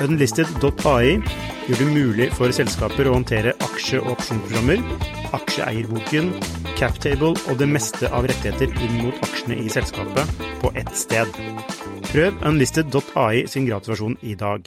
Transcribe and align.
Unlisted.ai 0.00 1.18
gjør 1.68 1.78
det 1.78 1.86
mulig 1.92 2.28
for 2.32 2.52
selskaper 2.54 3.08
å 3.10 3.16
håndtere 3.18 3.52
aksje- 3.60 4.00
og 4.00 4.14
opsjonsprogrammer, 4.14 4.80
aksjeeierboken, 5.36 6.30
captable 6.78 7.34
og 7.36 7.58
det 7.60 7.68
meste 7.68 8.08
av 8.08 8.24
rettigheter 8.30 8.72
inn 8.86 9.02
mot 9.02 9.18
aksjene 9.26 9.58
i 9.60 9.68
selskapet 9.72 10.32
på 10.62 10.72
ett 10.80 10.94
sted. 10.96 11.28
Prøv 12.08 12.40
unlisted.ai 12.48 13.44
sin 13.50 13.68
gratulasjon 13.68 14.16
i 14.22 14.34
dag. 14.38 14.64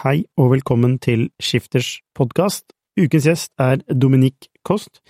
Hei 0.00 0.24
og 0.40 0.54
velkommen 0.54 0.96
til 0.98 1.28
Skifters 1.42 1.98
podkast. 2.16 2.72
Ukens 2.96 3.28
gjest 3.28 3.52
er 3.60 3.84
Dominique 3.92 4.48
Kost. 4.64 5.02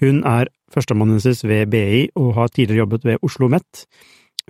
Hun 0.00 0.24
er 0.24 0.48
førsteamanuensis 0.72 1.44
ved 1.44 1.68
BI 1.70 2.08
og 2.16 2.34
har 2.40 2.48
tidligere 2.48 2.86
jobbet 2.86 3.04
ved 3.04 3.16
Oslo 3.20 3.46
OsloMet. 3.46 3.86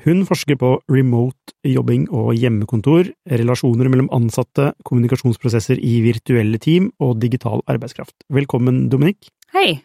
Hun 0.03 0.25
forsker 0.27 0.59
på 0.59 0.73
remote 0.91 1.55
jobbing 1.63 2.09
og 2.11 2.33
hjemmekontor, 2.35 3.13
relasjoner 3.31 3.87
mellom 3.93 4.09
ansatte, 4.15 4.73
kommunikasjonsprosesser 4.89 5.79
i 5.79 6.01
virtuelle 6.03 6.59
team 6.63 6.89
og 7.03 7.21
digital 7.23 7.63
arbeidskraft. 7.71 8.17
Velkommen, 8.35 8.89
Dominik. 8.91 9.31
Hei. 9.55 9.79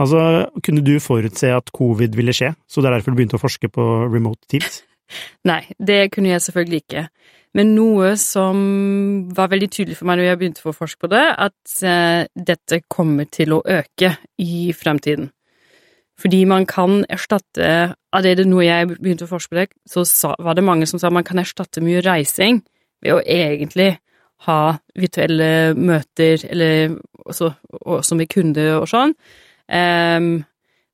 Altså, 0.00 0.20
kunne 0.64 0.84
du 0.84 0.98
forutse 1.00 1.54
at 1.56 1.72
covid 1.76 2.16
ville 2.16 2.36
skje, 2.36 2.52
så 2.68 2.80
det 2.80 2.90
er 2.90 2.98
derfor 2.98 3.14
du 3.14 3.20
begynte 3.20 3.40
å 3.40 3.42
forske 3.42 3.72
på 3.72 3.88
remote 4.12 4.44
teams? 4.52 4.82
Nei, 5.50 5.62
det 5.80 6.10
kunne 6.12 6.34
jeg 6.34 6.44
selvfølgelig 6.44 6.84
ikke. 6.84 7.08
Men 7.56 7.72
noe 7.74 8.12
som 8.20 8.60
var 9.34 9.50
veldig 9.50 9.70
tydelig 9.72 9.98
for 9.98 10.06
meg 10.06 10.20
når 10.20 10.28
jeg 10.28 10.40
begynte 10.42 10.68
å 10.68 10.76
forske 10.76 11.00
på 11.02 11.10
det, 11.10 11.24
at 11.48 11.76
uh, 11.82 12.28
dette 12.36 12.84
kommer 12.92 13.26
til 13.32 13.56
å 13.56 13.64
øke 13.64 14.14
i 14.38 14.70
fremtiden. 14.76 15.32
Fordi 16.20 16.42
man 16.48 16.66
kan 16.68 17.02
erstatte 17.08 17.94
Allerede 18.10 18.42
noe 18.48 18.64
jeg 18.66 18.88
begynte 18.90 19.22
å 19.28 19.30
forske 19.30 19.54
på 19.54 19.64
så 19.86 20.02
sa, 20.08 20.32
var 20.42 20.56
det 20.58 20.64
mange 20.66 20.88
som 20.90 20.98
sa 20.98 21.12
man 21.14 21.22
kan 21.22 21.38
erstatte 21.38 21.78
mye 21.78 22.00
reising 22.02 22.58
ved 22.98 23.12
å 23.14 23.20
egentlig 23.22 23.92
ha 24.48 24.56
virtuelle 24.98 25.76
møter, 25.78 26.42
eller 26.50 26.96
også, 27.22 27.52
også 27.70 28.18
med 28.18 28.30
kunder 28.32 28.80
og 28.80 28.88
sånn. 28.90 29.14
Um, 29.70 30.40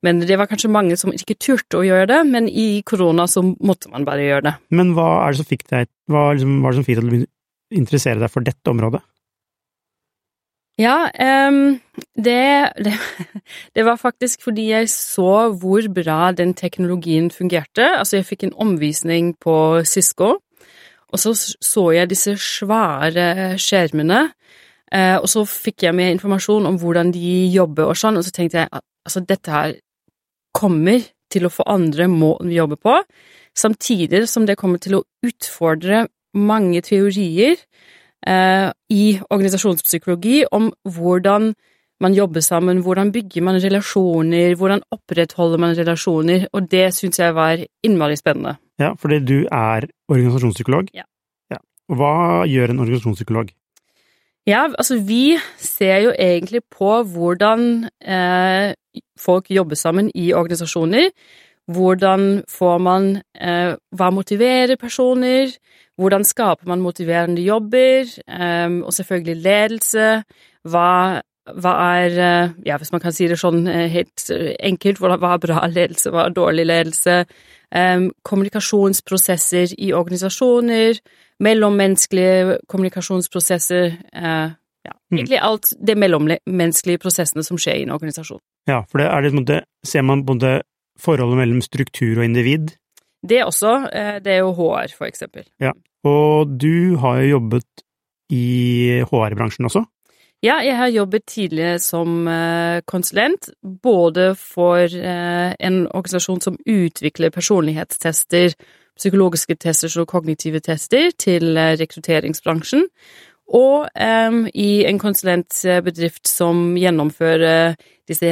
men 0.05 0.21
det 0.29 0.37
var 0.37 0.51
kanskje 0.51 0.71
mange 0.71 0.99
som 1.01 1.15
ikke 1.15 1.39
turte 1.41 1.81
å 1.81 1.87
gjøre 1.87 2.11
det, 2.11 2.21
men 2.29 2.51
i 2.53 2.83
korona 2.87 3.25
så 3.31 3.43
måtte 3.43 3.89
man 3.95 4.05
bare 4.07 4.27
gjøre 4.27 4.47
det. 4.51 4.55
Men 4.77 4.93
hva 4.99 5.09
er 5.23 5.33
det 5.33 5.41
som 5.41 5.49
fikk 5.49 5.65
deg, 5.73 5.89
hva 6.13 6.29
liksom, 6.35 6.59
det 6.67 6.75
som 6.77 6.87
fikk 6.87 7.01
deg 7.01 7.09
til 7.09 7.25
å 7.25 7.81
interessere 7.81 8.23
deg 8.23 8.35
for 8.35 8.47
dette 8.47 8.77
området? 8.77 9.03
Ja, 10.77 11.09
um, 11.49 11.81
det, 12.17 12.73
det, 12.85 12.93
det, 13.75 13.85
var 13.85 13.97
faktisk 13.97 14.43
fordi 14.45 14.69
jeg 14.71 14.91
så 14.93 15.49
hvor 15.49 15.89
bra 15.89 16.33
den 16.33 16.53
teknologien 16.55 17.31
fungerte. 17.31 17.87
Altså, 17.99 18.17
jeg 18.17 18.27
fikk 18.27 18.45
en 18.45 18.57
omvisning 18.61 19.33
på 19.41 19.85
Cisco, 19.85 20.37
og 21.09 21.19
så 21.19 21.33
så 21.61 21.91
jeg 21.97 22.11
disse 22.11 22.37
svære 22.37 23.57
skjermene. 23.59 24.27
Uh, 24.93 25.17
og 25.17 25.29
så 25.29 25.47
fikk 25.49 25.83
jeg 25.83 25.95
med 25.95 26.11
informasjon 26.11 26.67
om 26.69 26.77
hvordan 26.79 27.11
de 27.15 27.33
jobber 27.51 27.89
og 27.91 27.97
sånn, 27.97 28.21
og 28.21 28.25
så 28.25 28.31
tenkte 28.37 28.61
jeg 28.61 28.69
altså, 28.71 29.25
dette 29.25 29.51
her 29.51 29.75
kommer 30.55 31.01
til 31.33 31.49
å 31.49 31.53
få 31.53 31.65
andre 31.67 32.07
måten 32.09 32.53
vi 32.53 32.61
jobber 32.61 32.79
på, 32.79 33.01
samtidig 33.57 34.27
som 34.29 34.47
det 34.47 34.59
kommer 34.61 34.79
til 34.79 35.01
å 35.01 35.05
utfordre 35.27 36.05
mange 36.37 36.85
teorier 36.85 37.57
eh, 38.29 38.69
i 38.91 39.19
organisasjonspsykologi 39.31 40.45
om 40.53 40.71
hvordan 40.83 41.55
man 42.01 42.15
jobber 42.15 42.41
sammen, 42.45 42.83
hvordan 42.85 43.13
bygger 43.13 43.43
man 43.43 43.57
relasjoner, 43.63 44.55
hvordan 44.55 44.83
opprettholder 44.93 45.59
man 45.59 45.77
relasjoner, 45.79 46.47
og 46.53 46.71
det 46.71 46.91
syns 46.95 47.19
jeg 47.19 47.35
var 47.35 47.63
innmari 47.83 48.17
spennende. 48.17 48.57
Ja, 48.79 48.93
fordi 49.01 49.23
du 49.25 49.39
er 49.53 49.89
organisasjonspsykolog? 50.09 50.91
Ja. 50.95 51.07
ja. 51.51 51.63
Hva 51.89 52.45
gjør 52.45 52.75
en 52.75 52.83
organisasjonspsykolog? 52.85 53.55
Ja, 54.47 54.69
altså 54.79 55.01
vi 55.03 55.39
ser 55.59 56.05
jo 56.05 56.13
egentlig 56.19 56.61
på 56.71 57.03
hvordan 57.03 57.89
eh, 57.99 58.75
folk 59.19 59.51
jobber 59.51 59.75
sammen 59.75 60.11
i 60.15 60.33
organisasjoner. 60.33 61.11
Hvordan 61.67 62.45
får 62.49 62.79
man 62.79 63.09
eh, 63.35 63.75
Hva 63.91 64.11
motiverer 64.11 64.77
personer? 64.77 65.51
Hvordan 65.97 66.27
skaper 66.29 66.69
man 66.69 66.83
motiverende 66.85 67.43
jobber? 67.45 68.09
Um, 68.29 68.83
og 68.85 68.93
selvfølgelig 68.93 69.37
ledelse. 69.43 70.09
Hva, 70.69 70.89
hva 71.57 71.75
er 71.97 72.19
eh, 72.19 72.55
Ja, 72.67 72.77
hvis 72.77 72.93
man 72.93 73.01
kan 73.01 73.15
si 73.15 73.29
det 73.31 73.39
sånn 73.41 73.69
eh, 73.71 73.87
helt 73.93 74.27
enkelt, 74.61 75.01
hva 75.01 75.15
er 75.15 75.41
bra 75.41 75.63
ledelse, 75.71 76.11
hva 76.13 76.27
er 76.27 76.37
dårlig 76.37 76.67
ledelse? 76.67 77.23
Um, 77.71 78.11
kommunikasjonsprosesser 78.27 79.73
i 79.79 79.93
organisasjoner. 79.97 81.01
Mellommenneskelige 81.43 82.61
kommunikasjonsprosesser. 82.69 83.97
Uh, 84.13 84.53
ja, 84.87 84.93
mm. 84.93 85.19
egentlig 85.19 85.43
alt 85.43 85.73
det 85.81 85.97
mellommenneskelige 85.99 87.03
prosessene 87.03 87.45
som 87.47 87.59
skjer 87.61 87.81
i 87.81 87.87
en 87.87 87.95
organisasjon. 87.97 88.43
Ja, 88.71 88.83
for 88.91 89.03
det 89.03 89.09
er 89.11 89.45
det, 89.49 89.61
ser 89.87 90.05
man 90.07 90.27
både 90.27 90.61
forholdet 91.01 91.41
mellom 91.41 91.63
struktur 91.65 92.21
og 92.21 92.27
individ? 92.27 92.75
Det 93.29 93.43
også. 93.45 93.75
Det 94.25 94.33
er 94.33 94.45
jo 94.45 94.55
HR, 94.57 94.93
for 94.97 95.09
eksempel. 95.09 95.47
Ja, 95.63 95.73
og 96.07 96.57
du 96.61 96.97
har 97.03 97.21
jo 97.23 97.37
jobbet 97.37 97.85
i 98.33 99.03
HR-bransjen 99.07 99.69
også? 99.69 99.85
Ja, 100.45 100.59
jeg 100.61 100.77
har 100.77 100.93
jobbet 100.93 101.25
tidligere 101.27 101.79
som 101.81 102.27
eh, 102.29 102.83
konsulent, 102.87 103.49
både 103.83 104.35
for 104.39 104.85
eh, 104.85 105.55
en 105.59 105.87
organisasjon 105.87 106.43
som 106.45 106.59
utvikler 106.69 107.33
personlighetstester, 107.33 108.53
psykologiske 108.97 109.57
tester 109.61 109.97
og 110.03 110.09
kognitive 110.13 110.61
tester 110.61 111.09
til 111.19 111.57
eh, 111.57 111.73
rekrutteringsbransjen, 111.81 112.85
og 113.47 113.87
um, 113.95 114.47
i 114.55 114.85
en 114.89 114.99
konsulentbedrift 114.99 116.27
som 116.27 116.75
gjennomfører 116.79 117.77
disse 118.07 118.31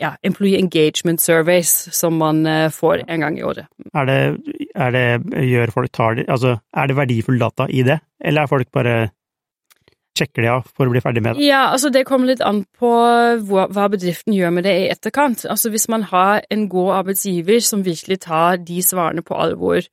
ja, 0.00 0.14
employee 0.24 0.60
engagement 0.60 1.20
surveys 1.20 1.72
som 1.96 2.18
man 2.20 2.44
uh, 2.48 2.68
får 2.72 3.06
en 3.06 3.24
gang 3.24 3.38
i 3.38 3.44
året. 3.44 3.70
Er 3.94 4.08
det, 4.08 4.18
er 4.74 4.92
det, 4.96 5.06
gjør 5.48 5.72
folk 5.76 5.92
tar 5.96 6.20
altså, 6.26 6.58
er 6.76 6.90
det 6.90 6.98
verdifull 6.98 7.40
data 7.40 7.68
i 7.68 7.84
det, 7.86 8.00
eller 8.20 8.44
er 8.44 8.52
folk 8.52 8.70
bare 8.72 8.98
sjekker 10.20 10.44
de 10.44 10.50
av 10.52 10.68
for 10.76 10.88
å 10.88 10.92
bli 10.92 11.00
ferdig 11.00 11.22
med 11.24 11.38
det? 11.38 11.48
Ja, 11.48 11.70
altså 11.72 11.90
det 11.92 12.04
kommer 12.08 12.28
litt 12.32 12.44
an 12.44 12.64
på 12.80 12.90
hva 13.48 13.88
bedriften 13.92 14.34
gjør 14.36 14.54
med 14.56 14.66
det 14.68 14.76
i 14.76 14.88
etterkant. 14.92 15.46
Altså 15.48 15.72
hvis 15.72 15.88
man 15.92 16.04
har 16.10 16.44
en 16.52 16.66
god 16.72 17.00
arbeidsgiver 17.00 17.62
som 17.64 17.84
virkelig 17.86 18.20
tar 18.26 18.60
de 18.60 18.82
svarene 18.84 19.24
på 19.24 19.38
alvor, 19.40 19.86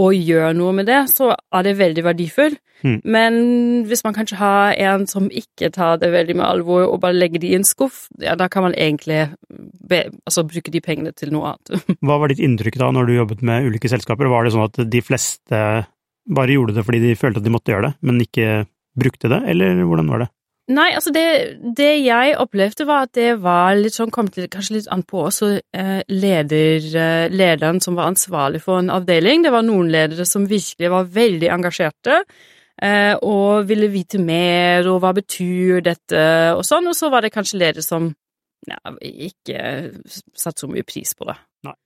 og 0.00 0.16
gjør 0.16 0.54
noe 0.56 0.74
med 0.76 0.88
det, 0.88 1.04
så 1.12 1.34
er 1.36 1.66
det 1.66 1.78
veldig 1.80 2.04
verdifull. 2.06 2.56
Mm. 2.80 2.96
Men 3.04 3.34
hvis 3.88 4.02
man 4.06 4.16
kanskje 4.16 4.38
har 4.40 4.72
en 4.80 5.04
som 5.10 5.26
ikke 5.28 5.68
tar 5.74 6.00
det 6.00 6.12
veldig 6.14 6.36
med 6.38 6.46
alvor, 6.46 6.86
og 6.88 7.02
bare 7.02 7.18
legger 7.18 7.42
det 7.42 7.50
i 7.50 7.58
en 7.58 7.66
skuff, 7.66 8.06
ja, 8.22 8.36
da 8.40 8.48
kan 8.52 8.64
man 8.64 8.76
egentlig 8.76 9.26
be, 9.50 10.06
altså, 10.24 10.46
bruke 10.48 10.72
de 10.72 10.82
pengene 10.84 11.12
til 11.12 11.34
noe 11.34 11.52
annet. 11.52 11.84
Hva 12.06 12.20
var 12.22 12.32
ditt 12.32 12.42
inntrykk 12.44 12.80
da, 12.80 12.90
når 12.96 13.10
du 13.10 13.16
jobbet 13.18 13.44
med 13.46 13.68
ulike 13.68 13.92
selskaper? 13.92 14.30
Var 14.32 14.46
det 14.46 14.54
sånn 14.56 14.68
at 14.68 14.82
de 14.96 15.04
fleste 15.04 15.62
bare 16.30 16.54
gjorde 16.54 16.76
det 16.76 16.84
fordi 16.86 17.00
de 17.02 17.16
følte 17.18 17.42
at 17.42 17.46
de 17.46 17.52
måtte 17.52 17.72
gjøre 17.72 17.90
det, 17.90 17.94
men 18.06 18.20
ikke 18.24 18.64
brukte 19.00 19.30
det, 19.32 19.42
eller 19.50 19.82
hvordan 19.84 20.10
var 20.10 20.24
det? 20.24 20.32
Nei, 20.70 20.90
altså 20.94 21.10
det, 21.10 21.24
det, 21.76 21.88
jeg 22.04 22.36
opplevde, 22.38 22.86
var 22.86 23.08
at 23.08 23.14
det 23.18 23.32
var 23.42 23.74
litt 23.74 23.96
sånn 23.96 24.12
Kom 24.14 24.28
til 24.30 24.46
kanskje 24.52 24.76
litt 24.76 24.88
an 24.92 25.02
på 25.08 25.24
også 25.26 25.48
eh, 25.58 26.00
leder, 26.12 26.86
eh, 26.94 27.26
lederen 27.32 27.80
som 27.82 27.98
var 27.98 28.12
ansvarlig 28.12 28.60
for 28.62 28.78
en 28.78 28.92
avdeling. 28.94 29.42
Det 29.42 29.50
var 29.54 29.66
noen 29.66 29.90
ledere 29.90 30.26
som 30.28 30.46
virkelig 30.50 30.92
var 30.92 31.10
veldig 31.10 31.50
engasjerte. 31.56 32.20
Eh, 32.80 33.12
og 33.26 33.66
ville 33.68 33.90
vite 33.92 34.20
mer, 34.22 34.86
og 34.88 35.02
hva 35.02 35.10
betyr 35.16 35.82
dette, 35.84 36.22
og 36.54 36.62
sånn. 36.64 36.86
Og 36.88 36.96
så 36.96 37.10
var 37.12 37.26
det 37.26 37.32
kanskje 37.34 37.60
ledere 37.60 37.84
som 37.84 38.12
ja, 38.68 38.78
ikke 39.00 39.58
satte 40.36 40.62
så 40.62 40.70
mye 40.70 40.86
pris 40.86 41.16
på 41.18 41.26
det. 41.28 41.36
Nei. 41.66 41.76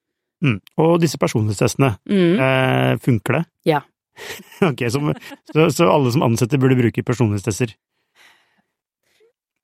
Mm. 0.45 0.61
Og 0.85 0.95
disse 1.03 1.19
personlighetstestene, 1.23 1.95
mm. 2.05 2.37
eh, 2.37 2.93
funker 3.03 3.41
det? 3.41 3.43
Ja. 3.73 3.81
ok, 4.71 4.87
så, 4.93 5.03
så, 5.51 5.67
så 5.73 5.91
alle 5.91 6.13
som 6.15 6.27
ansetter 6.27 6.61
burde 6.61 6.79
bruke 6.79 7.07
personlighetstester? 7.07 7.75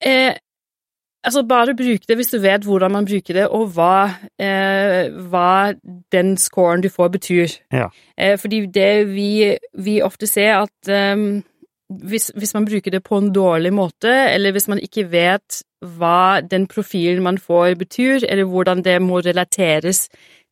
Eh, 0.07 0.35
altså, 1.25 1.43
bare 1.49 1.75
bruk 1.77 2.09
det 2.09 2.17
hvis 2.17 2.33
du 2.33 2.39
vet 2.41 2.65
hvordan 2.65 2.93
man 2.93 3.09
bruker 3.09 3.35
det, 3.35 3.47
og 3.49 3.69
hva, 3.77 4.11
eh, 4.41 5.11
hva 5.31 5.73
den 6.13 6.37
scoren 6.37 6.83
du 6.83 6.89
får, 6.89 7.09
betyr. 7.09 7.57
Ja. 7.73 7.89
Eh, 8.19 8.39
fordi 8.39 8.67
det 8.67 9.09
vi, 9.15 9.57
vi, 9.79 10.01
ofte 10.03 10.27
ser, 10.27 10.65
at 10.65 11.15
um, 11.15 11.43
hvis, 11.91 12.31
hvis 12.37 12.55
man 12.55 12.65
bruker 12.65 12.91
det 12.91 13.03
på 13.03 13.19
en 13.19 13.33
dårlig 13.35 13.73
måte, 13.73 14.13
eller 14.35 14.53
hvis 14.53 14.69
man 14.69 14.79
ikke 14.79 15.11
vet 15.11 15.63
hva 15.81 16.41
den 16.41 16.67
profilen 16.67 17.23
man 17.23 17.39
får 17.39 17.75
betyr, 17.75 18.27
eller 18.29 18.45
hvordan 18.45 18.85
det 18.85 19.01
må 19.03 19.21
relateres 19.21 20.09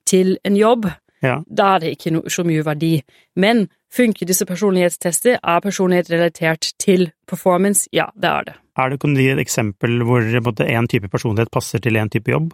til 0.07 0.39
en 0.45 0.57
jobb, 0.57 0.89
Ja. 1.23 1.41
da 1.51 1.75
er 1.75 1.79
det 1.79 1.89
ikke 1.97 2.11
no, 2.15 2.21
så 2.29 2.45
mye 2.47 2.65
verdi. 2.65 3.03
Men 3.37 3.69
funker 3.93 4.27
disse 4.27 4.47
personlighetstester? 4.47 5.39
Er 5.43 5.61
personlighet 5.61 6.11
relatert 6.11 6.73
til 6.79 7.11
performance? 7.27 7.89
Ja, 7.93 8.05
det 8.15 8.25
er 8.31 8.43
det. 8.43 8.55
Er 8.79 8.93
det, 8.93 9.01
kan 9.03 9.15
du 9.15 9.21
gi 9.21 9.33
et 9.33 9.43
eksempel 9.43 10.05
hvor 10.07 10.23
én 10.23 10.87
type 10.87 11.11
personlighet 11.11 11.51
passer 11.51 11.83
til 11.83 11.97
en 11.97 12.11
type 12.11 12.31
jobb? 12.31 12.53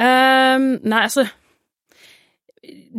Um, 0.00 0.78
nei, 0.88 1.02
altså 1.04 1.26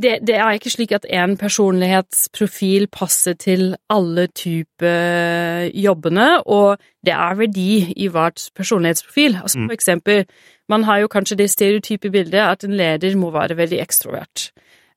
det, 0.02 0.18
det 0.28 0.36
er 0.36 0.58
ikke 0.58 0.70
slik 0.70 0.92
at 0.92 1.06
en 1.10 1.38
personlighetsprofil 1.38 2.88
passer 2.92 3.34
til 3.34 3.76
alle 3.90 4.28
typer 4.28 5.70
jobbene, 5.74 6.44
og 6.46 6.78
det 7.06 7.14
er 7.14 7.38
verdi 7.40 7.94
i 7.96 8.08
hvert 8.08 8.50
personlighetsprofil. 8.56 9.40
Altså 9.42 9.60
Mm. 9.60 9.68
for 9.68 9.74
eksempel, 9.74 10.26
man 10.70 10.84
har 10.84 10.98
jo 10.98 11.08
kanskje 11.08 11.38
det 11.38 11.50
stereotype 11.50 12.12
bildet 12.12 12.40
at 12.40 12.64
en 12.64 12.78
leder 12.78 13.16
må 13.16 13.32
være 13.32 13.58
veldig 13.58 13.80
ekstrovert. 13.80 14.52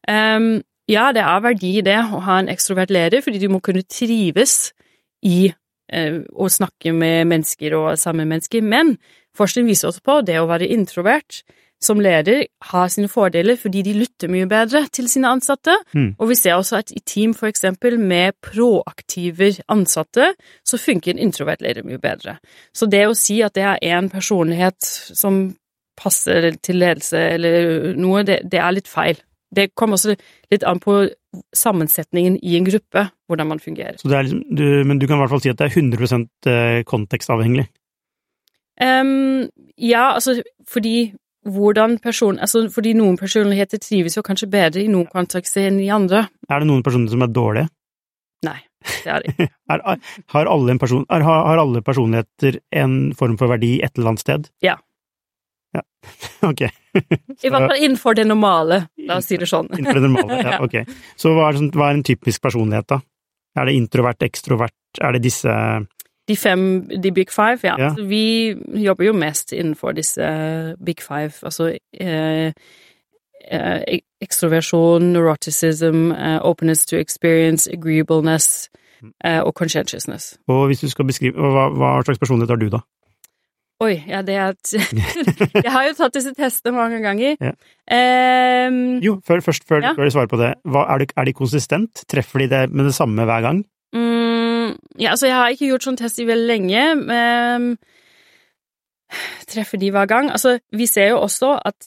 Um, 0.09 0.63
ja, 0.89 1.13
det 1.13 1.23
er 1.23 1.41
verdi 1.41 1.79
i 1.79 1.81
det 1.81 1.99
å 1.99 2.21
ha 2.21 2.39
en 2.39 2.49
ekstrovert 2.49 2.91
leder, 2.91 3.21
fordi 3.21 3.39
du 3.39 3.49
må 3.49 3.59
kunne 3.59 3.83
trives 3.83 4.73
i 5.23 5.53
å 5.93 6.49
snakke 6.51 6.93
med 6.93 7.27
mennesker 7.27 7.77
og 7.79 7.99
sammen 7.99 8.27
med 8.27 8.37
mennesker, 8.37 8.63
men 8.63 8.97
forskning 9.37 9.69
viser 9.69 9.89
også 9.89 10.03
på 10.03 10.21
det 10.27 10.41
å 10.41 10.49
være 10.51 10.69
introvert 10.69 11.43
som 11.83 12.01
leder 12.01 12.47
har 12.71 12.89
sine 12.89 13.09
fordeler 13.09 13.59
fordi 13.61 13.83
de 13.85 13.93
lytter 13.93 14.31
mye 14.33 14.47
bedre 14.49 14.87
til 14.89 15.09
sine 15.13 15.29
ansatte, 15.29 15.75
Mm. 15.95 16.15
og 16.19 16.29
vi 16.29 16.35
ser 16.35 16.57
også 16.57 16.79
at 16.79 16.91
i 16.91 17.03
team 17.05 17.35
for 17.35 17.47
eksempel 17.47 17.99
med 17.99 18.33
proaktive 18.43 19.63
ansatte, 19.69 20.35
så 20.65 20.79
funker 20.79 21.13
en 21.13 21.19
introvert 21.19 21.61
leder 21.61 21.85
mye 21.85 21.99
bedre. 22.01 22.39
Så 22.75 22.89
det 22.89 23.07
å 23.07 23.15
si 23.15 23.43
at 23.43 23.55
det 23.55 23.63
er 23.63 23.79
én 23.83 24.09
personlighet 24.11 24.81
som 24.81 25.55
passer 25.97 26.57
til 26.63 26.77
ledelse 26.77 27.19
eller 27.19 27.95
noe, 27.97 28.23
det, 28.23 28.41
det 28.51 28.59
er 28.61 28.73
litt 28.73 28.89
feil. 28.89 29.17
Det 29.55 29.71
kommer 29.79 29.99
også 29.99 30.17
litt 30.51 30.65
an 30.67 30.81
på 30.83 31.05
sammensetningen 31.55 32.39
i 32.43 32.57
en 32.59 32.67
gruppe, 32.67 33.07
hvordan 33.29 33.51
man 33.53 33.61
fungerer. 33.63 33.99
Så 34.01 34.11
det 34.11 34.17
er 34.19 34.27
liksom, 34.27 34.43
du, 34.57 34.67
men 34.89 34.99
du 34.99 35.07
kan 35.07 35.19
i 35.19 35.23
hvert 35.23 35.35
fall 35.35 35.45
si 35.45 35.53
at 35.53 35.61
det 35.61 35.69
er 35.69 35.77
100 35.77 36.25
eh, 36.51 36.81
kontekstavhengig. 36.89 37.69
Um, 38.77 39.47
ja, 39.81 40.13
altså 40.13 40.43
fordi 40.69 41.15
hvordan 41.47 41.99
person, 42.03 42.39
altså 42.43 42.67
fordi 42.73 42.93
noen 42.99 43.17
personligheter 43.17 43.79
trives 43.79 44.17
jo 44.17 44.25
kanskje 44.27 44.51
bedre 44.51 44.83
i 44.83 44.91
noen 44.91 45.07
kontekster 45.11 45.69
enn 45.69 45.79
i 45.81 45.93
andre. 45.95 46.27
Er 46.51 46.63
det 46.63 46.69
noen 46.69 46.85
personer 46.87 47.13
som 47.13 47.23
er 47.23 47.31
dårlige? 47.33 47.71
Nei, 48.47 48.59
det 49.05 49.13
er 49.13 49.23
det 49.23 49.35
ikke. 49.35 49.49
Er, 49.77 49.83
har, 50.31 50.47
alle 50.47 50.75
en 50.75 50.79
person, 50.79 51.07
er, 51.11 51.23
har, 51.27 51.41
har 51.49 51.59
alle 51.59 51.83
personligheter 51.83 52.61
en 52.79 53.15
form 53.19 53.35
for 53.41 53.51
verdi 53.51 53.77
et 53.83 53.97
eller 53.97 54.13
annet 54.13 54.23
sted? 54.23 54.51
Ja. 54.63 54.77
Ja, 55.77 55.83
ok. 56.51 56.63
I 56.67 57.51
hvert 57.51 57.67
fall 57.69 57.83
innenfor 57.83 58.17
det 58.17 58.25
normale, 58.29 58.87
la 59.09 59.19
oss 59.21 59.29
si 59.31 59.39
det 59.41 59.49
sånn. 59.51 59.69
Innenfor 59.77 60.01
det 60.01 60.13
normale, 60.13 60.41
ja, 60.45 60.61
ok. 60.67 60.97
Så 61.19 61.35
hva 61.37 61.51
er, 61.51 61.61
hva 61.77 61.91
er 61.91 62.01
en 62.01 62.07
typisk 62.07 62.45
personlighet, 62.47 62.89
da? 62.95 63.01
Er 63.57 63.69
det 63.69 63.77
introvert, 63.79 64.25
ekstrovert, 64.25 64.77
er 65.01 65.17
det 65.17 65.23
disse 65.25 65.53
De 66.29 66.35
fem, 66.37 66.83
de 66.91 67.13
big 67.15 67.31
five, 67.31 67.63
ja. 67.65 67.77
Ja. 67.81 67.93
Vi 67.97 68.57
jobber 68.83 69.07
jo 69.07 69.15
mest 69.17 69.53
innenfor 69.55 69.95
disse 69.97 70.27
big 70.85 71.01
five, 71.05 71.33
altså 71.47 71.71
eh, 72.01 72.51
eh, 73.51 74.01
ekstroversjon, 74.21 75.13
neuroticism, 75.13 76.11
eh, 76.13 76.41
openness 76.43 76.87
to 76.87 76.97
experience, 76.97 77.71
agreeableness 77.71 78.69
eh, 79.25 79.41
og 79.41 79.55
conscientiousness. 79.55 80.35
Og 80.49 80.67
hvis 80.67 80.81
du 80.81 80.91
skal 80.91 81.07
beskrive, 81.07 81.37
hva, 81.39 81.69
hva 81.71 82.03
slags 82.05 82.19
personlighet 82.19 82.51
har 82.51 82.61
du, 82.61 82.69
da? 82.75 82.83
Oi, 83.85 83.93
ja, 84.09 84.23
det 84.25 84.35
er 84.41 84.55
Jeg 85.67 85.73
har 85.73 85.85
jo 85.91 85.97
tatt 85.99 86.15
disse 86.17 86.33
testene 86.37 86.73
mange 86.79 87.03
ganger. 87.05 87.35
Ja. 87.45 87.53
Um, 88.69 88.79
Jo, 89.05 89.19
før, 89.27 89.43
først, 89.45 89.67
før, 89.69 89.83
Ja. 89.85 89.93
før 89.99 90.09
du 90.09 90.15
svarer 90.15 90.31
på 90.33 90.39
det, 90.41 90.55
hva, 90.65 90.87
er, 90.95 91.05
de, 91.05 91.11
er 91.17 91.29
de 91.29 91.35
konsistent? 91.37 92.07
Treffer 92.09 92.45
de 92.45 92.49
det 92.55 92.63
med 92.73 92.89
det 92.89 92.95
samme 92.97 93.27
hver 93.29 93.45
gang? 93.45 93.61
Mm, 93.93 94.73
ja, 94.99 95.13
altså, 95.13 95.29
jeg 95.29 95.37
har 95.37 95.53
ikke 95.53 95.69
gjort 95.69 95.85
sånn 95.87 96.01
test 96.01 96.19
i 96.23 96.27
veldig 96.29 96.49
lenge. 96.49 96.87
men 97.05 97.77
treffer 99.47 99.79
de 99.79 99.93
hver 99.95 100.09
gang? 100.11 100.31
Altså, 100.33 100.57
vi 100.73 100.87
ser 100.91 101.13
jo 101.13 101.21
også 101.23 101.53
at 101.65 101.87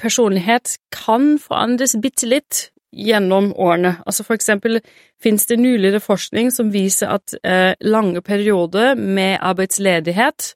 personlighet 0.00 0.78
kan 0.94 1.36
forandres 1.38 1.94
bitte 2.02 2.26
litt 2.28 2.70
gjennom 2.96 3.50
årene. 3.60 3.98
Altså, 4.08 4.24
for 4.24 4.34
eksempel 4.38 4.80
finnes 5.22 5.44
det 5.50 5.58
nyligere 5.60 6.00
forskning 6.00 6.50
som 6.54 6.72
viser 6.72 7.12
at 7.18 7.36
eh, 7.44 7.74
lange 7.84 8.22
perioder 8.24 8.96
med 8.96 9.36
arbeidsledighet 9.44 10.54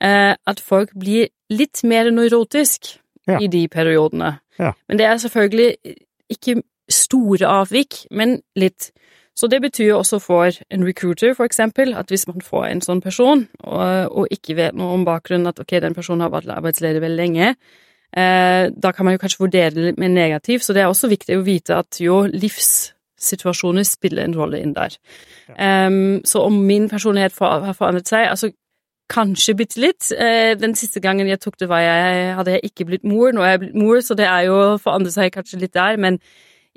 At 0.00 0.60
folk 0.60 0.92
blir 0.94 1.28
litt 1.50 1.82
mer 1.84 2.10
neurotisk 2.10 2.98
Ja. 3.28 3.38
i 3.40 3.46
de 3.46 3.68
periodene. 3.68 4.38
Ja. 4.58 4.72
Men 4.88 4.98
det 4.98 5.06
er 5.06 5.16
selvfølgelig 5.20 5.76
ikke 6.30 6.62
store 6.88 7.46
avvik, 7.46 8.06
men 8.10 8.40
litt. 8.56 8.90
Så 9.36 9.46
det 9.46 9.60
betyr 9.62 9.94
også 9.94 10.18
for 10.18 10.50
en 10.70 10.86
recruiter, 10.86 11.34
for 11.34 11.44
eksempel, 11.44 11.94
at 11.94 12.08
hvis 12.10 12.26
man 12.26 12.40
får 12.42 12.64
en 12.70 12.80
sånn 12.80 13.02
person, 13.04 13.44
og, 13.60 14.08
og 14.10 14.32
ikke 14.34 14.56
vet 14.58 14.74
noe 14.74 14.96
om 14.96 15.04
bakgrunnen, 15.06 15.46
at 15.46 15.60
ok, 15.60 15.76
den 15.84 15.94
personen 15.94 16.24
har 16.24 16.32
vært 16.32 16.48
arbeidsledig 16.50 17.02
veldig 17.04 17.20
lenge, 17.20 17.52
eh, 18.16 18.64
da 18.74 18.92
kan 18.92 19.06
man 19.06 19.14
jo 19.14 19.22
kanskje 19.22 19.44
vurdere 19.44 19.70
det 19.76 19.84
litt 19.84 20.00
mer 20.02 20.08
negativt, 20.08 20.64
så 20.66 20.74
det 20.74 20.82
er 20.82 20.90
også 20.90 21.10
viktig 21.12 21.38
å 21.38 21.44
vite 21.46 21.76
at 21.78 22.00
jo, 22.02 22.24
livssituasjoner 22.32 23.86
spiller 23.86 24.24
en 24.24 24.34
rolle 24.34 24.58
inn 24.64 24.74
der. 24.74 24.96
Em, 25.54 26.18
så 26.24 26.42
om 26.48 26.58
min 26.66 26.88
personlighet 26.90 27.38
har 27.38 27.76
forandret 27.78 28.08
seg, 28.10 28.26
altså 28.32 28.50
kanskje 29.08 29.56
bitte 29.58 29.80
litt. 29.82 30.10
Eh, 30.12 30.52
den 30.58 30.76
siste 30.78 31.02
gangen 31.04 31.28
jeg 31.30 31.40
tok 31.42 31.56
det, 31.60 31.70
var 31.70 31.82
jeg, 31.84 32.34
hadde 32.38 32.56
jeg 32.56 32.70
ikke 32.70 32.88
blitt 32.90 33.08
mor, 33.08 33.32
nå 33.32 33.44
er 33.44 33.56
jeg 33.56 33.64
blitt 33.64 33.80
mor, 33.80 34.02
så 34.04 34.16
det 34.18 34.28
er 34.28 34.46
jo 34.48 34.60
forandret 34.82 35.16
seg 35.16 35.32
kanskje 35.34 35.62
litt 35.64 35.74
der, 35.76 35.98
men 36.00 36.20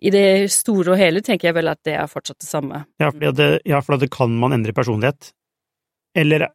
i 0.01 0.10
det 0.13 0.50
store 0.50 0.95
og 0.95 0.98
hele 1.00 1.22
tenker 1.22 1.51
jeg 1.51 1.57
vel 1.60 1.69
at 1.69 1.81
det 1.86 1.94
er 2.00 2.10
fortsatt 2.10 2.42
det 2.42 2.50
samme. 2.50 2.86
Ja, 3.01 3.12
for 3.12 3.38
det, 3.38 3.51
ja, 3.69 3.83
for 3.86 4.01
det 4.01 4.10
kan 4.13 4.33
man 4.42 4.56
endre 4.56 4.74
personlighet. 4.74 5.30
Eller 6.18 6.48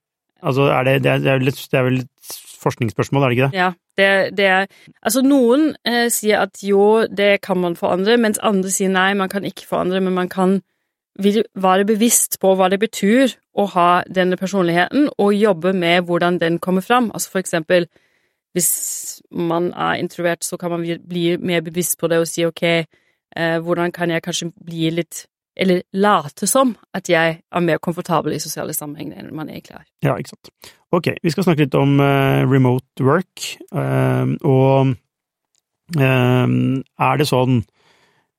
altså, 0.43 0.67
er 0.75 0.89
det, 0.89 0.97
det, 1.05 1.13
er, 1.15 1.39
vel 1.39 1.53
et, 1.53 1.61
det 1.71 1.79
er 1.79 1.87
vel 1.87 2.01
et 2.03 2.39
forskningsspørsmål, 2.67 3.23
er 3.23 3.31
det 3.31 3.37
ikke 3.37 3.49
det? 3.51 3.61
Ja, 3.61 3.69
det, 3.97 4.09
det 4.39 4.49
er 4.51 4.67
Altså, 5.03 5.23
noen 5.23 5.69
eh, 5.87 6.09
sier 6.13 6.43
at 6.43 6.63
jo, 6.67 7.07
det 7.07 7.37
kan 7.47 7.61
man 7.63 7.79
forandre, 7.79 8.19
mens 8.21 8.43
andre 8.43 8.73
sier 8.73 8.91
nei, 8.93 9.13
man 9.15 9.31
kan 9.33 9.47
ikke 9.47 9.69
forandre, 9.69 10.03
men 10.03 10.17
man 10.17 10.33
kan 10.33 10.59
vil 11.23 11.45
være 11.55 11.87
bevisst 11.89 12.39
på 12.41 12.55
hva 12.57 12.69
det 12.73 12.81
betyr 12.83 13.37
å 13.57 13.67
ha 13.73 13.91
denne 14.09 14.37
personligheten, 14.37 15.09
og 15.19 15.37
jobbe 15.37 15.73
med 15.77 16.05
hvordan 16.09 16.41
den 16.43 16.59
kommer 16.63 16.85
fram. 16.85 17.11
Altså 17.15 17.33
for 17.33 17.43
eksempel, 17.43 17.89
hvis 18.57 19.23
man 19.31 19.73
er 19.73 20.01
introvert, 20.01 20.45
så 20.45 20.57
kan 20.57 20.73
man 20.73 20.85
bli 21.09 21.37
mer 21.37 21.65
bevisst 21.65 21.99
på 22.01 22.09
det 22.09 22.21
og 22.23 22.29
si 22.29 22.45
ok, 22.47 22.63
eh, 22.67 23.59
hvordan 23.61 23.93
kan 23.93 24.11
jeg 24.11 24.25
kanskje 24.25 24.53
bli 24.65 24.91
litt 24.91 25.27
Eller 25.59 25.81
late 25.97 26.45
som 26.47 26.75
at 26.93 27.09
jeg 27.09 27.39
er 27.41 27.61
mer 27.65 27.79
komfortabel 27.81 28.35
i 28.37 28.39
sosiale 28.39 28.75
sammenhenger 28.77 29.23
enn 29.23 29.31
man 29.33 29.49
egentlig 29.49 29.73
er. 29.79 29.87
Ja, 30.05 30.17
ikke 30.21 30.35
sant. 30.35 30.51
Ok, 30.93 31.07
vi 31.23 31.31
skal 31.33 31.47
snakke 31.47 31.65
litt 31.65 31.75
om 31.75 31.95
uh, 31.97 32.45
remote 32.45 33.01
work, 33.01 33.41
uh, 33.73 34.37
og 34.45 34.93
uh, 35.97 36.47
er 37.09 37.17
det 37.17 37.29
sånn 37.31 37.63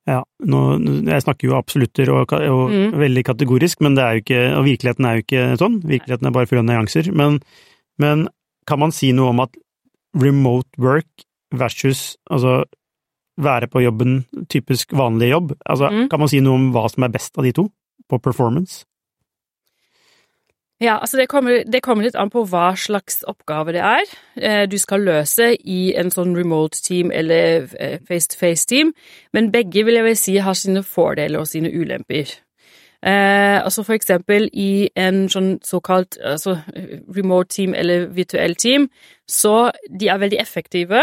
ja, 0.07 0.21
nå, 0.47 0.61
jeg 1.05 1.23
snakker 1.25 1.49
jo 1.49 1.57
absolutter 1.57 2.09
og, 2.13 2.31
og 2.31 2.71
Mm. 2.71 2.91
veldig 2.99 3.23
kategorisk, 3.27 3.81
men 3.81 3.95
det 3.95 4.03
er 4.03 4.13
jo 4.15 4.21
ikke, 4.23 4.41
og 4.57 4.65
virkeligheten 4.65 5.05
er 5.05 5.15
jo 5.17 5.23
ikke 5.25 5.43
sånn. 5.59 5.81
Virkeligheten 5.83 6.27
er 6.27 6.31
bare 6.31 6.47
full 6.47 6.59
av 6.59 6.65
nyanser. 6.69 7.11
Men, 7.13 7.39
men 7.99 8.27
kan 8.65 8.79
man 8.79 8.91
si 8.95 9.11
noe 9.11 9.29
om 9.33 9.39
at 9.43 9.51
remote 10.15 10.67
work 10.79 11.07
versus 11.53 12.15
altså 12.31 12.63
være 13.37 13.67
på 13.69 13.83
jobben, 13.83 14.25
typisk 14.49 14.91
vanlig 14.97 15.29
jobb, 15.29 15.51
altså 15.69 15.91
Mm. 15.91 16.09
kan 16.09 16.19
man 16.19 16.27
si 16.31 16.39
noe 16.41 16.55
om 16.55 16.71
hva 16.73 16.89
som 16.89 17.03
er 17.03 17.09
best 17.13 17.37
av 17.37 17.43
de 17.43 17.51
to, 17.53 17.67
på 18.09 18.19
performance? 18.21 18.85
Ja, 20.79 20.99
altså 21.01 21.17
det 21.17 21.25
kommer, 21.29 21.63
det 21.65 21.81
kommer 21.81 22.05
litt 22.05 22.15
an 22.15 22.29
på 22.29 22.43
hva 22.45 22.75
slags 22.77 23.23
oppgave 23.25 23.73
det 23.73 23.81
er 23.81 24.03
eh, 24.37 24.65
du 24.69 24.77
skal 24.77 25.07
løse 25.07 25.55
i 25.57 25.95
en 25.97 26.11
sånn 26.13 26.35
remote 26.37 26.77
team 26.85 27.09
eller 27.09 27.65
eh, 27.81 27.97
face-to-face-team, 28.05 28.91
men 29.33 29.49
begge 29.53 29.87
vil 29.87 29.97
jeg 29.97 30.05
vel 30.05 30.19
si 30.19 30.35
har 30.37 30.57
sine 30.57 30.83
fordeler 30.85 31.41
og 31.41 31.49
sine 31.49 31.71
ulemper. 31.73 32.29
Eh, 33.01 33.57
altså 33.57 33.81
for 33.87 33.97
eksempel 33.97 34.49
i 34.53 34.89
en 34.97 35.25
sånn 35.29 35.55
såkalt 35.65 36.19
altså, 36.21 36.59
remote 37.13 37.55
team 37.55 37.73
eller 37.77 38.05
virtuell 38.13 38.53
team, 38.57 38.85
så 39.25 39.71
de 39.89 40.09
er 40.13 40.21
veldig 40.21 40.39
effektive 40.41 41.01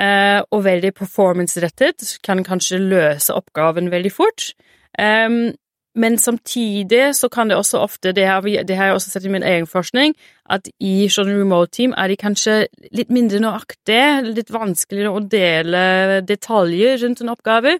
eh, 0.00 0.40
og 0.48 0.64
veldig 0.64 0.94
performance-rettet, 0.96 2.18
kan 2.24 2.40
kanskje 2.44 2.80
løse 2.80 3.36
oppgaven 3.36 3.92
veldig 3.92 4.12
fort. 4.12 4.54
Em, 4.98 5.52
men 5.94 6.16
samtidig 6.18 7.14
så 7.14 7.28
kan 7.30 7.48
det 7.48 7.56
også 7.56 7.78
ofte, 7.78 8.12
det 8.12 8.26
har, 8.26 8.42
vi, 8.42 8.56
det 8.66 8.76
har 8.76 8.90
jeg 8.90 8.96
også 8.96 9.12
sett 9.12 9.26
i 9.28 9.32
min 9.32 9.46
egen 9.46 9.66
forskning, 9.70 10.14
at 10.50 10.66
i 10.82 11.06
sånne 11.12 11.36
remote 11.38 11.70
team 11.76 11.94
er 11.96 12.10
de 12.10 12.16
kanskje 12.18 12.56
litt 12.96 13.12
mindre 13.14 13.38
nøyaktige, 13.42 14.24
litt 14.26 14.50
vanskeligere 14.54 15.14
å 15.14 15.22
dele 15.22 15.84
detaljer 16.26 16.98
rundt 17.04 17.22
en 17.22 17.30
oppgave. 17.34 17.76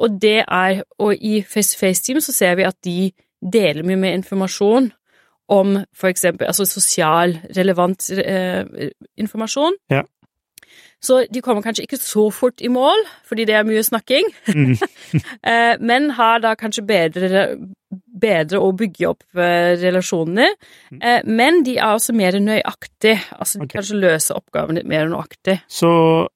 Og 0.00 0.16
det 0.22 0.38
er, 0.46 0.80
og 0.98 1.20
i 1.20 1.42
face-to-face-team 1.44 2.22
så 2.24 2.32
ser 2.32 2.56
vi 2.56 2.68
at 2.68 2.78
de 2.86 3.10
deler 3.40 3.84
mye 3.84 4.00
mer 4.00 4.16
informasjon 4.16 4.88
om 5.50 5.76
for 5.96 6.08
eksempel 6.08 6.48
altså 6.48 6.64
sosial, 6.68 7.34
relevant 7.56 8.08
eh, 8.14 8.88
informasjon. 9.20 9.76
Ja. 9.92 10.04
Så 11.00 11.22
de 11.32 11.40
kommer 11.40 11.64
kanskje 11.64 11.86
ikke 11.86 11.98
så 12.00 12.26
fort 12.34 12.60
i 12.60 12.68
mål, 12.72 13.06
fordi 13.28 13.46
det 13.48 13.56
er 13.56 13.68
mye 13.68 13.82
snakking, 13.84 14.26
Mm. 14.50 14.74
eh, 15.50 15.76
men 15.80 16.10
har 16.16 16.40
da 16.42 16.52
kanskje 16.58 16.84
bedre, 16.86 17.44
bedre 17.90 18.60
å 18.60 18.72
bygge 18.76 19.08
opp 19.08 19.22
eh, 19.38 19.76
relasjoner. 19.80 20.52
Mm. 20.90 20.98
Eh, 21.00 21.20
men 21.24 21.62
de 21.64 21.78
er 21.78 21.94
også 21.94 22.14
mer 22.16 22.36
nøyaktige, 22.42 23.20
altså 23.38 23.60
de 23.60 23.64
okay. 23.64 23.78
kanskje 23.78 24.00
løser 24.02 24.40
oppgaven 24.40 24.80
litt 24.80 24.90
mer 24.90 25.08
nøyaktig. 25.08 25.60
Så 25.70 25.90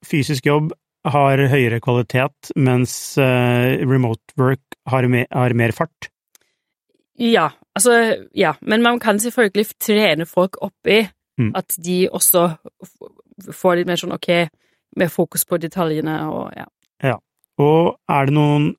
fysisk 0.07 0.49
jobb 0.49 0.73
har 1.13 1.43
høyere 1.53 1.83
kvalitet, 1.85 2.55
mens 2.57 3.19
remote 3.19 4.33
work 4.41 4.79
har, 4.89 5.05
mer, 5.13 5.27
har 5.29 5.53
mer 5.53 5.75
fart. 5.77 6.09
Ja, 7.21 7.51
altså, 7.77 7.99
ja, 8.33 8.55
men 8.65 8.83
man 8.83 8.97
kan 9.03 9.21
selvfølgelig 9.21 9.77
trene 9.85 10.25
folk 10.27 10.57
opp 10.65 10.89
i 10.89 11.03
Mm. 11.39 11.51
at 11.55 11.75
de 11.85 12.09
også 12.13 12.49
får 13.53 13.77
litt 13.81 13.87
mer 13.91 13.97
sånn 14.01 14.13
ok, 14.15 14.29
med 14.97 15.11
fokus 15.13 15.45
på 15.45 15.59
detaljene 15.59 16.19
og 16.31 16.53
ja. 16.57 16.67
Ja. 17.03 17.17
Og 17.59 17.97
er 18.11 18.27
det 18.27 18.35
noen 18.37 18.75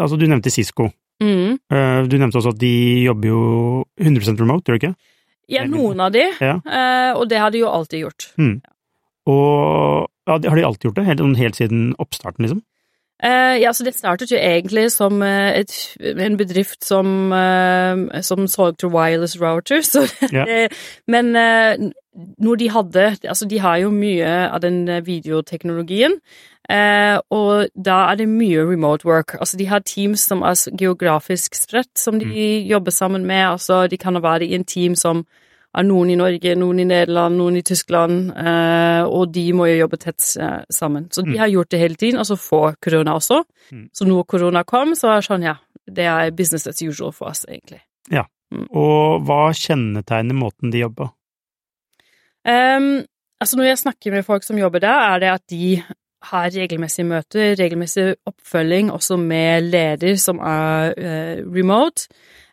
Altså, 0.00 0.16
du 0.16 0.24
nevnte 0.24 0.48
Cisco. 0.48 0.86
Mm. 1.20 1.58
Eh, 1.68 2.06
Du 2.08 2.14
nevnte 2.16 2.38
også 2.40 2.54
at 2.54 2.58
de 2.62 3.02
jobber 3.04 3.28
jo 3.28 3.40
100% 4.00 4.40
remote, 4.40 4.64
gjør 4.64 4.78
de 4.78 4.86
ikke? 4.86 4.94
Ja, 5.52 5.64
noen 5.68 6.00
av 6.00 6.12
de, 6.14 6.22
Ja. 6.40 6.54
eh, 6.64 7.12
og 7.18 7.28
det 7.28 7.36
har 7.38 7.50
de 7.50 7.58
jo 7.58 7.68
alltid 7.68 8.00
gjort. 8.06 8.30
Og 9.28 10.08
ja, 10.26 10.38
har 10.48 10.56
de 10.56 10.64
alltid 10.64 10.88
gjort 10.88 10.96
det? 10.96 11.04
Helt, 11.04 11.20
helt 11.36 11.56
siden 11.58 11.94
oppstarten, 12.00 12.46
liksom? 12.46 12.62
Eh, 13.22 13.58
ja, 13.60 13.74
så 13.76 13.84
det 13.84 13.92
startet 13.98 14.30
jo 14.32 14.38
egentlig 14.40 14.86
som 14.94 15.20
et, 15.22 15.74
en 16.00 16.38
bedrift 16.40 16.82
som, 16.86 17.28
som 18.24 18.46
solgte 18.48 18.88
wireless 18.88 19.36
routers, 19.40 19.92
Ja. 20.32 20.46
men 21.12 21.34
når 22.14 22.56
de 22.58 22.68
hadde 22.70 23.04
Altså, 23.28 23.46
de 23.48 23.58
har 23.62 23.76
jo 23.78 23.90
mye 23.90 24.30
av 24.50 24.60
den 24.60 24.88
eh, 24.88 25.00
videoteknologien, 25.06 26.16
eh, 26.68 27.18
og 27.30 27.68
da 27.76 28.10
er 28.10 28.16
det 28.16 28.28
mye 28.28 28.64
remote 28.66 29.06
work. 29.06 29.36
Altså, 29.40 29.56
de 29.56 29.66
har 29.70 29.80
teams 29.80 30.20
som 30.26 30.42
er 30.42 30.54
geografisk 30.76 31.54
spredt, 31.54 31.92
som 31.98 32.18
de 32.18 32.66
jobber 32.66 32.90
sammen 32.90 33.26
med. 33.26 33.44
Altså, 33.52 33.86
de 33.90 33.96
kan 33.96 34.18
være 34.22 34.44
i 34.48 34.54
en 34.54 34.64
team 34.64 34.94
som 34.94 35.24
er 35.72 35.84
noen 35.86 36.10
i 36.10 36.16
Norge, 36.18 36.56
noen 36.58 36.80
i 36.80 36.84
Nederland, 36.84 37.36
noen 37.38 37.56
i 37.56 37.62
Tyskland, 37.62 38.32
eh, 38.34 39.04
og 39.06 39.30
de 39.32 39.52
må 39.54 39.68
jo 39.70 39.76
jobbe 39.84 40.00
tett 40.02 40.18
eh, 40.42 40.64
sammen. 40.70 41.06
Så 41.14 41.22
de 41.22 41.30
Mm. 41.30 41.38
har 41.38 41.48
gjort 41.48 41.68
det 41.70 41.78
hele 41.80 41.94
tiden, 41.94 42.18
og 42.18 42.26
så 42.26 42.34
får 42.36 42.74
korona 42.82 43.14
også. 43.14 43.44
Mm. 43.70 43.88
Så 43.94 44.04
når 44.04 44.24
korona 44.26 44.64
kom, 44.64 44.94
så 44.98 45.08
er 45.12 45.20
det 45.20 45.28
sånn, 45.28 45.42
ja, 45.46 45.54
det 45.86 46.04
er 46.04 46.30
business 46.32 46.66
as 46.66 46.82
usual 46.82 47.12
for 47.12 47.30
oss, 47.30 47.46
egentlig. 47.48 47.80
Ja, 48.10 48.24
Og 48.74 49.22
hva 49.22 49.52
kjennetegner 49.54 50.34
måten 50.34 50.72
de 50.72 50.80
jobber 50.80 51.06
på? 51.06 51.12
Ehm, 52.48 53.04
altså 53.40 53.56
når 53.56 53.70
jeg 53.70 53.82
snakker 53.84 54.14
med 54.14 54.26
folk 54.26 54.44
som 54.46 54.58
jobber 54.58 54.82
der, 54.82 55.00
er 55.14 55.18
det 55.18 55.32
at 55.32 55.44
de 55.50 55.82
har 56.30 56.50
regelmessige 56.52 57.08
møter, 57.08 57.54
regelmessig 57.58 58.14
oppfølging, 58.28 58.92
også 58.92 59.16
med 59.16 59.70
leder 59.72 60.16
som 60.20 60.38
er 60.38 60.92
uh, 60.96 61.52
remote. 61.54 62.08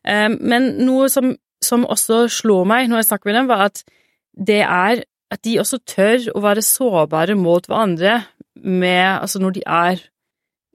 Um, 0.07 0.37
men 0.39 0.69
noe 0.87 1.09
som, 1.11 1.33
som 1.63 1.83
også 1.85 2.27
slår 2.31 2.67
meg 2.69 2.87
når 2.87 3.01
jeg 3.01 3.09
snakker 3.09 3.31
med 3.31 3.39
dem, 3.41 3.49
var 3.51 3.65
at 3.67 3.83
det 4.47 4.61
er 4.63 5.03
at 5.31 5.43
de 5.43 5.57
også 5.59 5.81
tør 5.83 6.29
å 6.31 6.41
være 6.45 6.63
sårbare 6.63 7.35
mot 7.35 7.65
hverandre 7.67 8.21
med, 8.63 9.19
altså 9.19 9.41
når 9.43 9.57
de 9.57 9.63
er 9.67 10.05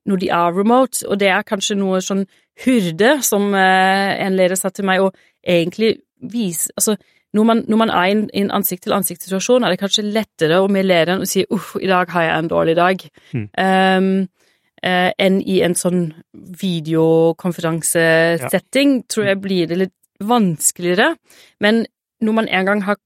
når 0.04 0.19
de 0.19 0.28
er 0.35 0.57
remote, 0.59 1.07
og 1.07 1.21
det 1.21 1.28
er 1.31 1.47
kanskje 1.47 1.78
noe 1.78 2.00
sånn 2.02 2.25
hyrde 2.64 3.14
som 3.25 3.52
uh, 3.54 4.12
en 4.19 4.37
leder 4.37 4.59
sa 4.59 4.69
til 4.75 4.85
meg, 4.88 5.00
å 5.00 5.12
egentlig 5.40 5.95
vise 6.23 6.71
Altså, 6.76 6.97
når 7.33 7.45
man, 7.49 7.62
når 7.69 7.77
man 7.81 7.91
er 7.91 8.05
i 8.05 8.11
en, 8.12 8.27
en 8.43 8.51
ansikt-til-ansikt-situasjon, 8.59 9.65
er 9.65 9.71
det 9.73 9.81
kanskje 9.81 10.03
lettere 10.05 10.59
å 10.61 10.69
melere 10.69 11.12
enn 11.15 11.23
å 11.25 11.29
si 11.29 11.47
'uff, 11.49 11.77
i 11.81 11.87
dag 11.89 12.11
har 12.12 12.23
jeg 12.23 12.39
en 12.39 12.49
dårlig 12.51 12.77
dag', 12.77 13.09
Mm. 13.33 13.49
um, 13.57 14.29
uh, 14.85 15.11
enn 15.19 15.41
i 15.41 15.62
en 15.62 15.75
sånn 15.75 16.12
videokonferansesetting, 16.62 19.03
tror 19.09 19.25
jeg 19.31 19.41
blir 19.43 19.67
det 19.71 19.79
litt 19.79 19.95
vanskeligere. 20.23 21.17
Men 21.61 21.87
når 22.23 22.33
man 22.35 22.49
en 22.49 22.67
gang 22.67 22.83
har 22.87 22.97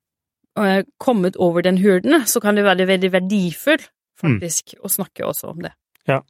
uh, 0.58 0.82
kommet 0.98 1.36
over 1.36 1.62
den 1.62 1.78
hurden, 1.78 2.26
så 2.26 2.40
kan 2.40 2.56
det 2.56 2.64
være 2.64 2.86
veldig 2.88 3.12
verdifullt, 3.12 3.90
faktisk, 4.16 4.74
å 4.80 4.88
snakke 4.88 5.26
også 5.28 5.48
om 5.52 5.60
det. 5.66 5.72
Ja. 6.08 6.20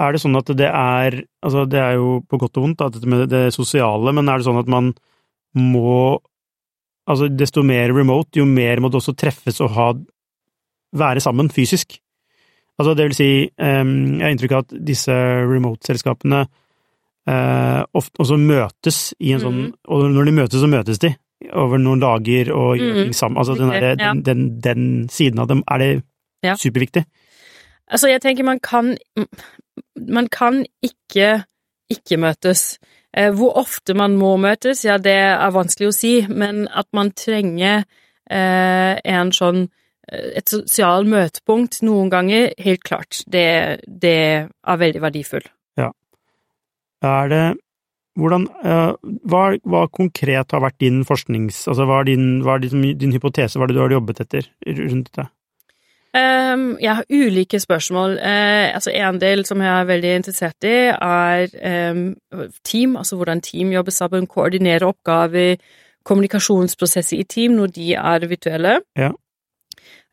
Er 0.00 0.12
det 0.12 0.20
sånn 0.22 0.36
at 0.36 0.46
det 0.56 0.68
er 0.68 1.24
Altså, 1.44 1.64
det 1.68 1.80
er 1.80 1.92
jo 1.96 2.20
på 2.28 2.38
godt 2.38 2.56
og 2.56 2.62
vondt, 2.64 2.78
da, 2.78 2.88
dette 2.88 3.06
med 3.08 3.28
det 3.28 3.52
sosiale, 3.52 4.12
men 4.12 4.28
er 4.28 4.38
det 4.38 4.46
sånn 4.46 4.60
at 4.60 4.68
man 4.68 4.94
må 5.54 6.18
Altså, 7.08 7.28
desto 7.28 7.62
mer 7.66 7.90
remote, 7.96 8.38
jo 8.38 8.44
mer 8.46 8.78
må 8.80 8.88
det 8.88 9.00
også 9.00 9.16
treffes 9.18 9.60
og 9.60 9.70
ha 9.76 9.92
Være 10.94 11.20
sammen 11.24 11.48
fysisk. 11.48 11.94
Altså, 12.78 12.92
det 12.94 13.04
vil 13.06 13.14
si, 13.16 13.28
um, 13.56 13.92
jeg 14.18 14.26
har 14.26 14.32
inntrykk 14.34 14.52
av 14.52 14.58
at 14.66 14.74
disse 14.84 15.14
remote-selskapene 15.48 16.42
uh, 17.30 17.80
ofte 17.96 18.20
også 18.20 18.36
møtes 18.36 18.98
i 19.20 19.32
en 19.32 19.40
sånn 19.40 19.56
Mhm. 19.62 19.72
Og 19.88 20.10
når 20.12 20.24
de 20.28 20.32
møtes, 20.32 20.60
så 20.60 20.68
møtes 20.68 20.98
de 20.98 21.14
over 21.52 21.78
noen 21.78 22.00
dager 22.00 22.52
og 22.52 22.76
gjør 22.76 22.92
Mhm. 22.92 23.02
ting 23.04 23.14
sammen. 23.14 23.38
Altså, 23.38 23.54
den, 23.56 23.70
der, 23.70 23.94
den, 23.96 24.22
den, 24.22 24.60
den 24.60 25.08
siden 25.08 25.38
av 25.38 25.48
dem 25.48 25.62
er 25.70 25.78
det 25.78 26.02
Ja. 26.44 26.54
superviktig. 26.56 27.04
Altså, 27.90 28.08
jeg 28.08 28.20
tenker 28.20 28.44
man 28.44 28.60
kan 28.60 28.96
Man 29.96 30.26
kan 30.28 30.66
ikke 30.82 31.44
ikke 31.90 32.16
møtes. 32.18 32.78
Eh, 33.12 33.32
hvor 33.36 33.58
ofte 33.60 33.94
man 33.98 34.16
må 34.16 34.34
møtes, 34.40 34.86
ja, 34.86 34.96
det 35.00 35.18
er 35.20 35.52
vanskelig 35.52 35.90
å 35.90 35.96
si, 35.96 36.12
men 36.32 36.64
at 36.72 36.88
man 36.96 37.12
trenger 37.12 37.82
eh, 37.84 38.94
en 38.96 39.32
sånn 39.36 39.66
eh, 39.66 40.30
et 40.40 40.48
sosialt 40.48 41.10
møtepunkt 41.12 41.82
noen 41.84 42.08
ganger, 42.12 42.54
helt 42.62 42.84
klart. 42.88 43.20
Det, 43.28 43.82
det 43.84 44.16
er 44.48 44.80
veldig 44.84 45.04
verdifullt. 45.04 45.52
Er 47.04 47.28
det 47.32 47.44
hvordan 48.20 48.42
hva, 48.52 49.38
hva 49.64 49.86
konkret 49.88 50.52
har 50.52 50.60
vært 50.60 50.76
din 50.84 50.98
forsknings... 51.08 51.62
Altså, 51.64 51.86
hva 51.88 52.02
er 52.02 52.10
din, 52.10 52.26
hva 52.44 52.58
er 52.58 52.66
din, 52.66 52.82
din 53.00 53.14
hypotese, 53.14 53.56
hva 53.56 53.64
er 53.64 53.72
det 53.72 53.78
du 53.78 53.80
har 53.80 53.94
jobbet 53.94 54.20
etter 54.26 54.50
rundt 54.68 55.08
det? 55.16 55.24
Um, 56.12 56.76
jeg 56.80 56.96
har 56.96 57.04
ulike 57.10 57.60
spørsmål. 57.60 58.10
Uh, 58.10 58.74
altså 58.76 58.90
En 58.90 59.20
del 59.20 59.46
som 59.48 59.60
jeg 59.60 59.80
er 59.80 59.84
veldig 59.84 60.14
interessert 60.14 60.64
i, 60.64 60.92
er 60.92 61.46
um, 61.90 62.14
team, 62.64 62.96
altså 62.96 63.16
hvordan 63.16 63.40
team 63.40 63.72
jobber 63.72 63.90
sammen, 63.90 64.26
koordinere 64.26 64.86
oppgaver, 64.86 65.56
kommunikasjonsprosesser 66.04 67.16
i 67.16 67.22
team 67.22 67.52
når 67.52 67.66
de 67.66 67.94
er 67.94 68.26
virtuelle. 68.28 68.80
Ja. 68.98 69.08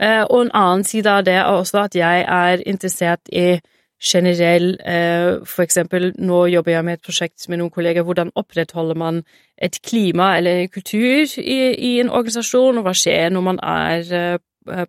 Uh, 0.04 0.24
og 0.30 0.42
en 0.42 0.52
annen 0.54 0.84
side 0.84 1.12
av 1.12 1.26
det 1.26 1.34
er 1.34 1.44
også 1.44 1.84
at 1.84 1.96
jeg 1.96 2.26
er 2.28 2.64
interessert 2.66 3.28
i 3.34 3.60
generell 4.00 4.78
uh, 4.80 5.46
For 5.46 5.64
eksempel, 5.64 6.14
nå 6.18 6.46
jobber 6.46 6.72
jeg 6.72 6.86
med 6.86 6.94
et 6.94 7.02
prosjekt 7.04 7.50
med 7.50 7.60
noen 7.60 7.72
kolleger. 7.72 8.08
Hvordan 8.08 8.32
opprettholder 8.36 8.96
man 8.96 9.24
et 9.62 9.82
klima 9.84 10.38
eller 10.38 10.68
kultur 10.68 11.28
i, 11.38 11.76
i 11.76 12.00
en 12.00 12.10
organisasjon, 12.10 12.78
og 12.78 12.88
hva 12.88 12.96
skjer 12.96 13.36
når 13.36 13.42
man 13.42 13.60
er 13.60 14.40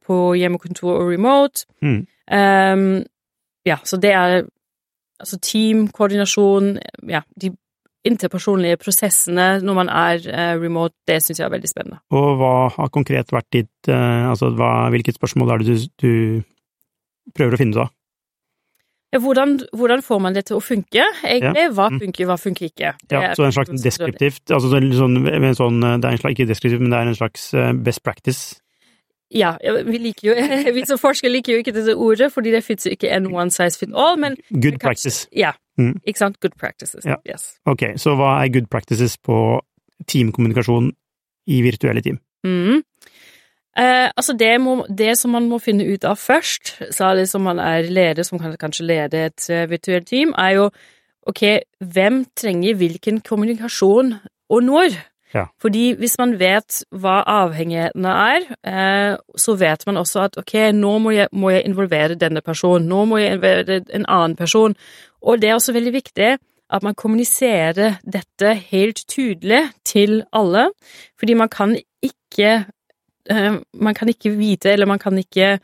på 0.07 0.19
hjemmekontor 0.39 1.03
og 1.03 1.11
remote? 1.13 1.67
Mm. 1.83 2.01
Um, 2.31 2.85
ja, 3.67 3.79
så 3.85 3.99
det 4.01 4.13
er 4.17 4.37
altså 5.21 5.39
team, 5.45 5.89
koordinasjon, 5.93 6.79
ja, 7.11 7.21
de 7.41 7.53
interpersonlige 8.09 8.79
prosessene 8.81 9.61
når 9.61 9.77
man 9.77 9.91
er 9.93 10.23
uh, 10.25 10.55
remote, 10.63 10.97
det 11.09 11.19
syns 11.21 11.43
jeg 11.43 11.47
er 11.47 11.53
veldig 11.53 11.69
spennende. 11.69 12.01
Og 12.17 12.37
hva 12.41 12.55
har 12.77 12.93
konkret 12.95 13.33
vært 13.35 13.51
ditt 13.53 13.91
uh, 13.93 14.31
Altså, 14.31 14.53
hva, 14.57 14.89
hvilket 14.95 15.19
spørsmål 15.21 15.53
er 15.53 15.65
det 15.65 15.75
du, 15.75 15.89
du 16.01 17.33
prøver 17.37 17.57
å 17.57 17.61
finne 17.61 17.77
ut 17.77 17.83
av? 17.85 17.97
Ja, 19.11 19.19
hvordan, 19.19 19.57
hvordan 19.75 20.03
får 20.07 20.19
man 20.23 20.35
det 20.37 20.45
til 20.47 20.57
å 20.61 20.63
funke, 20.63 21.03
egentlig? 21.27 21.65
Hva 21.75 21.89
Mm. 21.91 21.99
funker, 21.99 22.27
hva 22.31 22.37
funker 22.39 22.67
ikke? 22.69 22.93
Ja, 23.11 23.35
så 23.35 23.43
en 23.45 23.53
slags 23.53 23.83
deskriptivt 23.83 24.53
altså 24.55 24.71
sånn, 24.71 24.93
sånn, 24.95 25.81
Det 25.83 26.05
er 26.07 26.13
en 26.13 26.19
slags, 26.23 26.35
ikke 26.37 26.47
deskriptivt, 26.47 26.81
men 26.81 26.91
det 26.91 26.99
er 26.99 27.09
en 27.09 27.19
slags 27.19 27.53
eh, 27.55 27.73
best 27.73 28.05
practice. 28.05 28.61
Ja, 29.31 29.53
vi 29.87 29.99
liker 29.99 30.29
jo, 30.29 30.35
vi 30.75 30.83
som 30.87 30.99
forskere 30.99 31.31
liker 31.31 31.53
jo 31.55 31.59
ikke 31.63 31.73
dette 31.77 31.95
ordet, 31.97 32.33
fordi 32.35 32.51
det 32.51 32.65
fins 32.67 32.87
ikke 32.91 33.11
en 33.15 33.29
one 33.33 33.51
size 33.55 33.79
fit 33.79 33.93
all, 33.95 34.17
men 34.19 34.37
Good 34.51 34.79
kanskje- 34.79 34.79
practice. 34.81 35.27
Ja, 35.37 35.53
Mm. 35.79 35.95
ikke 36.05 36.19
sant? 36.19 36.41
Good 36.41 36.59
practices. 36.59 37.05
Ja. 37.07 37.15
Yes. 37.25 37.55
Ok, 37.65 37.83
så 37.97 38.13
hva 38.19 38.43
er 38.45 38.51
good 38.53 38.67
practices 38.71 39.15
på 39.17 39.61
teamkommunikasjon 40.11 40.91
i 41.49 41.61
virtuelle 41.65 42.03
team? 42.05 42.19
Mm. 42.45 42.83
Eh, 43.79 44.09
altså 44.17 44.35
det, 44.37 44.51
må, 44.61 44.85
det 44.99 45.15
som 45.19 45.31
man 45.33 45.47
må 45.49 45.59
finne 45.63 45.87
ut 45.89 46.05
av 46.05 46.19
først, 46.21 46.75
særlig 46.93 47.29
som 47.31 47.47
man 47.47 47.59
er 47.63 47.87
leder, 47.89 48.27
som 48.27 48.39
kan 48.43 48.57
kanskje 48.61 48.85
lede 48.91 49.23
et 49.31 49.47
uh, 49.49 49.63
virtuelt 49.71 50.09
team, 50.11 50.35
er 50.37 50.57
jo 50.59 50.67
ok, 51.31 51.43
hvem 51.95 52.25
trenger 52.37 52.75
hvilken 52.81 53.21
kommunikasjon 53.25 54.15
og 54.51 54.63
når? 54.67 54.99
Ja. 55.35 55.45
Fordi 55.63 55.93
hvis 55.99 56.17
man 56.19 56.35
vet 56.41 56.81
hva 56.91 57.21
avhengighetene 57.29 58.15
er, 58.35 58.47
eh, 58.67 59.17
så 59.39 59.55
vet 59.59 59.87
man 59.87 60.01
også 60.01 60.25
at 60.27 60.39
ok, 60.41 60.55
nå 60.75 60.97
må 60.99 61.15
jeg, 61.15 61.31
må 61.33 61.53
jeg 61.55 61.67
involvere 61.69 62.19
denne 62.19 62.43
personen, 62.43 62.89
nå 62.91 63.05
må 63.07 63.21
jeg 63.21 63.37
involvere 63.37 63.81
en 63.95 64.07
annen 64.09 64.37
person. 64.37 64.75
Og 65.23 65.41
det 65.41 65.51
er 65.51 65.59
også 65.59 65.77
veldig 65.77 65.93
viktig 65.95 66.33
at 66.71 66.87
man 66.87 66.95
kommuniserer 66.95 67.99
dette 68.07 68.55
helt 68.71 69.05
tydelig 69.11 69.65
til 69.85 70.23
alle, 70.33 70.71
fordi 71.19 71.35
man 71.35 71.49
kan 71.51 71.77
ikke 72.03 72.65
eh, 73.31 73.55
Man 73.75 73.95
kan 73.95 74.09
ikke 74.09 74.31
vite, 74.31 74.73
eller 74.73 74.87
man 74.87 74.99
kan 74.99 75.19
ikke 75.19 75.59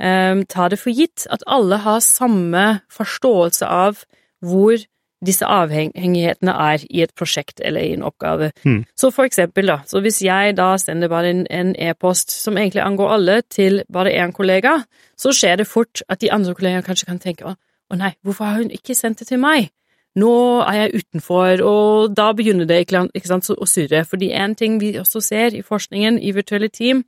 eh, 0.00 0.44
ta 0.48 0.68
det 0.68 0.78
for 0.78 0.90
gitt, 0.90 1.26
at 1.30 1.44
alle 1.46 1.76
har 1.76 2.00
samme 2.00 2.80
forståelse 2.92 3.66
av 3.66 4.04
hvor 4.40 4.76
disse 5.24 5.46
avhengighetene 5.48 6.52
er 6.52 6.82
i 6.90 7.02
et 7.04 7.14
prosjekt 7.16 7.62
eller 7.64 7.80
i 7.80 7.94
en 7.96 8.04
oppgave. 8.04 8.50
Mm. 8.64 8.82
Så 8.96 9.10
for 9.14 9.24
eksempel, 9.24 9.70
da, 9.70 9.78
så 9.88 10.02
hvis 10.04 10.20
jeg 10.24 10.56
da 10.58 10.74
sender 10.80 11.08
bare 11.08 11.32
en 11.32 11.72
e-post 11.78 12.34
e 12.34 12.40
som 12.42 12.58
egentlig 12.58 12.84
angår 12.84 13.14
alle, 13.14 13.40
til 13.42 13.82
bare 13.92 14.12
én 14.12 14.34
kollega, 14.36 14.82
så 15.16 15.32
skjer 15.32 15.62
det 15.62 15.66
fort 15.70 16.02
at 16.08 16.20
de 16.20 16.32
andre 16.32 16.54
kollegaene 16.54 16.84
kanskje 16.84 17.08
kan 17.08 17.22
tenke 17.22 17.48
å 17.48 17.56
nei, 17.96 18.12
hvorfor 18.22 18.44
har 18.44 18.56
hun 18.60 18.70
ikke 18.74 18.96
sendt 18.98 19.20
det 19.22 19.28
til 19.28 19.38
meg? 19.38 19.70
Nå 20.16 20.32
er 20.64 20.78
jeg 20.80 21.02
utenfor, 21.02 21.60
og 21.62 22.14
da 22.16 22.30
begynner 22.32 22.66
det 22.68 22.80
ikke 22.86 23.28
sant, 23.28 23.50
å 23.52 23.68
surre. 23.68 24.00
Fordi 24.08 24.32
en 24.32 24.56
ting 24.56 24.80
vi 24.80 24.94
også 24.98 25.20
ser 25.20 25.54
i 25.54 25.62
forskningen 25.62 26.18
i 26.18 26.32
virtuelle 26.32 26.68
team, 26.72 27.04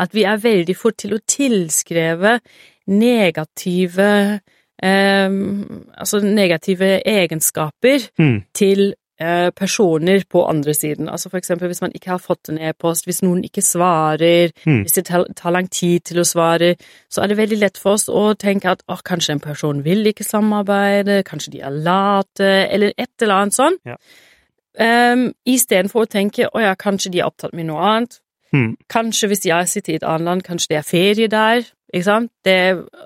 at 0.00 0.14
vi 0.16 0.24
er 0.24 0.40
veldig 0.40 0.76
fort 0.76 0.96
til 1.02 1.14
å 1.14 1.20
tilskreve 1.28 2.38
negative 2.88 4.40
eh, 4.82 5.28
Altså 5.98 6.20
negative 6.24 7.00
egenskaper 7.08 8.08
mm. 8.18 8.42
til 8.54 8.94
eh, 9.20 9.50
personer 9.56 10.24
på 10.30 10.44
andre 10.46 10.74
siden. 10.74 11.08
Altså 11.08 11.28
for 11.28 11.38
eksempel 11.38 11.68
hvis 11.68 11.82
man 11.82 11.92
ikke 11.94 12.10
har 12.10 12.18
fått 12.18 12.48
en 12.48 12.58
e-post, 12.58 13.04
hvis 13.04 13.22
noen 13.22 13.44
ikke 13.44 13.62
svarer, 13.62 14.54
mm. 14.66 14.80
hvis 14.80 14.92
det 14.92 15.06
tar, 15.06 15.50
lang 15.50 15.70
tid 15.70 16.00
til 16.00 16.22
å 16.22 16.24
svare, 16.24 16.74
så 17.10 17.22
er 17.22 17.30
det 17.30 17.36
veldig 17.40 17.60
lett 17.60 17.78
for 17.78 17.98
oss 17.98 18.08
å 18.08 18.32
tenke 18.34 18.70
at 18.70 18.82
åh, 18.88 19.04
kanskje 19.04 19.36
en 19.36 19.44
person 19.44 19.84
vil 19.84 20.06
ikke 20.06 20.24
samarbeide, 20.24 21.22
kanskje 21.28 21.54
de 21.56 21.62
er 21.66 21.78
late, 21.84 22.50
eller 22.70 22.92
et 22.96 23.22
eller 23.22 23.42
annet 23.42 23.58
sånn. 23.58 23.78
Ja. 23.86 24.00
Um, 24.80 25.32
Istedenfor 25.44 26.06
å 26.06 26.08
tenke 26.08 26.46
å 26.46 26.60
ja, 26.62 26.76
kanskje 26.78 27.10
de 27.12 27.20
er 27.20 27.28
opptatt 27.28 27.56
med 27.56 27.68
noe 27.68 27.82
annet. 27.84 28.20
Mm. 28.54 28.74
Kanskje 28.90 29.28
hvis 29.30 29.44
jeg 29.46 29.68
sitter 29.68 29.92
i 29.92 29.98
et 29.98 30.06
annet 30.06 30.26
land, 30.26 30.44
kanskje 30.46 30.72
det 30.72 30.78
er 30.80 30.86
ferie 30.86 31.30
der. 31.30 31.66
Ikke 31.92 32.06
sant? 32.06 32.32
Det, 32.44 32.56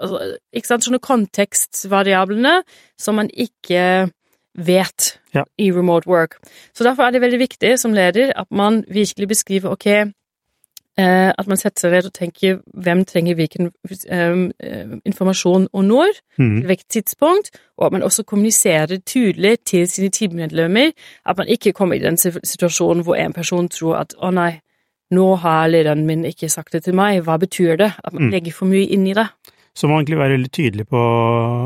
altså, 0.00 0.36
ikke 0.52 0.68
sant? 0.68 0.84
Sånne 0.84 1.00
kontekstvariablene 1.02 2.58
som 3.00 3.16
man 3.20 3.30
ikke 3.32 4.10
vet 4.54 5.20
ja. 5.34 5.44
i 5.58 5.70
remote 5.72 6.08
work. 6.08 6.36
Så 6.74 6.84
derfor 6.84 7.02
er 7.02 7.10
det 7.10 7.22
veldig 7.24 7.38
viktig 7.38 7.78
som 7.80 7.94
leder 7.94 8.32
at 8.36 8.46
man 8.50 8.84
virkelig 8.88 9.28
beskriver 9.28 9.72
ok, 9.74 9.86
eh, 9.86 11.30
at 11.38 11.46
man 11.50 11.58
setter 11.58 11.86
seg 11.86 11.94
ned 11.94 12.08
og 12.08 12.14
tenker 12.14 12.60
hvem 12.72 13.04
trenger 13.08 13.34
hvilken 13.34 13.72
um, 14.12 14.44
informasjon 15.04 15.66
og 15.72 15.84
når, 15.84 16.20
mm. 16.38 16.52
til 16.60 16.66
hvilket 16.70 16.90
tidspunkt, 16.98 17.50
og 17.78 17.86
at 17.86 17.96
man 17.96 18.06
også 18.06 18.22
kommuniserer 18.22 19.00
tydelig 19.06 19.58
til 19.66 19.88
sine 19.88 20.10
teammedlemmer 20.10 20.92
at 21.26 21.36
man 21.36 21.48
ikke 21.48 21.72
kommer 21.72 21.96
i 21.96 22.04
den 22.04 22.16
situasjonen 22.18 23.02
hvor 23.02 23.18
en 23.18 23.32
person 23.32 23.68
tror 23.68 24.04
at 24.04 24.14
å 24.18 24.30
nei, 24.30 24.60
nå 25.12 25.26
har 25.42 25.68
lederen 25.68 26.06
min 26.08 26.24
ikke 26.28 26.48
sagt 26.52 26.72
det 26.72 26.84
til 26.86 26.96
meg, 26.96 27.22
hva 27.26 27.36
betyr 27.40 27.76
det? 27.80 27.90
At 28.00 28.14
man 28.14 28.28
mm. 28.28 28.34
legger 28.34 28.56
for 28.56 28.70
mye 28.70 28.86
inn 28.94 29.06
i 29.10 29.16
det. 29.16 29.26
Så 29.74 29.88
må 29.88 29.96
man 29.96 30.04
egentlig 30.04 30.20
være 30.20 30.36
veldig 30.36 30.52
tydelig 30.54 30.86
på 30.88 31.02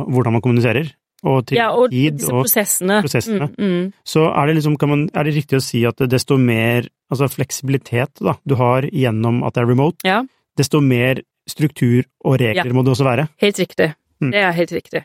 hvordan 0.09 0.35
man 0.35 0.43
kommuniserer, 0.45 0.91
og 1.29 1.47
til 1.49 1.59
ja, 1.59 1.69
og 1.75 1.91
tid 1.93 2.23
og 2.31 2.45
prosessene. 2.45 3.01
prosessene. 3.05 3.51
Mm, 3.59 3.73
mm. 3.73 3.87
Så 4.07 4.25
er 4.31 4.49
det 4.49 4.59
liksom, 4.59 4.77
man, 4.89 5.09
er 5.13 5.29
det 5.29 5.35
riktig 5.37 5.59
å 5.59 5.65
si 5.65 5.83
at 5.89 6.01
desto 6.11 6.39
mer 6.41 6.89
altså 7.11 7.29
fleksibilitet 7.33 8.23
da, 8.25 8.37
du 8.49 8.55
har 8.61 8.87
gjennom 8.87 9.43
at 9.47 9.57
det 9.57 9.65
er 9.65 9.71
remote, 9.71 10.01
ja. 10.07 10.23
desto 10.59 10.81
mer 10.85 11.23
struktur 11.49 12.05
og 12.25 12.39
regler 12.41 12.69
Ja. 12.69 12.77
må 12.77 12.85
det 12.85 12.93
også 12.93 13.09
være? 13.09 13.29
Helt 13.41 13.59
riktig. 13.59 13.93
Mm. 14.21 14.33
Det 14.33 14.41
er 14.41 14.53
helt 14.53 14.73
riktig. 14.73 15.05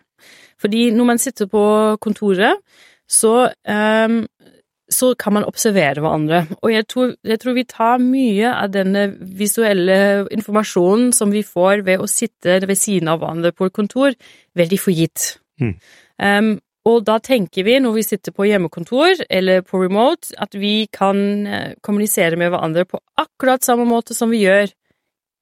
Fordi 0.59 0.91
når 0.91 1.05
man 1.05 1.19
sitter 1.19 1.47
på 1.47 1.63
kontoret, 2.01 2.59
så, 3.09 3.51
ehm, 3.67 4.25
så 4.91 5.13
kan 5.19 5.33
man 5.37 5.45
observere 5.47 6.01
hverandre. 6.03 6.43
Og 6.61 6.73
jeg 6.73 6.87
tror, 6.91 7.13
jeg 7.23 7.39
tror 7.39 7.55
vi 7.55 7.63
tar 7.69 8.03
mye 8.03 8.51
av 8.51 8.73
denne 8.73 9.05
visuelle 9.39 10.27
informasjonen 10.33 11.13
som 11.15 11.31
vi 11.33 11.43
får 11.47 11.85
ved 11.87 12.03
å 12.03 12.09
sitte 12.09 12.59
ved 12.67 12.79
siden 12.79 13.11
av 13.11 13.21
hverandre 13.21 13.53
på 13.55 13.69
et 13.69 13.75
kontor, 13.75 14.17
veldig 14.59 14.79
for 14.81 14.95
gitt. 14.95 15.33
Mm. 15.61 15.73
Um, 16.19 16.53
og 16.89 17.05
da 17.07 17.15
tenker 17.23 17.63
vi, 17.63 17.77
når 17.79 17.95
vi 17.95 18.03
sitter 18.03 18.35
på 18.35 18.47
hjemmekontor 18.49 19.23
eller 19.31 19.63
på 19.63 19.79
remote, 19.85 20.33
at 20.35 20.55
vi 20.59 20.89
kan 20.91 21.47
eh, 21.47 21.75
kommunisere 21.79 22.35
med 22.39 22.51
hverandre 22.51 22.83
på 22.89 22.99
akkurat 23.19 23.63
samme 23.63 23.85
måte 23.87 24.15
som 24.17 24.33
vi 24.33 24.41
gjør 24.43 24.67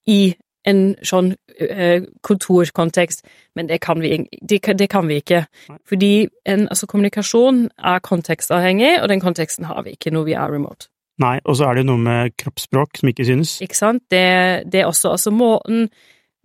i 0.06 0.36
en 0.66 0.96
sånn 1.04 1.32
eh, 1.60 2.04
kontorkontekst, 2.22 3.24
men 3.56 3.68
det 3.70 3.80
kan 3.82 4.02
vi, 4.02 4.28
det, 4.42 4.60
det 4.80 4.90
kan 4.90 5.08
vi 5.10 5.16
ikke. 5.22 5.46
Fordi 5.90 6.28
en, 6.46 6.68
altså, 6.70 6.88
kommunikasjon 6.88 7.70
er 7.80 8.00
kontekstavhengig, 8.06 9.02
og 9.02 9.10
den 9.10 9.20
konteksten 9.24 9.66
har 9.66 9.82
vi 9.84 9.96
ikke 9.98 10.12
når 10.14 10.24
vi 10.30 10.34
er 10.38 10.54
remote. 10.54 10.88
Nei, 11.22 11.40
og 11.46 11.56
så 11.58 11.66
er 11.70 11.74
det 11.76 11.84
jo 11.84 11.90
noe 11.92 12.02
med 12.02 12.32
kroppsspråk 12.38 12.98
som 13.02 13.10
ikke 13.12 13.26
synes. 13.28 13.58
Ikke 13.62 13.78
sant? 13.78 14.04
Det, 14.12 14.24
det 14.74 14.86
også 14.86 15.12
altså 15.18 15.32
måten 15.32 15.90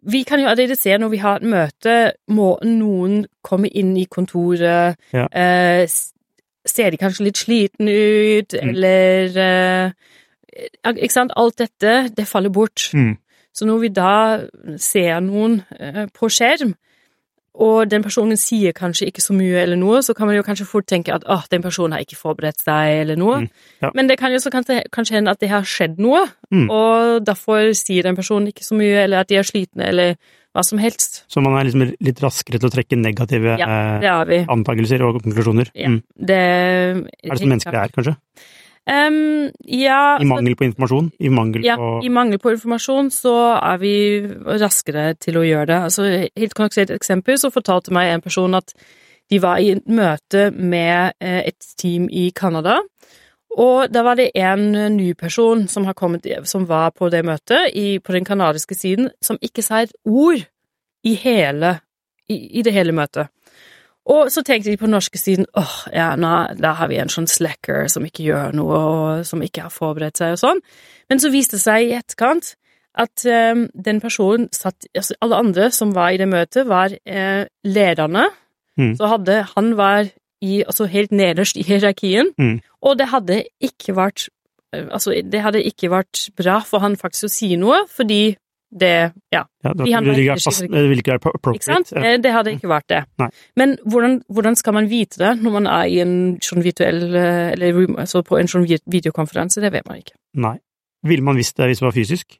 Vi 0.06 0.20
kan 0.22 0.38
jo 0.40 0.46
allerede 0.46 0.76
se 0.76 0.92
når 0.98 1.08
vi 1.08 1.16
har 1.18 1.36
et 1.40 1.46
møte, 1.50 1.94
måten 2.28 2.76
noen 2.78 3.24
kommer 3.42 3.68
inn 3.72 3.96
i 3.96 4.04
kontoret 4.04 4.96
Ja. 5.12 5.26
eh, 5.32 5.86
Ser 6.66 6.90
de 6.90 6.96
kanskje 6.98 7.24
litt 7.24 7.38
sliten 7.38 7.88
ut, 7.88 8.52
Mm. 8.54 8.68
eller 8.68 9.38
eh, 9.38 9.90
Ikke 10.96 11.12
sant? 11.14 11.32
Alt 11.36 11.58
dette, 11.58 12.10
det 12.16 12.26
faller 12.26 12.50
bort. 12.50 12.90
Mm. 12.94 13.16
Så 13.56 13.64
når 13.68 13.78
vi 13.86 13.88
da 13.96 14.10
ser 14.82 15.22
noen 15.24 15.62
eh, 15.80 16.04
på 16.12 16.28
skjerm, 16.32 16.74
og 17.56 17.86
den 17.88 18.02
personen 18.04 18.36
sier 18.36 18.74
kanskje 18.76 19.06
ikke 19.08 19.22
så 19.24 19.32
mye 19.32 19.62
eller 19.62 19.78
noe, 19.80 20.02
så 20.04 20.12
kan 20.12 20.28
man 20.28 20.36
jo 20.36 20.42
kanskje 20.44 20.66
fort 20.68 20.84
tenke 20.92 21.08
at 21.14 21.22
åh, 21.32 21.46
den 21.48 21.62
personen 21.64 21.94
har 21.96 22.02
ikke 22.04 22.18
forberedt 22.20 22.60
seg 22.60 22.98
eller 23.00 23.16
noe. 23.16 23.38
Mm, 23.46 23.48
ja. 23.80 23.90
Men 23.96 24.10
det 24.10 24.18
kan 24.20 24.34
jo 24.34 24.40
så 24.44 24.52
kanskje, 24.52 24.82
kanskje 24.92 25.16
hende 25.16 25.32
at 25.32 25.40
det 25.40 25.48
har 25.54 25.64
skjedd 25.64 25.96
noe, 26.04 26.26
Mm. 26.52 26.68
og 26.70 27.24
derfor 27.26 27.72
sier 27.74 28.04
den 28.06 28.14
personen 28.14 28.46
ikke 28.52 28.62
så 28.62 28.76
mye, 28.76 29.00
eller 29.06 29.24
at 29.24 29.28
de 29.32 29.38
er 29.40 29.48
slitne, 29.48 29.88
eller 29.88 30.12
hva 30.54 30.62
som 30.64 30.78
helst. 30.78 31.24
Så 31.32 31.40
man 31.42 31.56
er 31.58 31.64
liksom 31.66 31.82
litt 31.96 32.20
raskere 32.22 32.60
til 32.60 32.68
å 32.68 32.72
trekke 32.76 32.96
negative 33.00 33.56
Ja, 33.58 34.20
eh, 34.22 34.44
antakelser 34.52 35.02
og 35.08 35.22
konklusjoner. 35.24 35.72
Ja, 35.74 35.88
Mm. 35.88 36.02
det 36.20 36.36
Er 36.36 37.30
det 37.32 37.38
som 37.40 37.48
mennesker 37.48 37.72
er, 37.74 37.88
kanskje? 37.88 38.16
Um, 38.86 39.48
ja, 39.66 40.16
I 40.22 40.26
mangel 40.30 40.54
på 40.54 40.68
informasjon? 40.68 41.08
I 41.18 41.30
mangel 41.34 41.64
Ja, 41.66 41.74
på 41.74 42.04
i 42.06 42.10
mangel 42.12 42.38
på 42.38 42.52
informasjon 42.54 43.10
så 43.10 43.34
er 43.58 43.80
vi 43.82 43.94
raskere 44.62 45.08
til 45.18 45.40
å 45.40 45.42
gjøre 45.46 45.66
det. 45.72 45.78
Altså, 45.88 46.06
helt 46.38 46.54
konkret 46.54 46.92
eksempel 46.94 47.40
så 47.42 47.50
fortalte 47.50 47.94
meg 47.94 48.12
en 48.12 48.22
person 48.22 48.54
at 48.54 48.70
de 49.26 49.40
var 49.42 49.58
i 49.58 49.72
et 49.74 49.88
møte 49.90 50.52
med 50.54 51.16
eh, 51.18 51.40
et 51.50 51.72
team 51.80 52.06
i 52.14 52.28
Canada, 52.30 52.78
og 53.56 53.88
da 53.90 54.02
var 54.04 54.18
det 54.20 54.28
en 54.36 54.68
ny 54.94 55.14
person 55.18 55.64
som, 55.68 55.86
har 55.88 55.96
kommet, 55.96 56.26
som 56.44 56.68
var 56.68 56.92
på 56.92 57.08
det 57.10 57.24
møtet 57.24 57.72
i, 57.74 57.98
på 57.98 58.12
den 58.12 58.24
canadiske 58.28 58.76
siden, 58.76 59.08
som 59.24 59.40
ikke 59.42 59.64
sa 59.64 59.80
et 59.82 59.94
ord 60.04 60.44
i 61.06 61.14
hele 61.16 61.78
i, 62.28 62.36
i 62.58 62.62
det 62.62 62.74
hele 62.76 62.92
møtet. 62.92 63.32
Og 64.06 64.28
så 64.30 64.42
tenkte 64.46 64.70
de 64.70 64.78
på 64.78 64.86
den 64.86 64.94
norske 64.94 65.18
siden 65.18 65.48
åh, 65.58 65.72
ja, 65.90 66.12
nå, 66.20 66.32
da 66.62 66.76
har 66.78 66.90
vi 66.92 67.00
en 67.02 67.10
sånn 67.10 67.26
slacker 67.26 67.88
som 67.90 68.04
ikke 68.06 68.22
gjør 68.28 68.54
noe, 68.54 68.76
og 68.78 69.24
som 69.26 69.42
ikke 69.42 69.64
har 69.66 69.74
forberedt 69.74 70.20
seg 70.20 70.36
og 70.36 70.38
sånn. 70.44 70.62
Men 71.10 71.22
så 71.22 71.32
viste 71.34 71.58
det 71.58 71.64
seg 71.64 71.88
i 71.88 71.96
etterkant 71.98 72.52
at 72.96 73.26
um, 73.28 73.66
den 73.74 73.98
personen 74.00 74.46
satt 74.56 74.86
altså 74.96 75.18
Alle 75.20 75.40
andre 75.42 75.66
som 75.74 75.90
var 75.92 76.14
i 76.14 76.20
det 76.22 76.28
møtet, 76.30 76.64
var 76.70 76.94
eh, 77.04 77.42
lederne. 77.66 78.28
Mm. 78.78 78.94
Så 78.96 79.10
hadde 79.10 79.42
han 79.56 79.74
var 79.76 80.06
i, 80.40 80.62
altså 80.62 80.86
helt 80.88 81.12
nederst 81.12 81.58
i 81.60 81.64
hierarkien, 81.66 82.30
Mm. 82.38 82.60
og 82.82 82.98
det 82.98 83.08
hadde 83.08 83.42
ikke 83.60 83.94
vært 83.96 84.28
eh, 84.72 84.86
Altså, 84.92 85.12
det 85.24 85.42
hadde 85.42 85.62
ikke 85.64 85.90
vært 85.90 86.28
bra 86.36 86.60
for 86.64 86.78
han 86.84 86.96
faktisk 86.96 87.28
å 87.28 87.32
si 87.32 87.56
noe, 87.56 87.82
fordi 87.88 88.36
det 88.70 89.12
Ja. 89.32 89.44
ja, 89.64 89.72
det, 89.72 89.84
de 89.86 90.22
ikke 90.24 90.40
fast, 90.42 90.60
det 90.60 90.82
ville 90.88 91.02
ikke 91.02 91.16
vært 91.16 91.26
appropriate. 91.34 91.94
Ja. 91.94 92.02
Eh, 92.02 92.18
Det 92.20 92.32
hadde 92.32 92.52
ikke 92.56 92.68
vært 92.68 92.88
det. 92.88 93.04
Nei. 93.18 93.28
Men 93.56 93.76
hvordan, 93.84 94.22
hvordan 94.28 94.56
skal 94.56 94.74
man 94.74 94.88
vite 94.90 95.18
det 95.18 95.42
når 95.42 95.52
man 95.52 95.66
er 95.66 95.86
i 95.86 96.00
en 96.00 96.38
sånn 96.42 96.62
virtuell 96.64 97.14
eh, 97.14 97.52
Eller 97.52 97.86
altså 97.98 98.22
på 98.22 98.38
en 98.40 98.48
sånn 98.48 98.66
videokonferanse? 98.66 99.60
Det 99.60 99.72
vet 99.72 99.86
man 99.86 99.98
ikke. 100.02 100.16
Nei. 100.34 100.58
Ville 101.06 101.22
man 101.22 101.36
visst 101.36 101.56
det 101.56 101.66
hvis 101.70 101.78
det 101.78 101.86
var 101.86 101.94
fysisk? 101.94 102.38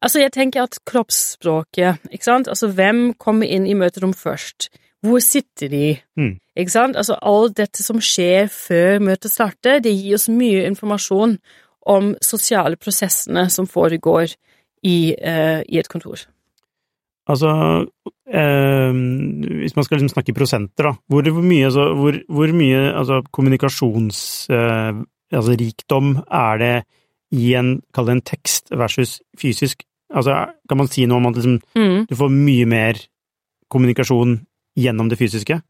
Altså, 0.00 0.20
jeg 0.20 0.32
tenker 0.32 0.62
at 0.62 0.78
kroppsspråket, 0.86 1.98
ikke 2.14 2.24
sant? 2.24 2.48
Altså, 2.48 2.68
hvem 2.70 3.14
kommer 3.18 3.46
inn 3.46 3.66
i 3.66 3.74
møterom 3.74 4.14
først? 4.14 4.68
Hvor 5.02 5.20
sitter 5.22 5.68
de? 5.70 5.98
Mm. 6.18 6.36
Ikke 6.58 6.70
sant? 6.74 6.96
Altså, 6.96 7.18
alt 7.22 7.56
dette 7.58 7.82
som 7.82 8.00
skjer 8.02 8.48
før 8.50 9.02
møtet 9.02 9.30
starter, 9.34 9.80
det 9.82 9.92
gir 9.94 10.14
oss 10.14 10.28
mye 10.30 10.64
informasjon 10.70 11.36
om 11.88 12.12
sosiale 12.22 12.76
prosessene 12.76 13.46
som 13.50 13.66
foregår 13.66 14.34
i, 14.82 15.14
eh, 15.14 15.62
i 15.68 15.78
et 15.78 15.88
kontor. 15.88 16.16
Altså, 17.28 17.50
eh, 18.32 18.92
hvis 19.62 19.76
man 19.76 19.84
skal 19.84 19.96
liksom 19.98 20.12
snakke 20.14 20.32
i 20.32 20.38
prosenter, 20.38 20.84
da, 20.88 20.92
hvor, 21.08 21.22
hvor 21.28 21.44
mye, 21.44 21.64
altså, 21.68 21.84
hvor, 21.98 22.12
hvor 22.28 22.48
mye 22.56 22.80
altså, 22.96 23.16
kommunikasjonsrikdom 23.32 24.54
eh, 24.56 24.96
altså, 25.36 25.52
er 26.40 26.54
det 26.62 26.76
i 27.36 27.52
en, 27.58 27.68
kall 27.92 28.06
det 28.08 28.14
en 28.16 28.28
tekst 28.32 28.64
versus 28.72 29.10
fysisk? 29.38 29.76
Altså, 30.08 30.32
kan 30.68 30.78
man 30.80 30.88
si 30.88 31.04
noe 31.06 31.20
om 31.20 31.28
at 31.28 31.36
liksom, 31.36 31.56
Mm. 31.76 32.06
du 32.08 32.14
får 32.16 32.30
mye 32.32 32.66
mer 32.66 32.94
kommunikasjon 33.70 34.38
gjennom 34.78 35.08
det 35.10 35.18
fysiske? 35.18 35.60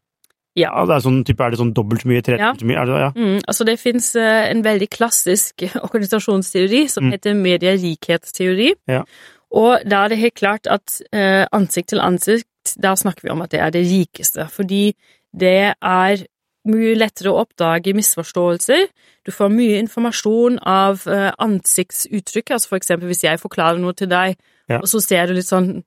Ja. 0.57 0.71
det 0.85 0.95
er, 0.95 0.99
sånn, 1.05 1.23
type, 1.23 1.43
er 1.45 1.51
det 1.51 1.59
sånn 1.59 1.73
dobbelt 1.73 2.01
så 2.01 2.07
mye, 2.09 2.21
tre 2.25 2.37
Ja. 2.39 2.53
så 2.57 2.65
mye? 2.65 2.77
Er 2.81 2.85
det, 2.89 2.99
ja. 2.99 3.11
Mm, 3.15 3.41
altså 3.47 3.65
det 3.65 3.79
fins 3.79 4.15
en 4.15 4.63
veldig 4.63 4.89
klassisk 4.89 5.61
organisasjonsteori 5.85 6.87
som 6.89 7.03
Mm. 7.05 7.11
heter 7.13 7.33
medierikhetsteori. 7.37 8.73
Ja. 8.87 9.03
Og 9.51 9.81
da 9.89 10.03
er 10.05 10.09
det 10.09 10.19
helt 10.19 10.35
klart 10.35 10.67
at 10.69 11.01
eh, 11.13 11.45
ansikt 11.53 11.89
til 11.89 11.99
ansikt, 11.99 12.75
da 12.77 12.93
snakker 12.95 13.23
vi 13.23 13.29
om 13.33 13.41
at 13.41 13.49
det 13.51 13.59
er 13.61 13.71
det 13.71 13.85
rikeste. 13.87 14.45
Fordi 14.51 14.93
det 15.37 15.73
er 15.81 16.25
mye 16.69 16.95
lettere 16.95 17.31
å 17.31 17.39
oppdage 17.45 17.93
misforståelser. 17.95 18.87
Du 19.25 19.31
får 19.31 19.49
mye 19.49 19.79
informasjon 19.81 20.59
av 20.67 21.01
eh, 21.07 21.31
ansiktsuttrykk. 21.39 22.51
Altså 22.51 22.69
for 22.69 22.77
eksempel 22.77 23.07
hvis 23.09 23.23
jeg 23.25 23.39
forklarer 23.41 23.79
noe 23.81 23.93
til 23.97 24.07
deg, 24.11 24.35
og 24.69 24.85
så 24.85 24.99
ser 25.01 25.25
du 25.27 25.33
litt 25.33 25.47
sånn, 25.49 25.79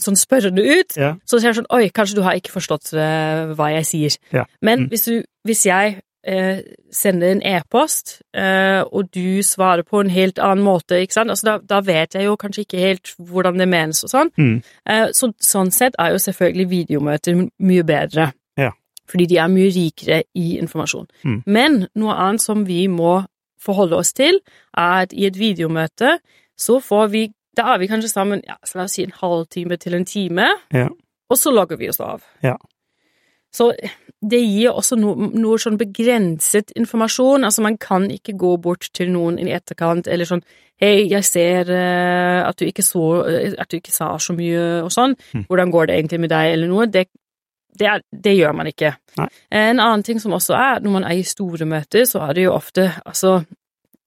sånn 0.00 0.16
spørrende 0.16 0.62
ut, 0.62 0.96
Ja. 0.96 1.14
så 1.26 1.38
ser 1.40 1.48
jeg 1.52 1.56
sånn 1.60 1.70
Oi, 1.70 1.88
kanskje 1.94 2.16
du 2.16 2.22
har 2.22 2.34
ikke 2.34 2.52
forstått 2.54 2.92
uh, 2.94 3.54
hva 3.54 3.70
jeg 3.74 3.86
sier. 3.86 4.16
Ja. 4.32 4.44
Men 4.62 4.84
Mm. 4.84 4.88
hvis, 4.88 5.04
du, 5.04 5.22
hvis 5.44 5.64
jeg 5.66 6.00
uh, 6.28 6.60
sender 6.92 7.30
en 7.32 7.42
e-post, 7.42 8.22
uh, 8.36 8.82
og 8.92 9.10
du 9.14 9.42
svarer 9.42 9.82
på 9.82 10.00
en 10.00 10.10
helt 10.10 10.38
annen 10.38 10.64
måte, 10.64 11.00
ikke 11.00 11.12
sant, 11.12 11.30
altså 11.30 11.44
da, 11.44 11.58
da 11.58 11.80
vet 11.80 12.14
jeg 12.14 12.24
jo 12.24 12.36
kanskje 12.36 12.64
ikke 12.64 12.78
helt 12.80 13.14
hvordan 13.18 13.58
det 13.58 13.68
menes 13.68 14.04
og 14.04 14.10
sånn. 14.10 14.30
Mm. 14.38 14.62
Så, 15.12 15.32
sånn 15.40 15.70
sett 15.72 15.94
er 15.98 16.12
jo 16.12 16.18
selvfølgelig 16.18 16.68
videomøter 16.70 17.48
mye 17.60 17.84
bedre. 17.84 18.32
Ja. 18.56 18.70
Fordi 19.10 19.26
de 19.26 19.36
er 19.36 19.48
mye 19.52 19.68
rikere 19.74 20.22
i 20.34 20.56
informasjon. 20.58 21.06
Mm. 21.24 21.42
Men 21.46 21.86
noe 21.94 22.14
annet 22.16 22.40
som 22.40 22.64
vi 22.64 22.86
må 22.88 23.24
forholde 23.60 23.96
oss 23.96 24.12
til, 24.12 24.40
er 24.76 25.04
at 25.04 25.12
i 25.12 25.26
et 25.26 25.36
videomøte 25.38 26.18
så 26.56 26.80
får 26.80 27.08
vi 27.12 27.28
Da 27.56 27.74
er 27.74 27.82
vi 27.82 27.88
kanskje 27.90 28.10
sammen 28.10 28.42
ja, 28.46 28.56
så 28.66 28.78
la 28.78 28.86
oss 28.88 28.96
si 28.96 29.04
en 29.06 29.14
halvtime 29.14 29.78
til 29.80 29.94
en 29.94 30.06
time, 30.08 30.48
Ja. 30.74 30.88
og 31.30 31.38
så 31.38 31.52
logger 31.54 31.78
vi 31.80 31.88
oss 31.88 32.00
av. 32.00 32.24
Ja. 32.42 32.56
Så 33.54 33.70
det 34.30 34.40
gir 34.40 34.74
også 34.74 34.96
no, 34.98 35.14
noe 35.14 35.58
sånn 35.62 35.78
begrenset 35.78 36.72
informasjon. 36.78 37.44
Altså, 37.46 37.62
man 37.62 37.76
kan 37.78 38.08
ikke 38.10 38.34
gå 38.40 38.56
bort 38.62 38.88
til 38.96 39.12
noen 39.14 39.38
i 39.38 39.52
etterkant 39.54 40.10
eller 40.10 40.28
sånn 40.28 40.44
Hei, 40.82 41.04
jeg 41.06 41.22
ser 41.22 41.68
uh, 41.70 42.48
at, 42.48 42.58
du 42.58 42.66
ikke 42.66 42.82
så, 42.82 43.00
uh, 43.22 43.52
at 43.62 43.70
du 43.70 43.76
ikke 43.76 43.92
sa 43.94 44.08
så 44.18 44.34
mye 44.34 44.80
og 44.82 44.88
sånn. 44.90 45.12
Mm. 45.30 45.44
Hvordan 45.46 45.70
går 45.70 45.86
det 45.86 45.98
egentlig 46.00 46.18
med 46.24 46.32
deg, 46.32 46.48
eller 46.56 46.66
noe? 46.72 46.88
Det, 46.90 47.04
det, 47.78 47.86
er, 47.86 48.02
det 48.10 48.32
gjør 48.34 48.56
man 48.58 48.66
ikke. 48.72 48.90
Nei. 49.20 49.28
En 49.54 49.78
annen 49.78 50.02
ting 50.02 50.18
som 50.18 50.34
også 50.34 50.56
er, 50.58 50.82
når 50.82 50.96
man 50.96 51.06
er 51.06 51.20
i 51.20 51.22
store 51.30 51.68
møter, 51.70 52.02
så 52.10 52.24
er 52.26 52.34
det 52.34 52.48
jo 52.48 52.56
ofte 52.56 52.88
Altså, 53.04 53.36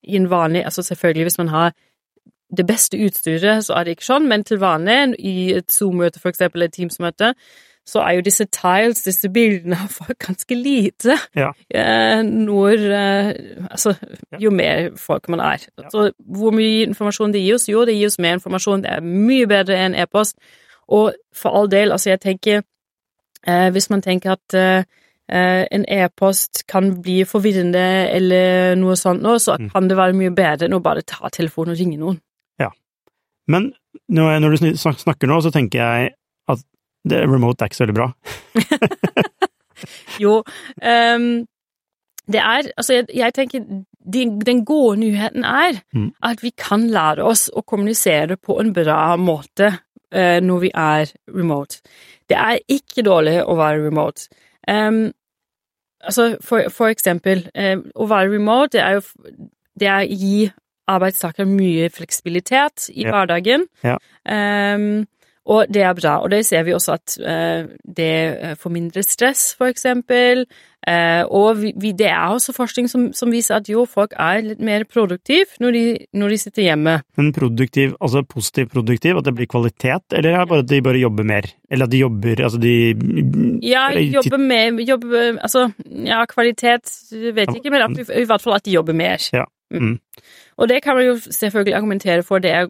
i 0.03 0.19
en 0.19 0.27
vanlig 0.27 0.65
Altså, 0.67 0.83
selvfølgelig, 0.83 1.29
hvis 1.29 1.39
man 1.39 1.53
har 1.55 1.71
det 2.55 2.65
beste 2.67 2.97
utstyret, 2.97 3.65
så 3.65 3.73
er 3.75 3.83
det 3.83 3.97
ikke 3.97 4.05
sånn, 4.07 4.27
men 4.27 4.43
til 4.47 4.59
vanlig, 4.61 5.15
i 5.19 5.53
et 5.57 5.71
Zoom-møte 5.71 6.19
for 6.19 6.29
eksempel, 6.31 6.63
et 6.63 6.71
Teams-møte, 6.73 7.33
så 7.87 8.01
er 8.03 8.17
jo 8.17 8.21
disse 8.21 8.43
tiles, 8.51 9.03
disse 9.03 9.29
bildene 9.31 9.77
av 9.79 9.87
folk, 9.91 10.17
ganske 10.19 10.55
lite. 10.55 11.15
Ja. 11.35 11.53
Eh, 11.71 12.21
når 12.23 12.73
eh, 12.91 13.29
Altså, 13.71 13.93
jo 14.39 14.51
mer 14.51 14.89
folk 14.99 15.29
man 15.29 15.39
er. 15.39 15.63
Ja. 15.79 15.89
Så 15.91 16.11
hvor 16.19 16.51
mye 16.51 16.83
informasjon 16.87 17.31
det 17.31 17.41
gir 17.45 17.55
oss? 17.55 17.69
Jo, 17.71 17.85
det 17.87 17.95
gir 17.95 18.07
oss 18.11 18.19
mer 18.19 18.33
informasjon. 18.39 18.83
Det 18.83 18.91
er 18.91 19.01
mye 19.07 19.47
bedre 19.47 19.79
enn 19.85 19.95
e-post. 19.95 20.35
Og 20.87 21.13
for 21.35 21.49
all 21.55 21.71
del, 21.71 21.91
altså, 21.91 22.09
jeg 22.09 22.19
tenker 22.21 22.61
eh, 23.47 23.69
Hvis 23.71 23.89
man 23.89 24.01
tenker 24.01 24.31
at 24.35 24.53
eh, 24.53 24.83
eh, 25.31 25.65
en 25.71 25.85
e-post 25.87 26.65
kan 26.67 26.91
bli 27.01 27.21
forvirrende 27.23 27.85
eller 28.11 28.75
noe 28.75 28.95
sånt 28.99 29.21
nå, 29.23 29.37
så 29.39 29.55
Mm. 29.59 29.69
kan 29.71 29.87
det 29.87 29.97
være 29.97 30.13
mye 30.13 30.35
bedre 30.35 30.65
enn 30.67 30.75
å 30.75 30.83
bare 30.83 31.01
ta 31.07 31.29
telefonen 31.31 31.71
og 31.71 31.79
ringe 31.79 31.97
noen. 31.97 32.19
Men 33.47 33.71
når, 34.09 34.55
du 34.55 34.77
snakker 34.77 35.27
nå, 35.29 35.41
så 35.41 35.51
tenker 35.51 35.79
jeg 35.79 36.13
at 36.51 36.63
det, 37.07 37.21
remote 37.29 37.63
er 37.63 37.69
ikke 37.71 37.79
så 37.79 37.85
veldig 37.85 37.99
bra. 38.01 38.11
Jo, 40.17 40.41
Um, 40.81 41.45
det 42.27 42.39
er 42.41 42.71
Altså, 42.77 42.93
jeg, 42.93 43.05
jeg 43.13 43.33
tenker 43.33 43.59
de, 44.13 44.23
den 44.45 44.65
gode 44.65 44.99
nyheten 44.99 45.43
er 45.43 45.81
Mm. 45.93 46.11
at 46.23 46.43
vi 46.43 46.49
kan 46.57 46.87
lære 46.89 47.23
oss 47.23 47.49
å 47.53 47.61
kommunisere 47.61 48.37
på 48.37 48.59
en 48.59 48.73
bra 48.73 49.15
måte 49.15 49.67
uh, 50.15 50.39
når 50.41 50.59
vi 50.59 50.71
er 50.73 51.11
remote. 51.35 51.81
Det 52.29 52.37
er 52.37 52.59
ikke 52.67 53.03
dårlig 53.05 53.43
å 53.43 53.55
være 53.55 53.85
remote. 53.85 54.27
Um, 54.67 55.11
altså, 56.01 56.37
for, 56.41 56.69
for 56.69 56.87
eksempel, 56.87 57.45
uh, 57.57 57.77
å 57.95 58.07
være 58.07 58.33
remote, 58.33 58.73
det 58.73 58.81
er 58.81 58.91
jo 58.97 59.01
Det 59.79 59.87
er 59.87 59.99
å 60.01 60.09
gi 60.09 60.51
arbeidstakere 60.87 61.45
mye 61.49 61.89
fleksibilitet 61.93 62.89
i 62.93 63.03
Ja. 63.05 63.11
hverdagen. 63.11 63.67
Ja. 63.83 63.97
Um, 64.75 65.05
og 65.47 65.69
det 65.71 65.81
er 65.81 65.93
bra, 65.95 66.17
og 66.19 66.31
det 66.31 66.45
ser 66.45 66.63
vi 66.67 66.73
også 66.75 66.97
at 66.97 67.13
uh, 67.23 67.69
det 67.97 68.07
eh, 68.35 68.55
får 68.59 68.69
mindre 68.69 69.03
stress, 69.03 69.53
for 69.55 69.71
eksempel. 69.71 70.43
Uh, 70.87 71.23
og 71.31 71.61
vi, 71.61 71.71
vi, 71.79 71.93
det 71.95 72.09
er 72.11 72.33
også 72.35 72.51
forskning 72.55 72.89
som, 72.91 73.05
som 73.15 73.31
viser 73.31 73.55
at 73.55 73.69
jo, 73.71 73.85
folk 73.87 74.11
er 74.19 74.41
litt 74.43 74.59
mer 74.59 74.83
produktive 74.83 75.55
når 75.63 75.71
de, 75.71 75.83
når 76.19 76.33
de 76.35 76.37
sitter 76.41 76.63
hjemme. 76.67 76.97
Men 77.19 77.31
produktiv, 77.35 77.95
altså 78.03 78.25
positiv 78.27 78.67
produktiv, 78.75 79.17
at 79.19 79.25
det 79.27 79.35
blir 79.39 79.47
kvalitet, 79.51 80.03
eller 80.11 80.35
er 80.35 80.43
det 80.43 80.51
bare 80.51 80.65
at 80.65 80.69
de 80.69 80.81
bare 80.83 80.99
jobber 80.99 81.27
mer? 81.31 81.47
Eller 81.71 81.87
at 81.87 81.91
de 81.95 82.03
jobber, 82.03 82.43
altså 82.43 82.59
de 82.59 82.75
Ja, 83.63 83.87
jobber 83.95 84.37
mer, 84.37 84.81
jobber 84.83 85.39
Altså, 85.43 85.69
ja, 85.85 86.25
kvalitet 86.27 86.91
vet 87.11 87.47
jeg 87.47 87.61
ikke, 87.61 87.71
men 87.71 87.99
i 88.03 88.27
hvert 88.27 88.43
fall 88.43 88.59
at 88.59 88.65
de 88.67 88.75
jobber 88.75 88.95
mer. 88.95 89.23
Ja. 89.33 89.47
Mm. 89.71 89.97
Og 90.57 90.69
det 90.69 90.81
kan 90.83 90.95
man 90.95 91.05
jo 91.05 91.15
selvfølgelig 91.21 91.75
argumentere 91.75 92.23
for 92.23 92.39
det 92.43 92.51
er 92.51 92.67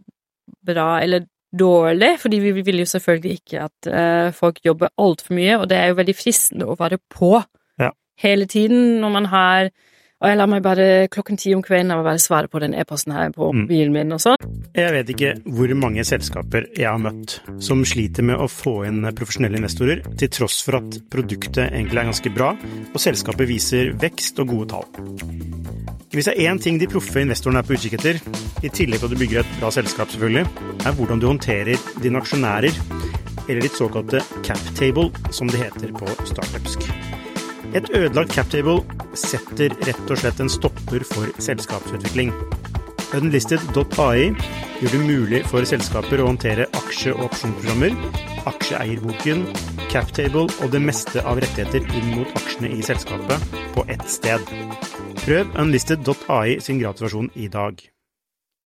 bra 0.66 1.02
eller 1.04 1.26
dårlig, 1.60 2.20
fordi 2.20 2.40
vi 2.44 2.62
vil 2.62 2.80
jo 2.80 2.86
selvfølgelig 2.86 3.32
ikke 3.32 3.62
at 3.68 3.88
uh, 3.88 4.34
folk 4.36 4.60
jobber 4.66 4.88
altfor 5.00 5.34
mye, 5.34 5.58
og 5.60 5.70
det 5.70 5.78
er 5.78 5.86
jo 5.92 6.00
veldig 6.00 6.16
fristende 6.16 6.68
å 6.68 6.76
være 6.80 7.00
på 7.10 7.38
Ja. 7.80 7.90
hele 8.20 8.46
tiden 8.46 9.00
når 9.02 9.10
man 9.10 9.26
har 9.26 9.70
og 10.18 10.30
jeg 10.30 10.38
lar 10.40 10.50
meg 10.50 10.64
bare 10.66 11.08
klokken 11.14 11.38
ti 11.38 11.54
om 11.54 11.62
kvelden 11.62 11.94
må 11.94 12.04
bare 12.06 12.22
svare 12.22 12.50
på 12.50 12.62
den 12.64 12.74
e-posten 12.74 13.14
her 13.14 13.30
på 13.36 13.52
Mm. 13.54 13.62
mobilen 13.68 13.94
min 13.94 14.12
og 14.14 14.20
sånn. 14.20 14.38
Jeg 14.74 14.92
vet 14.94 15.10
ikke 15.10 15.34
hvor 15.46 15.74
mange 15.76 16.04
selskaper 16.04 16.68
jeg 16.76 16.90
har 16.90 16.98
møtt 16.98 17.40
som 17.60 17.84
sliter 17.86 18.24
med 18.24 18.38
å 18.38 18.48
få 18.50 18.88
inn 18.88 19.02
profesjonelle 19.14 19.58
investorer, 19.58 20.02
til 20.18 20.30
tross 20.30 20.62
for 20.64 20.78
at 20.78 21.00
produktet 21.10 21.72
egentlig 21.72 22.00
er 22.00 22.10
ganske 22.12 22.34
bra, 22.34 22.56
og 22.94 23.00
selskapet 23.00 23.48
viser 23.48 23.94
vekst 23.94 24.40
og 24.40 24.48
gode 24.48 24.70
tall. 24.70 24.86
Hvis 26.12 26.26
det 26.26 26.38
er 26.38 26.50
én 26.50 26.62
ting 26.62 26.80
de 26.80 26.88
proffe 26.88 27.22
investorene 27.22 27.60
er 27.60 27.68
på 27.68 27.76
utkikk 27.76 28.00
etter, 28.00 28.22
i 28.64 28.70
tillegg 28.70 29.00
til 29.00 29.06
at 29.06 29.12
du 29.12 29.20
bygger 29.20 29.40
et 29.40 29.60
bra 29.60 29.70
selskap 29.70 30.10
selvfølgelig, 30.10 30.48
er 30.86 30.96
hvordan 30.98 31.20
du 31.20 31.28
håndterer 31.28 31.78
dine 32.02 32.18
aksjonærer, 32.18 32.74
eller 33.50 33.62
ditt 33.62 33.78
såkalte 33.78 34.24
cap 34.44 34.64
table, 34.76 35.12
som 35.32 35.48
det 35.48 35.62
heter 35.62 35.94
på 35.94 36.08
startupsk. 36.26 37.17
Et 37.76 37.90
ødelagt 37.92 38.32
captable 38.32 38.80
setter 39.18 39.74
rett 39.84 40.12
og 40.12 40.20
slett 40.22 40.40
en 40.40 40.52
stopper 40.52 41.04
for 41.08 41.32
selskapsutvikling. 41.44 42.32
Unlisted.ai 43.18 44.30
gjør 44.82 44.94
det 44.94 45.02
mulig 45.02 45.42
for 45.48 45.68
selskaper 45.68 46.22
å 46.22 46.30
håndtere 46.30 46.68
aksje- 46.80 47.16
og 47.16 47.26
opsjonsprogrammer, 47.28 47.96
aksjeeierboken, 48.48 49.44
captable 49.92 50.48
og 50.48 50.72
det 50.74 50.82
meste 50.84 51.24
av 51.24 51.42
rettigheter 51.44 51.84
inn 51.98 52.14
mot 52.16 52.40
aksjene 52.40 52.72
i 52.76 52.84
selskapet 52.86 53.60
på 53.76 53.86
ett 53.92 54.08
sted. 54.12 54.44
Prøv 55.26 55.56
unlisted.ai 55.60 56.60
sin 56.64 56.80
gratisversjon 56.84 57.32
i 57.36 57.50
dag. 57.52 57.82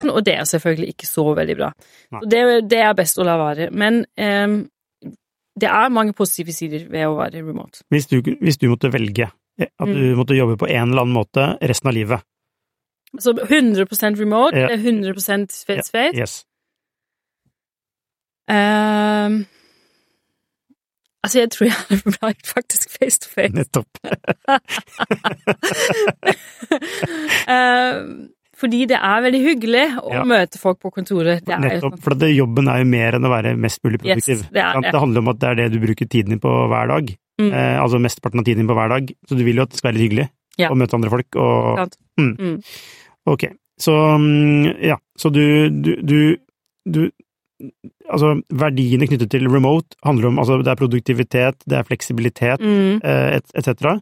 Og 0.08 0.20
det 0.24 0.34
er 0.40 0.48
selvfølgelig 0.48 0.94
ikke 0.94 1.08
så 1.08 1.24
veldig 1.36 1.56
bra. 1.56 1.72
Det, 2.24 2.44
det 2.68 2.80
er 2.80 2.96
best 2.96 3.20
å 3.20 3.26
la 3.28 3.36
være. 3.40 3.68
Men 3.72 4.04
ehm, 4.16 4.62
det 5.60 5.68
er 5.68 5.88
mange 5.92 6.12
positive 6.16 6.52
sider 6.56 6.86
ved 6.90 7.04
å 7.08 7.16
være 7.18 7.42
remote. 7.44 7.82
Hvis 7.92 8.06
du, 8.10 8.16
hvis 8.40 8.58
du 8.60 8.66
måtte 8.72 8.90
velge 8.94 9.26
eh, 9.60 9.68
at 9.68 9.88
du 9.92 10.14
måtte 10.18 10.36
jobbe 10.38 10.56
på 10.60 10.66
en 10.70 10.88
eller 10.90 11.02
annen 11.04 11.16
måte 11.16 11.42
resten 11.60 11.88
av 11.90 11.94
livet 11.96 12.20
Så 13.18 13.30
100 13.34 13.86
remote, 14.20 14.56
Ja. 14.56 14.66
det 14.70 14.76
er 14.78 14.82
100% 14.86 15.64
face 15.66 15.90
face. 15.90 16.16
Yes. 16.16 16.44
Um, 18.50 19.34
altså, 21.22 21.38
jeg 21.40 21.50
tror 21.54 21.66
jeg 21.68 21.74
hadde 21.78 22.02
blitt 22.18 22.46
faktisk 22.50 22.90
face 22.98 23.18
to 23.22 23.28
face. 23.30 23.54
Nettopp. 23.54 23.90
Ehm, 27.50 28.30
fordi 28.60 28.82
det 28.90 28.98
er 29.00 29.22
veldig 29.24 29.40
hyggelig 29.46 29.84
å 30.04 30.12
Ja. 30.12 30.22
møte 30.28 30.58
folk 30.60 30.78
på 30.82 30.90
kontoret. 30.92 31.44
Det 31.44 31.54
er 31.56 31.58
Nettopp. 31.64 31.94
sånn- 31.96 32.02
For 32.04 32.14
det, 32.14 32.30
jobben 32.36 32.68
er 32.68 32.78
jo 32.84 32.84
mer 32.90 33.12
enn 33.16 33.24
å 33.24 33.30
være 33.32 33.56
mest 33.58 33.80
mulig 33.82 34.00
Yes, 34.04 34.26
produktiv. 34.26 34.50
det 34.52 34.62
er 34.62 34.80
det. 34.82 34.94
handler 35.00 35.18
om 35.24 35.28
at 35.28 35.38
det 35.40 35.48
er 35.48 35.54
det 35.56 35.72
du 35.72 35.78
bruker 35.80 36.06
tiden 36.08 36.28
din 36.34 36.40
på 36.40 36.52
hver 36.68 36.88
dag. 36.88 37.16
Mm. 37.40 37.52
Eh, 37.52 37.76
altså 37.80 37.98
mesteparten 38.00 38.38
av 38.40 38.44
tiden 38.44 38.58
din 38.62 38.68
på 38.68 38.74
hver 38.76 38.88
dag. 38.90 39.06
Så 39.28 39.36
du 39.38 39.44
vil 39.44 39.56
jo 39.56 39.62
at 39.62 39.70
det 39.70 39.78
skal 39.78 39.92
være 39.92 39.98
litt 39.98 40.10
hyggelig 40.12 40.28
Ja. 40.58 40.68
å 40.68 40.76
møte 40.76 40.94
andre 40.94 41.10
folk. 41.10 41.36
Og, 41.36 41.88
mm. 42.18 42.36
Mm. 42.36 42.62
Ok, 43.26 43.44
så 43.80 43.92
mm, 44.18 44.82
ja, 44.82 44.96
så 45.18 45.32
du, 45.32 45.70
du, 45.70 45.96
du, 46.02 46.36
du 46.88 47.10
Altså, 48.10 48.40
verdiene 48.50 49.06
knyttet 49.06 49.28
til 49.28 49.46
remote 49.46 49.94
handler 50.02 50.28
om 50.28 50.38
altså 50.38 50.62
det 50.64 50.72
er 50.72 50.76
produktivitet, 50.80 51.58
det 51.68 51.76
er 51.76 51.84
fleksibilitet, 51.84 52.58
Mm. 52.58 53.00
eh, 53.04 53.36
et- 53.36 53.52
etc. 53.54 54.00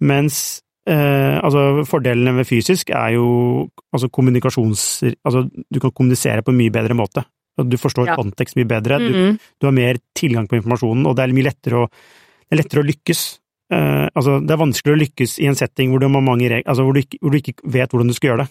Mens 0.00 0.60
eh, 0.88 1.38
altså 1.42 1.84
fordelene 1.88 2.34
ved 2.38 2.48
fysisk 2.48 2.90
er 2.90 3.14
jo 3.16 3.68
altså 3.92 4.10
kommunikasjons... 4.10 5.02
Altså 5.24 5.46
du 5.46 5.80
kan 5.80 5.92
kommunisere 5.92 6.42
på 6.42 6.52
en 6.52 6.58
mye 6.58 6.72
bedre 6.74 6.96
måte. 6.98 7.24
Du 7.56 7.76
forstår 7.76 8.08
Ja. 8.08 8.16
kontekst 8.16 8.56
mye 8.56 8.64
bedre, 8.68 8.98
du, 8.98 9.12
Mm. 9.12 9.38
du 9.60 9.66
har 9.66 9.72
mer 9.72 9.98
tilgang 10.16 10.48
på 10.48 10.56
informasjonen, 10.56 11.06
og 11.06 11.16
det 11.16 11.22
er 11.24 11.34
mye 11.36 11.50
lettere 11.50 11.84
å, 11.84 11.88
det 11.88 12.52
er 12.56 12.62
lettere 12.62 12.80
å 12.80 12.88
lykkes 12.88 13.38
eh, 13.72 14.08
Altså, 14.16 14.40
det 14.40 14.50
er 14.50 14.60
vanskelig 14.60 14.92
å 14.94 15.00
lykkes 15.00 15.38
i 15.40 15.46
en 15.46 15.54
setting 15.56 15.90
hvor, 15.90 16.00
du, 16.00 16.08
mange 16.08 16.62
altså, 16.64 16.82
hvor, 16.82 16.92
du 16.92 17.00
ikke, 17.00 17.18
hvor 17.20 17.30
du 17.30 17.38
ikke 17.38 17.54
vet 17.64 17.90
hvordan 17.90 18.08
du 18.08 18.14
skal 18.14 18.30
gjøre 18.30 18.44
det. 18.44 18.50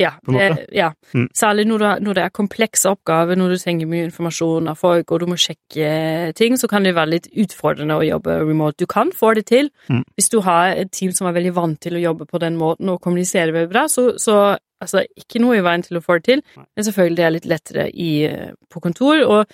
Ja, 0.00 0.14
det, 0.26 0.66
ja. 0.72 0.90
Mm. 1.14 1.28
særlig 1.36 1.66
når 1.68 1.82
det, 1.84 1.90
når 2.06 2.16
det 2.16 2.22
er 2.24 2.32
komplekse 2.34 2.90
oppgaver, 2.90 3.36
når 3.36 3.54
du 3.54 3.58
trenger 3.60 3.90
mye 3.90 4.06
informasjon 4.08 4.70
av 4.72 4.78
folk, 4.80 5.12
og 5.12 5.20
du 5.20 5.26
må 5.30 5.36
sjekke 5.40 6.32
ting, 6.38 6.56
så 6.56 6.70
kan 6.70 6.86
det 6.86 6.94
være 6.96 7.14
litt 7.14 7.28
utfordrende 7.36 7.98
å 8.00 8.06
jobbe 8.06 8.38
remote. 8.40 8.80
Du 8.80 8.88
kan 8.90 9.12
få 9.12 9.34
det 9.38 9.46
til 9.50 9.70
Mm. 9.90 10.02
hvis 10.16 10.28
du 10.30 10.40
har 10.40 10.74
et 10.76 10.90
team 10.92 11.12
som 11.12 11.26
er 11.26 11.32
veldig 11.32 11.54
vant 11.54 11.80
til 11.80 11.94
å 11.94 12.00
jobbe 12.00 12.26
på 12.26 12.38
den 12.38 12.56
måten 12.56 12.88
og 12.88 13.00
kommunisere 13.00 13.52
veldig 13.52 13.70
bra, 13.70 13.86
så, 13.88 14.18
så 14.18 14.56
altså, 14.80 15.04
ikke 15.16 15.40
noe 15.42 15.58
i 15.58 15.64
veien 15.64 15.82
til 15.82 15.98
å 15.98 16.04
få 16.04 16.18
det 16.18 16.24
til, 16.24 16.42
men 16.56 16.86
selvfølgelig 16.86 17.16
det 17.16 17.24
er 17.26 17.34
litt 17.36 17.48
lettere 17.50 17.88
i, 17.90 18.10
eh, 18.24 18.52
på 18.70 18.80
kontor, 18.80 19.24
og 19.26 19.46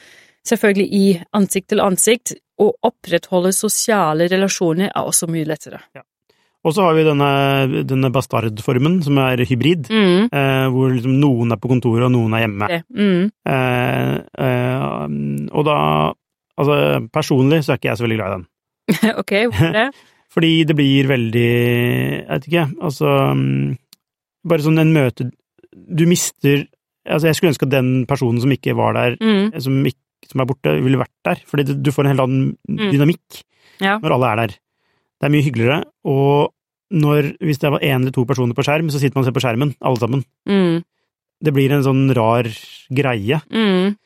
selvfølgelig 0.46 0.88
i 0.92 1.22
ansikt 1.32 1.68
til 1.74 1.80
ansikt. 1.84 2.36
Å 2.56 2.70
opprettholde 2.88 3.52
sosiale 3.52 4.30
relasjoner 4.32 4.88
er 4.88 5.02
også 5.04 5.28
mye 5.28 5.44
lettere. 5.44 5.82
Og 6.66 6.74
så 6.74 6.82
har 6.82 6.96
vi 6.98 7.04
denne, 7.06 7.26
denne 7.86 8.08
bastardformen, 8.10 8.96
som 9.06 9.18
er 9.22 9.38
hybrid, 9.46 9.86
Mm. 9.86 10.26
eh, 10.34 10.66
hvor 10.74 10.90
liksom 10.90 11.14
noen 11.22 11.52
er 11.54 11.60
på 11.62 11.70
kontoret 11.70 12.08
og 12.08 12.10
noen 12.16 12.34
er 12.34 12.42
hjemme. 12.42 12.68
Mm. 12.90 13.30
Eh, 13.46 14.14
eh, 14.46 15.50
og 15.54 15.64
da 15.68 15.78
Altså, 16.58 16.76
personlig 17.12 17.58
så 17.66 17.74
er 17.74 17.76
ikke 17.76 17.90
jeg 17.90 17.98
så 17.98 18.04
veldig 18.06 18.16
glad 18.16 18.30
i 18.30 18.36
den. 18.38 18.46
ok, 19.20 19.32
hvorfor 19.50 19.72
det? 19.76 19.88
Fordi 20.36 20.52
det 20.64 20.76
blir 20.78 21.06
veldig 21.10 21.50
Jeg 22.24 22.28
vet 22.30 22.46
ikke, 22.48 22.62
altså 22.80 23.10
Bare 24.48 24.64
sånn 24.64 24.80
en 24.80 24.94
møte 24.94 25.26
Du 25.72 26.06
mister 26.08 26.64
Altså, 27.06 27.28
jeg 27.28 27.36
skulle 27.38 27.52
ønske 27.52 27.66
at 27.68 27.74
den 27.76 27.90
personen 28.10 28.40
som 28.42 28.50
ikke 28.56 28.74
var 28.74 28.96
der, 28.96 29.18
Mm. 29.20 29.52
som, 29.62 29.76
ikke, 29.86 30.00
som 30.32 30.40
er 30.42 30.46
borte, 30.48 30.72
ville 30.82 30.98
vært 30.98 31.12
der. 31.28 31.38
Fordi 31.46 31.62
du 31.78 31.90
får 31.94 32.02
en 32.02 32.10
helt 32.10 32.24
annen 32.24 32.56
Mm. 32.66 32.90
dynamikk 32.90 33.42
Ja. 33.78 33.98
når 34.02 34.10
alle 34.16 34.26
er 34.32 34.36
der. 34.40 34.46
Det 35.20 35.28
er 35.28 35.30
mye 35.30 35.44
hyggeligere, 35.46 35.84
og 36.04 36.50
når, 36.94 37.32
hvis 37.42 37.58
det 37.62 37.70
var 37.74 37.82
én 37.82 38.02
eller 38.02 38.14
to 38.14 38.24
personer 38.28 38.54
på 38.54 38.62
skjerm, 38.66 38.90
så 38.92 39.00
sitter 39.02 39.16
man 39.18 39.24
og 39.24 39.28
ser 39.30 39.36
på 39.36 39.42
skjermen, 39.42 39.74
alle 39.80 39.98
sammen. 40.02 40.24
Mm. 40.48 40.84
Det 41.42 41.52
blir 41.52 41.72
en 41.74 41.84
sånn 41.84 42.04
rar 42.16 42.46
greie. 42.94 43.40
Mm. 43.50 43.96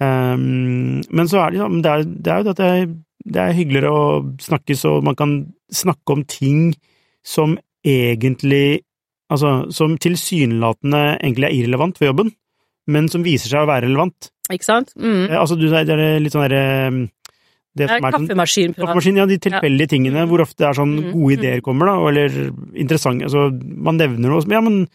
Um, 0.00 1.02
men 1.12 1.28
så 1.28 1.42
er 1.42 1.50
det, 1.50 1.58
liksom- 1.58 1.82
det, 1.84 1.90
er, 1.90 2.04
det 2.04 2.32
er 2.32 2.38
jo 2.38 2.44
det 2.44 2.54
at 2.54 2.62
det, 2.62 3.02
det 3.34 3.42
er 3.42 3.58
hyggeligere 3.58 3.90
å 3.92 4.04
snakkes, 4.40 4.84
og 4.88 5.04
man 5.04 5.14
kan 5.18 5.34
snakke 5.70 6.16
om 6.16 6.24
ting 6.24 6.70
som 7.22 7.58
egentlig 7.84 8.80
Altså, 9.30 9.70
som 9.70 9.92
tilsynelatende 9.94 11.20
egentlig 11.20 11.44
er 11.46 11.52
irrelevant 11.54 11.94
for 11.94 12.08
jobben, 12.08 12.32
men 12.90 13.06
som 13.06 13.22
viser 13.22 13.46
seg 13.52 13.62
å 13.62 13.68
være 13.70 13.84
relevant. 13.86 14.26
Ikke 14.50 14.66
sant? 14.66 14.90
Mm. 14.98 15.28
Eh, 15.30 15.36
Altså, 15.38 15.54
du 15.54 15.68
det 15.70 15.86
er 15.86 16.18
litt 16.18 16.34
sånn 16.34 16.48
derre 16.48 17.10
Er 17.78 17.86
sånn 17.94 18.10
kaffemaskin. 18.10 18.74
Kaffemaskin, 18.74 19.16
ja, 19.20 19.26
de 19.30 19.38
tilfeldige 19.38 19.88
tingene 19.92 20.26
hvor 20.26 20.42
ofte 20.42 20.58
det 20.64 20.68
er 20.70 20.78
sånn 20.80 20.96
Mm, 20.98 21.12
gode 21.14 21.36
ideer 21.38 21.60
kommer, 21.62 21.86
da, 21.86 22.08
eller 22.10 22.50
interessante 22.74 23.24
Altså, 23.28 23.46
man 23.62 23.96
nevner 23.96 24.28
noe 24.28 24.42
Ja, 24.50 24.60
men 24.60 24.88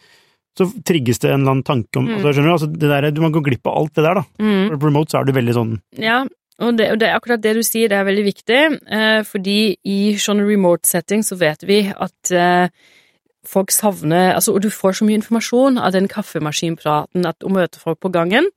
så 0.56 0.66
trigges 0.84 1.18
det 1.20 1.30
en 1.32 1.40
eller 1.40 1.50
annen 1.56 1.64
tanke 1.64 1.96
om 1.96 2.06
Mm. 2.06 2.14
altså, 2.16 2.32
Skjønner 2.34 2.48
du? 2.48 2.52
Altså, 2.52 2.68
det 2.72 2.88
der, 2.92 3.10
du 3.10 3.20
Man 3.20 3.32
går 3.32 3.44
glipp 3.44 3.66
av 3.66 3.76
alt 3.76 3.94
det 3.94 4.04
der, 4.04 4.14
da. 4.14 4.24
Mm. 4.40 4.68
For 4.80 4.86
remote 4.90 5.10
så 5.10 5.20
er 5.20 5.24
du 5.24 5.32
veldig 5.32 5.54
sånn 5.54 5.80
Ja, 5.98 6.26
og 6.58 6.76
det, 6.76 6.90
og 6.92 6.98
det 6.98 7.08
er 7.08 7.16
akkurat 7.18 7.40
det 7.42 7.54
du 7.54 7.62
sier, 7.62 7.88
det 7.88 7.96
er 7.98 8.04
veldig 8.04 8.24
viktig, 8.24 8.60
eh, 8.88 9.22
fordi 9.28 9.76
i 9.84 10.14
sånne 10.16 10.46
remote 10.48 10.86
setting 10.88 11.20
så 11.22 11.36
vet 11.36 11.60
vi 11.68 11.82
at 11.92 12.30
eh, 12.32 12.68
folk 13.48 13.70
savner 13.74 14.34
Altså, 14.34 14.52
og 14.52 14.62
du 14.62 14.70
får 14.70 14.98
så 14.98 15.06
mye 15.06 15.20
informasjon 15.20 15.78
av 15.78 15.92
den 15.94 16.08
kaffemaskinpraten 16.10 17.26
at, 17.28 17.44
å 17.44 17.52
møte 17.52 17.80
folk 17.80 18.00
på 18.02 18.12
gangen. 18.14 18.48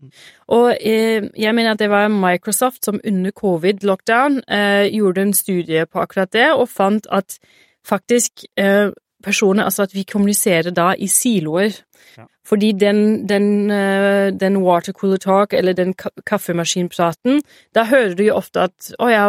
Og 0.48 0.74
eh, 0.76 1.30
jeg 1.38 1.56
mener 1.56 1.74
at 1.74 1.82
det 1.82 1.90
var 1.92 2.10
Microsoft 2.14 2.86
som 2.86 3.00
under 3.06 3.32
covid-lockdown 3.32 4.42
eh, 4.50 4.88
gjorde 4.94 5.28
en 5.28 5.36
studie 5.38 5.86
på 5.86 6.02
akkurat 6.04 6.34
det, 6.34 6.50
og 6.54 6.70
fant 6.70 7.08
at 7.12 7.40
faktisk 7.88 8.46
eh, 8.60 8.90
personer 9.24 9.64
Altså 9.66 9.84
at 9.84 9.94
vi 9.94 10.04
kommuniserer 10.08 10.72
da 10.72 10.94
i 10.98 11.08
siloer. 11.08 11.76
Ja. 12.18 12.24
Fordi 12.48 12.72
den, 12.80 13.28
den, 13.30 13.70
eh, 13.72 14.32
den 14.32 14.58
water 14.64 14.94
cooler 14.94 15.18
talk, 15.22 15.54
eller 15.54 15.74
den 15.74 15.94
kaffemaskinpraten, 16.26 17.42
da 17.76 17.84
hører 17.86 18.16
du 18.18 18.24
jo 18.26 18.36
ofte 18.40 18.64
at 18.70 18.92
å 19.00 19.10
ja, 19.12 19.26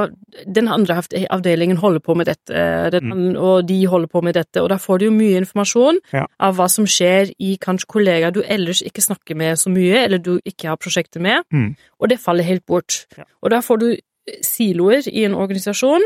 den 0.47 0.71
andre 0.73 1.01
avdelingen 1.31 1.77
holder 1.83 2.01
på 2.01 2.15
med 2.17 2.31
dette, 2.31 2.55
eh, 2.55 2.89
den, 2.95 3.11
mm. 3.13 3.37
og 3.37 3.67
de 3.69 3.81
holder 3.91 4.09
på 4.09 4.23
med 4.25 4.35
dette, 4.39 4.63
og 4.63 4.71
da 4.73 4.79
får 4.81 4.99
du 4.99 5.05
jo 5.11 5.15
mye 5.17 5.43
informasjon 5.43 6.01
Ja. 6.13 6.27
av 6.41 6.57
hva 6.57 6.69
som 6.71 6.87
skjer 6.87 7.35
i 7.39 7.57
kanskje 7.61 7.87
kollegaer 7.87 8.33
du 8.33 8.43
ellers 8.43 8.83
ikke 8.83 9.05
snakker 9.05 9.37
med 9.37 9.59
så 9.59 9.71
mye, 9.71 10.05
eller 10.05 10.19
du 10.19 10.39
ikke 10.45 10.69
har 10.69 10.77
prosjekter 10.81 11.21
med, 11.21 11.45
Mm. 11.53 11.77
og 12.01 12.09
det 12.09 12.21
faller 12.21 12.45
helt 12.45 12.67
bort. 12.67 13.07
Ja. 13.19 13.25
Og 13.43 13.51
da 13.51 13.61
får 13.61 13.79
du 13.81 13.97
siloer 14.43 15.07
i 15.09 15.25
en 15.25 15.35
organisasjon, 15.35 16.03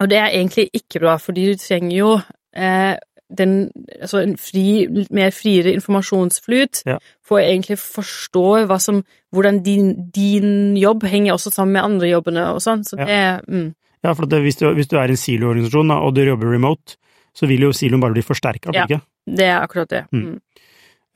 og 0.00 0.08
det 0.08 0.18
er 0.18 0.30
egentlig 0.30 0.70
ikke 0.72 1.00
bra, 1.00 1.16
fordi 1.18 1.52
du 1.52 1.56
trenger 1.56 1.96
jo 1.96 2.20
eh, 2.54 2.96
den, 3.32 3.70
altså 4.02 4.20
en 4.22 4.36
fri, 4.36 4.86
mer 5.10 5.30
friere 5.32 5.72
informasjonsflyt 5.72 6.82
Ja. 6.86 6.98
for 7.24 7.38
å 7.40 7.44
egentlig 7.44 7.78
forstå 7.80 8.78
som, 8.80 9.02
hvordan 9.32 9.62
din, 9.64 10.10
din 10.12 10.76
jobb 10.76 11.02
henger 11.08 11.32
også 11.34 11.50
sammen 11.54 11.72
med 11.72 11.82
andre 11.86 12.10
jobbene 12.10 12.44
og 12.52 12.60
sånn, 12.60 12.84
så 12.84 12.98
Ja. 12.98 13.06
det, 13.06 13.46
mm, 13.48 13.74
Ja, 14.04 14.12
for 14.14 14.26
det, 14.26 14.42
hvis, 14.42 14.56
du, 14.58 14.66
hvis 14.74 14.88
du 14.88 14.96
er 14.98 15.08
en 15.08 15.16
siloorganisasjon 15.16 15.90
og 15.92 16.14
du 16.14 16.24
jobber 16.26 16.50
remote, 16.50 16.96
så 17.34 17.46
vil 17.46 17.60
jo 17.60 17.70
siloen 17.72 18.00
bare 18.00 18.12
bli 18.12 18.22
forsterka, 18.22 18.72
Ja. 18.74 18.84
ikke? 18.84 19.00
det 19.26 19.44
er 19.46 19.60
akkurat 19.66 19.88
det. 19.88 20.04
Mm. 20.12 20.24
Mm. 20.24 20.40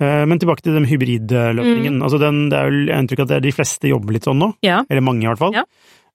Eh, 0.01 0.25
Men 0.27 0.39
tilbake 0.39 0.63
til 0.63 0.73
den 0.75 0.85
hybridløsningen. 0.87 2.01
Altså 2.03 2.19
den, 2.21 2.49
det 2.49 2.59
er 2.59 2.71
jo, 2.71 2.87
jeg 2.87 2.95
har 2.95 3.03
inntrykk 3.03 3.19
av 3.21 3.25
at 3.25 3.29
det 3.29 3.43
de 3.43 3.53
fleste 3.53 3.89
jobber 3.89 4.13
litt 4.13 4.25
sånn 4.25 4.39
nå, 4.39 4.55
Ja. 4.63 4.85
eller 4.89 5.01
mange 5.03 5.25
i 5.25 5.27
hvert 5.27 5.39
fall. 5.39 5.53
Ja. 5.53 5.65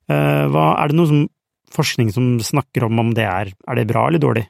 Eh, 0.09 0.47
Hva, 0.47 0.81
er 0.81 0.87
det 0.87 0.95
noe 0.95 1.07
som, 1.07 1.29
forskning 1.71 2.11
som 2.13 2.39
snakker 2.39 2.83
om 2.85 2.99
om 2.99 3.13
det 3.13 3.23
er, 3.25 3.53
er 3.67 3.75
det 3.75 3.87
bra 3.87 4.07
eller 4.07 4.19
dårlig? 4.19 4.47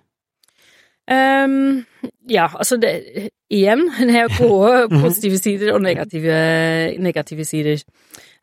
Ehm, 1.10 1.86
ja, 2.30 2.48
altså 2.56 2.78
det 2.78 3.30
Igjen, 3.52 3.90
det 4.08 4.16
er 4.16 4.30
gode 4.38 4.88
positive 5.02 5.38
sider 5.38 5.74
og 5.74 5.82
negative, 5.84 6.36
negative 7.04 7.44
sider. 7.46 7.82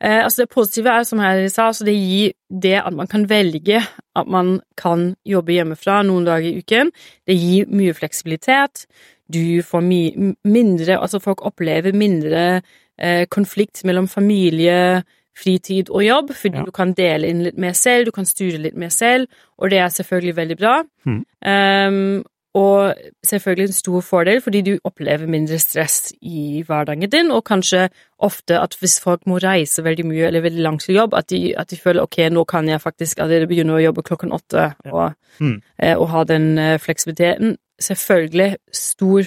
Uh, 0.04 0.24
altså 0.26 0.42
det 0.42 0.50
positive 0.52 0.88
er, 0.92 1.02
som 1.08 1.18
jeg 1.24 1.50
sa, 1.50 1.70
altså 1.70 1.84
det 1.88 1.94
gir 1.96 2.34
det 2.52 2.74
at 2.82 2.92
man 2.92 3.06
kan 3.08 3.24
velge 3.30 3.80
at 4.16 4.28
man 4.28 4.60
kan 4.76 5.14
jobbe 5.26 5.52
hjemmefra 5.56 6.02
noen 6.04 6.28
dager 6.28 6.50
i 6.50 6.60
uken. 6.60 6.92
Det 7.26 7.38
gir 7.40 7.72
mye 7.72 7.96
fleksibilitet. 7.96 8.84
Du 9.32 9.62
får 9.64 9.80
mye 9.84 10.34
mindre 10.44 10.98
Altså 11.00 11.18
folk 11.20 11.40
opplever 11.46 11.92
mindre 11.96 12.60
uh, 12.60 13.24
konflikt 13.32 13.84
mellom 13.88 14.08
familie, 14.08 15.02
fritid 15.38 15.88
og 15.90 16.04
jobb, 16.04 16.34
fordi 16.34 16.56
Ja. 16.58 16.64
du 16.64 16.70
kan 16.70 16.92
dele 16.92 17.28
inn 17.28 17.42
litt 17.42 17.58
mer 17.58 17.72
selv, 17.72 18.06
du 18.06 18.10
kan 18.12 18.26
styre 18.26 18.58
litt 18.58 18.76
mer 18.76 18.88
selv, 18.90 19.26
og 19.58 19.70
det 19.70 19.78
er 19.78 19.88
selvfølgelig 19.88 20.36
veldig 20.36 20.56
bra. 20.58 20.82
Mm. 21.06 21.24
Ehm, 21.46 22.24
og 22.58 22.94
selvfølgelig 23.26 23.68
en 23.68 23.76
stor 23.76 24.00
fordel, 24.06 24.40
fordi 24.44 24.60
du 24.66 24.72
opplever 24.88 25.26
mindre 25.30 25.58
stress 25.62 26.12
i 26.22 26.62
hverdagen 26.66 27.10
din, 27.12 27.30
og 27.34 27.44
kanskje 27.46 27.88
ofte 28.18 28.58
at 28.58 28.74
hvis 28.80 28.96
folk 29.04 29.26
må 29.30 29.38
reise 29.44 29.84
veldig 29.86 30.06
mye 30.10 30.26
eller 30.30 30.42
veldig 30.46 30.64
langt 30.64 30.82
til 30.86 30.98
jobb, 30.98 31.14
at 31.14 31.28
de, 31.30 31.52
at 31.58 31.70
de 31.70 31.76
føler 31.78 32.02
ok, 32.02 32.18
nå 32.34 32.44
kan 32.50 32.68
jeg 32.68 32.80
faktisk 32.82 33.20
allerede 33.22 33.46
begynne 33.50 33.76
å 33.76 33.82
jobbe 33.84 34.02
klokken 34.08 34.32
åtte, 34.34 34.72
Ja. 34.84 34.92
og, 34.92 35.12
Mm. 35.40 35.60
eh, 35.78 35.94
og 35.98 36.08
ha 36.10 36.24
den 36.24 36.58
eh, 36.58 36.78
fleksibiliteten. 36.82 37.56
Selvfølgelig 37.80 38.56
stor 38.74 39.22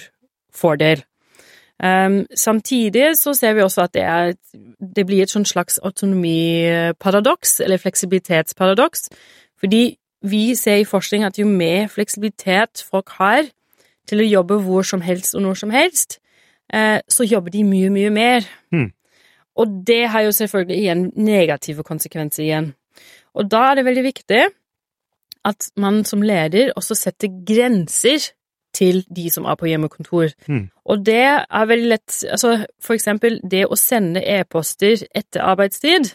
fordel. 0.54 1.04
Um, 1.82 2.26
samtidig 2.36 3.16
så 3.18 3.32
ser 3.34 3.54
vi 3.56 3.62
også 3.64 3.82
at 3.82 3.94
det, 3.94 4.02
er, 4.02 4.34
det 4.96 5.06
blir 5.06 5.22
et 5.24 5.32
sånn 5.32 5.46
slags 5.48 5.80
autonomiparadoks, 5.82 7.60
eller 7.64 7.80
fleksibilitetsparadoks, 7.82 9.08
fordi 9.58 9.96
vi 10.22 10.54
ser 10.54 10.82
i 10.82 10.88
forskning 10.88 11.24
at 11.26 11.38
jo 11.38 11.46
mer 11.46 11.88
fleksibilitet 11.92 12.84
folk 12.90 13.10
har 13.18 13.48
til 14.08 14.22
å 14.22 14.28
jobbe 14.28 14.58
hvor 14.64 14.86
som 14.86 15.02
helst 15.04 15.34
og 15.34 15.44
når 15.44 15.60
som 15.62 15.70
helst, 15.74 16.18
eh, 16.72 17.00
så 17.08 17.26
jobber 17.26 17.54
de 17.54 17.64
mye, 17.64 17.90
mye 17.90 18.10
mer. 18.10 18.46
Mm. 18.72 18.90
Og 19.56 19.78
det 19.86 20.08
har 20.08 20.26
jo 20.26 20.32
selvfølgelig 20.32 20.78
igjen 20.78 21.12
negative 21.16 21.84
konsekvenser 21.86 22.42
igjen. 22.44 22.72
Og 23.34 23.50
da 23.50 23.70
er 23.70 23.80
det 23.80 23.84
veldig 23.88 24.04
viktig 24.04 24.42
at 25.44 25.70
man 25.76 26.04
som 26.04 26.22
leder 26.22 26.72
også 26.76 26.94
setter 26.94 27.32
grenser 27.46 28.30
til 28.72 29.02
de 29.16 29.28
som 29.30 29.44
er 29.44 29.56
på 29.60 29.68
hjemmekontor. 29.68 30.32
Mm. 30.48 30.68
Og 30.84 31.06
det 31.06 31.24
er 31.28 31.68
veldig 31.68 31.88
lett 31.88 32.24
Altså, 32.30 32.64
for 32.80 32.96
eksempel 32.96 33.40
det 33.50 33.66
å 33.66 33.76
sende 33.76 34.22
e-poster 34.24 35.04
etter 35.14 35.44
arbeidstid. 35.44 36.14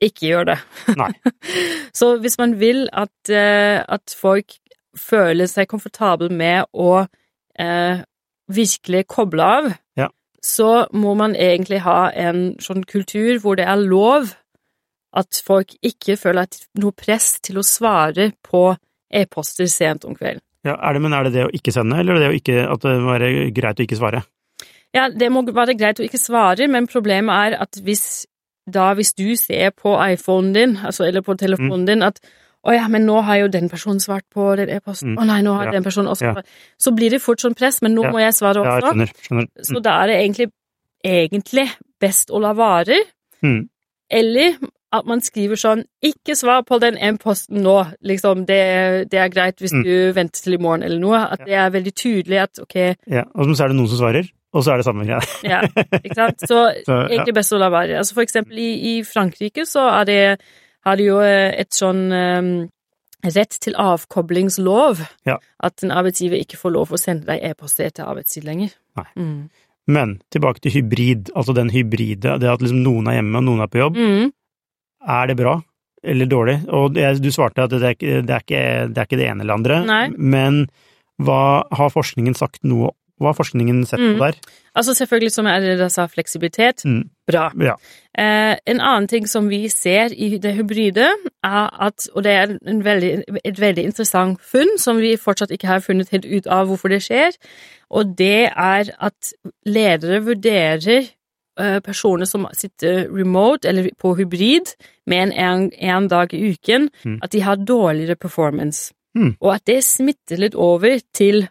Ikke 0.00 0.30
gjør 0.30 0.46
det. 0.52 0.58
Nei. 0.96 1.10
Så 1.98 2.14
hvis 2.22 2.38
man 2.40 2.54
vil 2.60 2.86
at, 2.92 3.12
eh, 3.28 3.80
at 3.84 4.14
folk 4.16 4.56
føler 4.98 5.46
seg 5.50 5.68
komfortable 5.70 6.30
med 6.32 6.66
å 6.72 7.04
eh, 7.60 8.00
virkelig 8.50 9.04
koble 9.12 9.44
av, 9.44 9.68
Ja. 10.00 10.08
så 10.42 10.86
må 10.96 11.12
man 11.14 11.36
egentlig 11.36 11.82
ha 11.84 12.10
en 12.10 12.56
sånn 12.58 12.82
kultur 12.88 13.38
hvor 13.42 13.58
det 13.60 13.68
er 13.68 13.76
lov 13.84 14.32
at 15.14 15.42
folk 15.44 15.74
ikke 15.82 16.16
føler 16.18 16.48
at 16.48 16.58
noe 16.78 16.94
press 16.96 17.36
til 17.42 17.60
å 17.60 17.66
svare 17.66 18.30
på 18.46 18.76
e-poster 19.12 19.68
sent 19.70 20.04
om 20.06 20.16
kvelden. 20.16 20.42
Ja, 20.66 20.74
er 20.76 20.94
det, 20.96 21.02
men 21.02 21.14
er 21.16 21.24
det 21.26 21.32
det 21.34 21.46
å 21.46 21.52
ikke 21.54 21.72
sende, 21.74 21.98
eller 21.98 22.14
er 22.14 22.18
det 22.18 22.26
det 22.26 22.32
å 22.32 22.38
ikke, 22.40 22.58
at 22.72 22.82
det 22.84 22.96
må 23.00 23.14
være 23.14 23.30
greit 23.56 23.80
å 23.80 23.86
ikke 23.86 23.98
svare? 23.98 24.24
Ja, 24.94 25.06
det 25.08 25.30
må 25.32 25.44
være 25.46 25.76
greit 25.78 26.00
å 26.02 26.04
ikke 26.04 26.18
svare, 26.20 26.66
men 26.68 26.88
problemet 26.90 27.54
er 27.54 27.62
at 27.62 27.78
hvis 27.86 28.26
da 28.68 28.94
hvis 28.94 29.14
du 29.14 29.36
ser 29.36 29.70
på 29.70 29.94
iPhonen 30.12 30.52
din, 30.54 30.76
altså 30.84 31.06
eller 31.06 31.22
på 31.22 31.36
telefonen 31.38 31.86
din, 31.86 32.02
at 32.02 32.20
Å 32.62 32.74
ja, 32.76 32.88
men 32.92 33.06
nå 33.06 33.22
har 33.24 33.36
jo 33.40 33.46
den 33.48 33.70
personen 33.70 34.00
svart 34.04 34.26
på 34.34 34.54
den 34.54 34.68
e-posten. 34.68 35.14
Mm. 35.14 35.18
Å 35.22 35.24
nei, 35.26 35.40
nå 35.40 35.54
har 35.56 35.64
Ja. 35.64 35.70
den 35.72 35.82
personen 35.82 36.10
også 36.12 36.26
Ja. 36.36 36.42
Så 36.78 36.92
blir 36.94 37.08
det 37.08 37.22
fort 37.22 37.38
sånn 37.40 37.54
press, 37.56 37.80
men 37.80 37.94
nå 37.94 38.02
Ja. 38.04 38.10
må 38.12 38.18
jeg 38.20 38.34
svare 38.34 38.56
Ja, 38.62 38.74
jeg 38.76 38.82
også. 38.82 38.92
skjønner. 38.92 39.12
Mm. 39.30 39.46
Så 39.64 39.82
da 39.82 40.02
er 40.02 40.06
det 40.08 40.16
egentlig, 40.20 40.52
egentlig 41.02 41.70
best 41.98 42.28
å 42.28 42.38
la 42.38 42.52
vare. 42.52 42.98
Mm. 43.42 43.68
Eller 44.10 44.58
at 44.92 45.06
man 45.06 45.20
skriver 45.20 45.54
sånn 45.56 45.84
'ikke 46.02 46.34
svar 46.34 46.62
på 46.66 46.80
den 46.80 46.96
e-posten 46.98 47.62
nå', 47.62 47.92
liksom. 48.02 48.44
Det, 48.46 49.08
det 49.10 49.18
er 49.20 49.28
greit 49.28 49.56
hvis 49.60 49.72
Mm. 49.72 49.84
du 49.84 50.12
venter 50.12 50.40
til 50.42 50.54
i 50.54 50.56
morgen 50.58 50.82
eller 50.82 50.98
noe. 50.98 51.20
At 51.30 51.44
det 51.46 51.54
er 51.54 51.70
veldig 51.70 51.94
tydelig 51.94 52.38
at 52.42 52.58
ok, 52.62 52.96
Ja, 53.06 53.22
og 53.34 53.46
så 53.56 53.64
er 53.64 53.68
det 53.68 53.76
noen 53.76 53.88
som 53.88 53.98
svarer, 53.98 54.26
og 54.52 54.64
så 54.64 54.72
er 54.72 54.76
det 54.78 54.84
samme 54.84 55.04
greia. 55.06 55.20
ja, 55.44 55.60
ikke 56.02 56.14
sant. 56.14 56.40
Så 56.40 56.74
Så, 56.86 56.92
ja. 56.92 57.08
egentlig 57.08 57.34
best 57.34 57.52
å 57.52 57.58
la 57.58 57.68
være. 57.70 57.98
Altså 57.98 58.14
for 58.14 58.22
eksempel 58.22 58.58
i, 58.58 58.98
i 58.98 59.02
Frankrike 59.04 59.62
så 59.66 60.00
er 60.00 60.04
det, 60.04 60.40
har 60.84 60.96
de 60.96 61.04
jo 61.04 61.20
eh, 61.20 61.54
et 61.60 61.70
sånn 61.70 62.10
um, 62.12 62.68
rett 63.22 63.50
til 63.60 63.74
avkoblingslov. 64.24 65.00
Ja. 65.26 65.36
At 65.62 65.82
en 65.84 65.90
arbeidsgiver 65.92 66.40
ikke 66.40 66.56
får 66.60 66.72
lov 66.72 66.92
å 66.92 66.98
sende 67.00 67.26
deg 67.30 67.42
e-poster 67.50 67.86
etter 67.86 68.04
arbeidstid 68.08 68.44
lenger. 68.44 68.72
Nei. 68.96 69.06
Mm. 69.16 69.50
Men 69.90 70.20
tilbake 70.30 70.60
til 70.62 70.72
hybrid, 70.72 71.30
altså 71.34 71.54
den 71.56 71.70
hybride, 71.70 72.38
det 72.40 72.48
at 72.50 72.60
liksom 72.62 72.82
noen 72.84 73.08
er 73.10 73.18
hjemme 73.20 73.38
og 73.40 73.44
noen 73.48 73.60
er 73.64 73.70
på 73.72 73.80
jobb. 73.80 73.96
Mm. 73.96 74.30
Er 75.08 75.26
det 75.30 75.36
bra 75.40 75.58
eller 76.04 76.26
dårlig? 76.28 76.58
Og 76.72 76.94
det, 76.96 77.10
du 77.20 77.28
svarte 77.32 77.64
at 77.66 77.70
det 77.74 77.82
er, 77.82 77.96
ikke, 77.96 78.22
det, 78.24 78.30
er 78.36 78.44
ikke, 78.46 78.62
det 78.88 78.98
er 79.02 79.08
ikke 79.08 79.18
det 79.20 79.28
ene 79.28 79.44
eller 79.44 79.58
andre, 79.60 79.82
Nei. 79.84 80.06
men 80.16 80.62
hva 81.20 81.66
har 81.76 81.92
forskningen 81.92 82.34
sagt 82.38 82.62
noe 82.64 82.94
Hva 83.20 83.34
har 83.34 83.36
forskningen 83.36 83.82
sett 83.84 84.00
på 84.00 84.14
Mm. 84.14 84.20
der? 84.22 84.36
Altså 84.74 84.94
selvfølgelig, 84.96 85.32
som 85.34 85.44
jeg 85.44 85.54
allerede 85.60 85.90
sa, 85.92 86.06
fleksibilitet. 86.08 86.86
Mm. 86.88 87.10
Bra. 87.28 87.50
Ja. 87.60 87.74
Eh, 88.16 88.56
en 88.66 88.80
annen 88.80 89.08
ting 89.08 89.26
som 89.28 89.50
vi 89.50 89.68
ser 89.68 90.14
i 90.16 90.38
det 90.40 90.54
hybride, 90.56 91.04
er 91.44 91.68
at, 91.84 92.08
og 92.14 92.24
det 92.24 92.32
er 92.32 92.54
en 92.66 92.80
veldig, 92.80 93.10
et 93.44 93.60
veldig 93.60 93.84
interessant 93.84 94.40
funn, 94.40 94.72
som 94.78 94.96
vi 94.96 95.18
fortsatt 95.20 95.52
ikke 95.52 95.68
har 95.68 95.84
funnet 95.84 96.08
helt 96.16 96.24
ut 96.24 96.46
av 96.48 96.72
hvorfor 96.72 96.88
det 96.88 97.02
skjer, 97.04 97.36
og 97.90 98.16
det 98.16 98.48
er 98.56 98.88
at 98.98 99.34
ledere 99.68 100.22
vurderer 100.24 101.10
personer 101.84 102.24
som 102.24 102.46
sitter 102.52 103.08
remote 103.12 103.68
eller 103.68 103.90
på 103.98 104.14
hybrid 104.16 104.74
med 105.06 105.22
en, 105.22 105.32
en, 105.32 105.70
en 105.78 106.08
dag 106.08 106.32
i 106.34 106.50
uken, 106.54 106.88
Mm. 107.04 107.18
at 107.22 107.30
de 107.32 107.40
har 107.40 107.56
dårligere 107.56 108.16
performance. 108.16 108.92
Mm. 109.14 109.36
Og 109.40 109.54
at 109.54 109.64
det 109.66 109.84
smitter 109.84 110.36
litt 110.38 110.54
over 110.54 111.00
til 111.12 111.48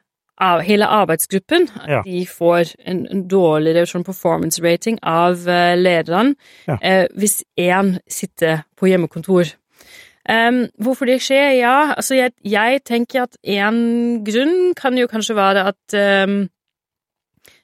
hele 0.64 0.86
arbeidsgruppen. 0.88 1.68
At 1.84 1.90
Ja. 1.90 2.02
de 2.06 2.26
får 2.26 2.76
en, 2.88 3.08
en 3.12 3.28
dårligere 3.28 3.86
sånn 3.86 4.06
performance 4.06 4.62
rating 4.64 4.98
av 5.04 5.36
uh, 5.48 5.76
lederne 5.76 6.36
Ja. 6.68 6.78
eh, 6.82 7.08
hvis 7.18 7.44
én 7.60 7.98
sitter 8.08 8.64
på 8.80 8.88
hjemmekontor. 8.88 9.52
Um, 10.30 10.68
hvorfor 10.80 11.06
det 11.06 11.22
skjer? 11.22 11.58
Ja, 11.60 11.94
altså 11.98 12.16
jeg, 12.16 12.32
jeg 12.46 12.84
tenker 12.86 13.24
at 13.24 13.36
en 13.44 14.24
grunn 14.24 14.74
kan 14.78 14.98
jo 14.98 15.08
kanskje 15.08 15.36
være 15.36 15.68
at 15.74 15.94
em, 15.98 16.50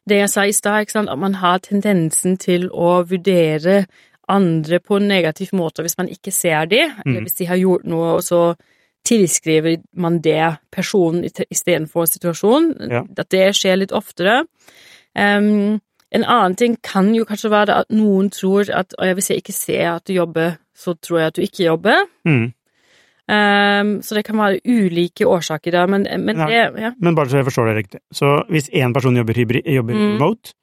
det 0.09 0.17
jeg 0.19 0.29
sa 0.29 0.45
i 0.45 0.51
stad, 0.51 0.95
at 0.95 1.19
man 1.19 1.33
har 1.41 1.59
tendensen 1.59 2.37
til 2.37 2.69
å 2.69 3.03
vurdere 3.09 3.85
andre 4.29 4.79
på 4.79 4.97
en 4.97 5.07
negativ 5.07 5.53
måte 5.53 5.83
hvis 5.85 5.97
man 5.97 6.09
ikke 6.09 6.31
ser 6.33 6.65
eller 6.65 6.93
Mm. 7.05 7.23
hvis 7.23 7.37
de 7.37 7.45
har 7.45 7.57
gjort 7.57 7.85
noe, 7.85 8.15
og 8.15 8.23
så 8.23 8.55
tilskriver 9.05 9.77
man 9.93 10.19
det 10.19 10.57
personen 10.71 11.23
istedenfor 11.51 12.05
situasjonen. 12.09 12.91
Ja. 12.91 13.03
At 13.17 13.29
det 13.29 13.55
skjer 13.55 13.77
litt 13.77 13.91
oftere. 13.91 14.45
Um, 15.15 15.79
en 16.11 16.23
annen 16.23 16.55
ting 16.55 16.77
kan 16.81 17.13
jo 17.15 17.25
kanskje 17.25 17.51
være 17.51 17.79
at 17.83 17.91
noen 17.93 18.31
tror 18.31 18.69
at 18.73 18.93
hvis 18.97 19.29
jeg 19.29 19.43
ikke 19.43 19.53
ser 19.53 19.91
at 19.95 20.07
du 20.07 20.13
jobber, 20.13 20.57
så 20.75 20.95
tror 20.97 21.19
jeg 21.19 21.27
at 21.27 21.35
du 21.35 21.41
ikke 21.41 21.63
jobber. 21.65 22.05
Mm. 22.25 22.53
Em, 23.27 24.01
så 24.05 24.13
det 24.13 24.23
kan 24.27 24.37
være 24.37 24.59
ulike 24.69 25.25
årsaker 25.25 25.71
da, 25.73 25.85
men, 25.89 26.03
men 26.25 26.37
det 26.45 26.59
ja. 26.77 26.91
Men 27.01 27.15
bare 27.17 27.31
så 27.31 27.39
jeg 27.39 27.47
forstår 27.47 27.71
det 27.71 27.75
riktig. 27.79 27.99
Så 28.13 28.33
hvis 28.53 28.69
én 28.69 28.93
person 28.93 29.15
jobber, 29.17 29.33
hybrid, 29.33 29.65
jobber 29.65 29.93
Mm. 29.97 30.11
remote, 30.19 30.53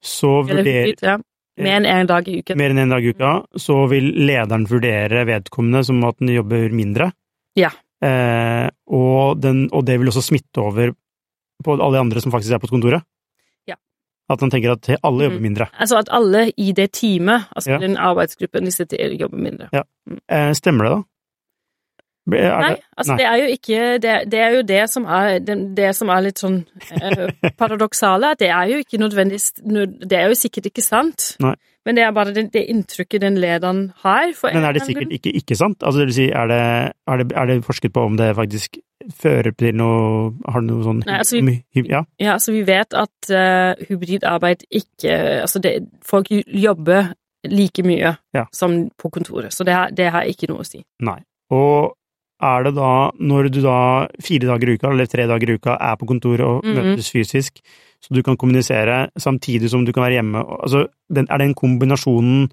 så 0.00 0.30
vurderer 0.46 0.94
ja. 1.02 1.18
Mer 1.58 1.80
enn 1.80 1.86
én 1.90 2.06
dag 2.06 2.28
i 2.28 2.38
uken. 2.38 2.56
mer 2.56 2.70
enn 2.70 2.78
én 2.78 2.88
dag 2.94 3.02
i 3.04 3.10
uka, 3.10 3.32
så 3.58 3.88
vil 3.90 4.12
lederen 4.28 4.64
vurdere 4.70 5.24
vedkommende 5.26 5.84
som 5.84 5.98
at 6.04 6.16
den 6.20 6.28
jobber 6.36 6.70
mindre. 6.70 7.10
Ja. 7.58 7.70
Eh, 8.00 8.70
og, 8.86 9.40
den, 9.42 9.68
og 9.72 9.84
det 9.84 9.98
vil 9.98 10.06
også 10.08 10.22
smitte 10.22 10.62
over 10.62 10.92
på 11.64 11.74
alle 11.74 11.96
de 11.96 12.00
andre 12.00 12.20
som 12.22 12.30
faktisk 12.32 12.54
er 12.54 12.60
på 12.62 12.70
kontoret. 12.70 13.02
Ja. 13.66 13.74
At 14.30 14.40
man 14.40 14.50
tenker 14.54 14.70
at 14.76 14.86
alle 15.02 15.24
jobber 15.26 15.40
mindre. 15.42 15.66
mindre. 15.66 15.68
Altså 15.82 15.98
at 15.98 16.08
alle 16.14 16.52
i 16.56 16.70
det 16.72 16.92
teamet, 16.92 17.48
altså 17.56 17.70
Ja. 17.74 17.78
den 17.78 17.96
arbeidsgruppen, 17.96 18.64
de 18.64 18.70
sitter 18.70 19.18
jobber 19.18 19.36
mindre. 19.38 19.68
Eh, 20.30 20.52
stemmer 20.54 20.84
det, 20.84 20.92
da? 20.94 21.02
Er 22.28 22.60
Nei, 22.60 22.74
altså 22.96 23.14
nei. 23.14 23.18
det 23.18 23.26
er 23.26 23.36
jo 23.40 23.46
ikke 23.54 23.78
Det, 24.04 24.14
det 24.32 24.40
er 24.44 24.50
jo 24.56 24.62
det 24.68 24.82
som 24.90 25.04
er 25.08 25.38
det, 25.40 25.54
det 25.76 25.94
som 25.96 26.08
er 26.12 26.20
litt 26.26 26.38
sånn 26.42 26.58
eh, 27.00 27.30
paradoksale. 27.60 28.32
at 28.34 28.38
Det 28.42 28.50
er 28.52 28.66
jo 28.72 28.78
ikke 28.82 28.98
nødvendigvis 29.00 29.52
Det 29.64 30.12
er 30.18 30.28
jo 30.28 30.34
sikkert 30.36 30.66
ikke 30.68 30.82
sant, 30.84 31.36
Nei. 31.40 31.54
men 31.86 31.96
det 31.96 32.04
er 32.04 32.12
bare 32.12 32.34
det, 32.36 32.50
det 32.52 32.66
inntrykket 32.68 33.20
den 33.22 33.38
lederen 33.40 33.92
har. 34.04 34.32
For 34.36 34.52
Men 34.52 34.64
er 34.68 34.72
det 34.76 34.82
sikkert 34.84 35.12
ikke 35.16 35.32
ikke 35.40 35.56
sant? 35.56 35.80
Altså, 35.82 36.00
det 36.02 36.06
vil 36.10 36.14
si, 36.18 36.26
er 36.30 36.46
det, 36.52 36.60
er, 37.08 37.16
det, 37.22 37.32
er 37.36 37.46
det 37.46 37.64
forsket 37.64 37.92
på 37.96 38.04
om 38.10 38.16
det 38.20 38.34
faktisk 38.36 38.76
fører 39.22 39.54
til 39.56 39.76
noe 39.78 40.34
Har 40.50 40.60
det 40.60 40.68
noe 40.68 40.84
sånn 40.84 41.00
Nei, 41.06 41.18
altså 41.22 41.38
vi- 41.40 41.86
Ja. 41.88 42.02
Ja, 42.20 42.32
altså 42.34 42.52
vi 42.52 42.62
vet 42.66 42.92
at 42.98 43.30
uh, 43.32 43.72
hybridarbeid 43.88 44.66
ikke 44.68 45.14
Altså 45.46 45.62
det, 45.64 45.76
folk 46.04 46.28
jobber 46.30 47.14
like 47.48 47.82
mye 47.86 48.16
Ja. 48.34 48.44
som 48.52 48.90
på 48.98 49.08
kontoret, 49.14 49.54
så 49.54 49.64
det, 49.64 49.72
har- 49.72 49.90
det 49.94 50.10
har 50.10 50.22
ikke 50.26 50.48
noe 50.50 50.60
å 50.60 50.66
si. 50.66 50.82
Nei. 51.00 51.20
Og 51.54 51.94
er 52.40 52.62
det 52.64 52.74
da, 52.76 53.10
når 53.18 53.48
du 53.50 53.60
da 53.64 54.06
fire 54.22 54.46
dager 54.46 54.68
i 54.68 54.74
uka, 54.78 54.90
eller 54.92 55.06
tre 55.10 55.26
dager 55.26 55.50
i 55.50 55.54
uka, 55.58 55.76
er 55.80 55.96
på 55.96 56.06
kontoret 56.06 56.40
og 56.46 56.64
Mhm. 56.64 56.74
møtes 56.76 57.10
fysisk, 57.10 57.58
så 58.00 58.14
du 58.14 58.22
kan 58.22 58.36
kommunisere 58.36 59.08
samtidig 59.18 59.70
som 59.70 59.84
du 59.84 59.92
kan 59.92 60.04
være 60.04 60.20
hjemme, 60.22 60.44
altså, 60.62 60.86
den, 61.12 61.26
er 61.30 61.38
den 61.38 61.54
kombinasjonen 61.54 62.50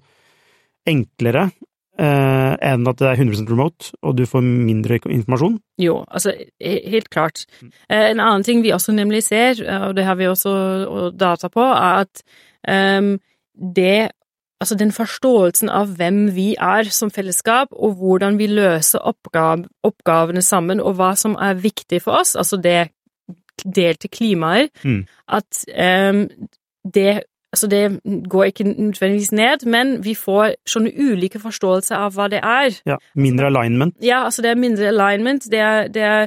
enklere 0.86 1.50
eh, 1.98 2.56
enn 2.60 2.86
at 2.90 2.98
det 3.00 3.06
er 3.08 3.16
100% 3.16 3.48
remote, 3.48 3.92
og 4.04 4.16
du 4.18 4.26
får 4.28 4.42
mindre 4.44 4.98
informasjon? 5.08 5.54
Jo, 5.80 6.02
altså 6.12 6.34
helt 6.60 7.08
klart. 7.10 7.46
Mm. 7.62 7.70
Eh, 7.88 8.10
En 8.10 8.20
annen 8.20 8.44
ting 8.44 8.62
vi 8.62 8.68
også 8.74 8.92
nemlig 8.92 9.22
ser, 9.24 9.62
eh, 9.64 9.86
og 9.88 9.94
det 9.96 10.04
har 10.04 10.14
vi 10.18 10.24
også 10.28 11.12
data 11.16 11.48
på, 11.48 11.60
er 11.62 12.04
at 12.04 12.22
ehm, 12.68 13.18
det 13.56 14.10
Altså 14.60 14.74
den 14.74 14.92
forståelsen 14.92 15.68
av 15.68 15.90
hvem 15.98 16.34
vi 16.34 16.54
er 16.56 16.88
som 16.90 17.10
fellesskap, 17.10 17.68
og 17.72 17.94
hvordan 18.00 18.38
vi 18.38 18.46
løser 18.46 18.98
oppgav, 19.04 19.66
oppgavene 19.84 20.42
sammen, 20.42 20.80
og 20.80 20.94
hva 20.96 21.10
som 21.16 21.34
er 21.36 21.54
viktig 21.60 22.02
for 22.02 22.12
oss, 22.22 22.36
altså 22.36 22.56
det 22.56 22.88
delte 23.64 24.08
klimaet, 24.08 24.70
Mm. 24.84 25.06
at 25.28 25.64
um, 26.12 26.28
det 26.94 27.22
Altså, 27.52 27.66
det 27.70 28.00
går 28.28 28.44
ikke 28.44 28.64
nødvendigvis 28.64 29.32
ned, 29.32 29.66
men 29.66 30.04
vi 30.04 30.12
får 30.14 30.54
sånne 30.68 30.90
ulike 30.98 31.38
forståelser 31.40 31.96
av 31.96 32.12
hva 32.12 32.26
det 32.28 32.40
er. 32.42 32.74
Ja. 32.86 32.96
Mindre 33.14 33.46
alignment? 33.46 33.94
Ja, 34.02 34.24
altså 34.24 34.42
det 34.42 34.50
er 34.50 34.54
mindre 34.60 34.88
alignment, 34.90 35.46
det 35.50 35.58
er, 35.60 35.88
det 35.88 36.02
er 36.02 36.26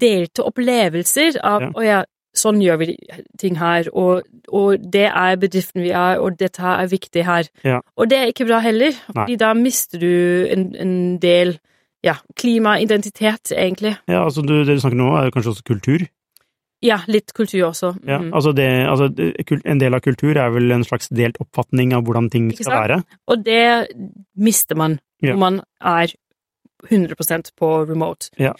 delte 0.00 0.42
opplevelser 0.44 1.38
av 1.40 1.62
Ja. 1.62 1.70
å 1.70 1.84
ja, 1.86 2.02
sånn 2.36 2.58
gjør 2.62 2.78
vi 2.82 2.96
ting 3.40 3.56
her, 3.58 3.88
og, 3.96 4.22
og 4.52 4.82
det 4.92 5.06
er 5.08 5.36
bedriften 5.40 5.82
vi 5.82 5.90
er, 5.96 6.18
og 6.20 6.36
dette 6.38 6.60
her 6.62 6.82
er 6.84 6.90
viktig 6.92 7.24
her. 7.24 7.48
Ja. 7.64 7.80
Og 7.96 8.10
det 8.10 8.18
er 8.18 8.32
ikke 8.32 8.46
bra 8.48 8.58
heller, 8.64 8.92
fordi 9.12 9.38
da 9.40 9.54
mister 9.56 9.98
du 10.02 10.10
en, 10.52 10.66
en 10.76 10.94
del 11.22 11.56
ja, 12.04 12.14
klimaidentitet, 12.38 13.52
egentlig. 13.56 13.96
Ja, 14.08 14.24
altså 14.24 14.42
du, 14.44 14.52
det 14.64 14.76
du 14.76 14.80
snakker 14.84 15.00
nå, 15.00 15.08
er 15.18 15.32
kanskje 15.34 15.54
også 15.54 15.64
kultur? 15.66 16.04
Ja, 16.84 16.98
litt 17.08 17.32
kultur 17.34 17.70
også. 17.70 17.94
Ja, 18.06 18.18
Mhm. 18.20 18.34
altså, 18.36 18.52
det, 18.52 18.66
altså 18.86 19.08
det, 19.08 19.30
en 19.64 19.80
del 19.80 19.94
av 19.96 20.00
kultur 20.04 20.36
er 20.36 20.50
vel 20.52 20.70
en 20.76 20.84
slags 20.84 21.08
delt 21.08 21.40
oppfatning 21.40 21.94
av 21.96 22.04
hvordan 22.04 22.28
ting 22.30 22.50
skal 22.54 22.76
være? 22.82 22.98
Og 23.32 23.42
det 23.44 23.88
mister 24.36 24.76
man 24.76 24.98
Ja. 25.22 25.32
når 25.32 25.38
man 25.40 25.60
er 25.80 26.12
100% 26.90 27.52
på 27.56 27.70
remote. 27.88 28.28
Ja. 28.38 28.52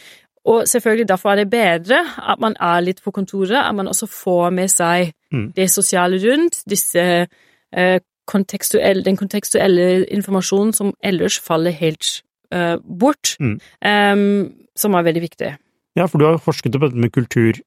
Og 0.47 0.68
selvfølgelig 0.70 1.09
derfor 1.09 1.30
er 1.32 1.36
det 1.42 1.51
bedre 1.51 1.99
at 2.30 2.38
man 2.40 2.55
er 2.61 2.80
litt 2.80 3.01
på 3.05 3.11
kontoret, 3.11 3.57
at 3.68 3.74
man 3.74 3.88
også 3.90 4.07
får 4.07 4.51
med 4.51 4.68
seg 4.70 5.12
Mm. 5.32 5.53
det 5.57 5.70
sosiale 5.70 6.20
rundt, 6.22 6.61
disse 6.70 7.26
eh, 7.72 8.01
kontekstuelle, 8.30 9.03
den 9.05 9.16
kontekstuelle 9.16 10.07
informasjonen 10.07 10.72
som 10.72 10.92
ellers 11.03 11.40
faller 11.42 11.70
helt 11.74 12.22
eh, 12.53 12.76
bort, 13.01 13.34
Mm. 13.40 13.59
eh, 13.82 14.51
som 14.76 14.94
er 14.94 15.03
veldig 15.03 15.22
viktig. 15.22 15.57
Ja, 15.97 16.07
for 16.07 16.18
du 16.18 16.24
har 16.26 16.38
forsket 16.38 16.72
på 16.72 16.78
dette 16.86 16.97
med 16.97 17.11
kultur, 17.12 17.59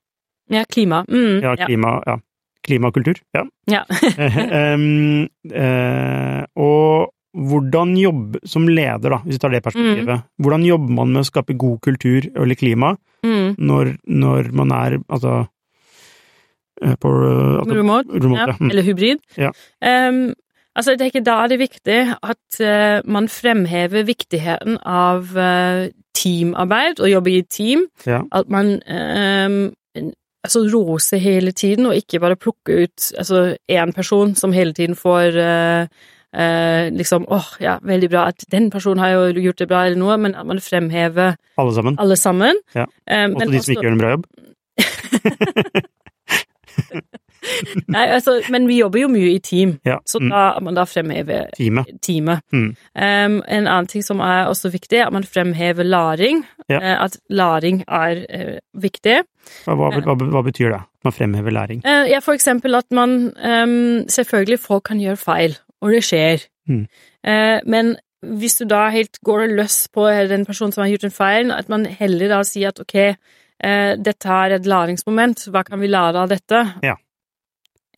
Ja, 0.51 0.63
klima. 0.71 1.03
Mm, 1.09 1.41
ja, 1.43 1.55
klima, 1.55 2.01
ja. 2.07 2.15
Klimakultur, 2.63 3.15
ja. 3.35 3.43
ja. 3.69 3.83
Eh, 5.49 6.43
og 6.55 7.08
hvordan 7.49 7.95
jobbe 7.99 8.41
som 8.47 8.67
leder, 8.69 9.15
da, 9.15 9.21
hvis 9.25 9.37
vi 9.37 9.43
tar 9.43 9.53
det 9.53 9.63
perspektivet, 9.65 10.25
hvordan 10.41 10.65
jobber 10.67 10.97
man 10.99 11.13
med 11.13 11.23
å 11.23 11.29
skape 11.29 11.57
god 11.59 11.79
kultur 11.85 12.27
eller 12.33 12.59
klima 12.59 12.95
mm. 13.25 13.55
når, 13.57 13.95
når 14.07 14.51
man 14.55 14.75
er 14.75 14.99
altså 15.07 15.39
eh, 16.83 16.93
på 16.99 17.15
eh, 17.15 17.55
altså, 17.61 17.79
Remote. 17.79 18.21
remote, 18.21 18.45
ja. 18.45 18.59
Mm. 18.59 18.69
eller 18.69 18.87
hybrid. 18.91 19.25
Ja. 19.39 19.55
Um, 19.81 20.29
Altså, 20.77 20.93
jeg 20.93 20.99
tenker 21.01 21.23
da 21.25 21.33
er 21.43 21.49
det 21.51 21.57
viktig 21.59 21.95
at 22.23 22.59
uh, 22.61 23.01
man 23.09 23.25
fremhever 23.27 24.05
viktigheten 24.07 24.77
av 24.87 25.33
uh, 25.35 25.89
teamarbeid 26.15 27.01
og 27.03 27.09
jobbe 27.09 27.33
i 27.33 27.41
team. 27.51 27.81
Ja. 28.07 28.21
At 28.31 28.47
man 28.53 28.77
um, 28.85 29.57
altså 30.43 30.63
rose 30.73 31.19
hele 31.19 31.51
tiden, 31.51 31.85
og 31.85 31.95
ikke 31.95 32.19
bare 32.19 32.39
plukker 32.39 32.85
ut 32.85 33.11
altså 33.17 33.57
én 33.71 33.91
person 33.95 34.35
som 34.35 34.53
hele 34.55 34.73
tiden 34.73 34.95
får 34.95 35.35
eh, 35.35 35.87
eh, 36.33 36.89
liksom 36.93 37.25
åh, 37.27 37.47
ja, 37.61 37.77
veldig 37.83 38.09
bra 38.09 38.27
at 38.29 38.45
den 38.51 38.69
personen 38.71 38.99
har 38.99 39.09
jo 39.15 39.41
gjort 39.41 39.57
det 39.63 39.67
bra, 39.67 39.85
eller 39.85 39.97
noe, 39.97 40.17
men 40.17 40.35
at 40.35 40.45
man 40.45 40.59
fremhever 40.59 41.35
Alle 41.57 41.73
sammen. 41.73 41.95
alle 41.99 42.15
sammen. 42.17 42.55
Ja. 42.75 42.85
Eh, 43.07 43.27
Også 43.29 43.51
de 43.51 43.59
som 43.63 43.73
ikke 43.75 43.83
gjør 43.87 43.91
en 43.97 44.03
bra 44.03 44.09
jobb. 44.17 44.25
Nei, 47.89 48.03
altså, 48.13 48.35
men 48.51 48.65
vi 48.67 48.77
jobber 48.81 48.99
jo 49.01 49.07
mye 49.11 49.29
i 49.35 49.39
team, 49.43 49.77
Ja. 49.85 49.97
så 50.05 50.19
Mm. 50.19 50.29
da 50.29 50.59
man 50.61 50.73
da 50.75 50.83
fremhever 50.85 51.47
Teamet. 51.55 51.85
teamet. 52.01 52.41
Mm. 52.53 52.75
Um, 52.95 53.43
en 53.47 53.67
annen 53.67 53.87
ting 53.87 54.03
som 54.03 54.19
er 54.19 54.45
også 54.47 54.69
viktig, 54.71 54.99
er 54.99 55.05
at 55.07 55.13
man 55.13 55.23
fremhever 55.23 55.83
læring. 55.83 56.43
Ja. 56.69 56.77
Eh, 56.79 57.03
at 57.05 57.17
læring 57.29 57.83
er 57.87 58.25
eh, 58.29 58.59
viktig. 58.77 59.23
Hva, 59.65 59.75
hva, 59.75 59.89
hva, 60.01 60.15
hva 60.15 60.43
betyr 60.43 60.71
det? 60.75 60.81
Man 61.03 61.13
fremhever 61.13 61.51
læring. 61.51 61.81
Eh, 61.85 62.09
ja, 62.11 62.19
for 62.19 62.33
eksempel 62.33 62.75
at 62.75 62.85
man 62.91 63.33
um, 63.43 64.05
Selvfølgelig, 64.07 64.59
folk 64.59 64.83
kan 64.83 64.99
gjøre 64.99 65.17
feil, 65.17 65.57
og 65.81 65.91
det 65.95 66.03
skjer. 66.03 66.45
Mm. 66.69 66.85
Eh, 67.23 67.59
men 67.65 67.95
hvis 68.25 68.57
du 68.59 68.65
da 68.67 68.89
helt 68.91 69.17
går 69.23 69.47
løs 69.55 69.87
på 69.95 70.05
den 70.29 70.45
personen 70.45 70.73
som 70.75 70.83
har 70.83 70.89
gjort 70.91 71.05
en 71.07 71.15
feil, 71.15 71.51
at 71.55 71.69
man 71.71 71.85
heller 71.85 72.27
da 72.27 72.41
sier 72.43 72.73
at 72.73 72.79
ok, 72.83 72.95
eh, 73.63 73.93
dette 73.95 74.27
er 74.27 74.57
et 74.57 74.65
læringsmoment, 74.67 75.45
hva 75.53 75.63
kan 75.63 75.79
vi 75.79 75.87
lære 75.87 76.15
av 76.25 76.29
dette? 76.29 76.63
Ja. 76.83 76.95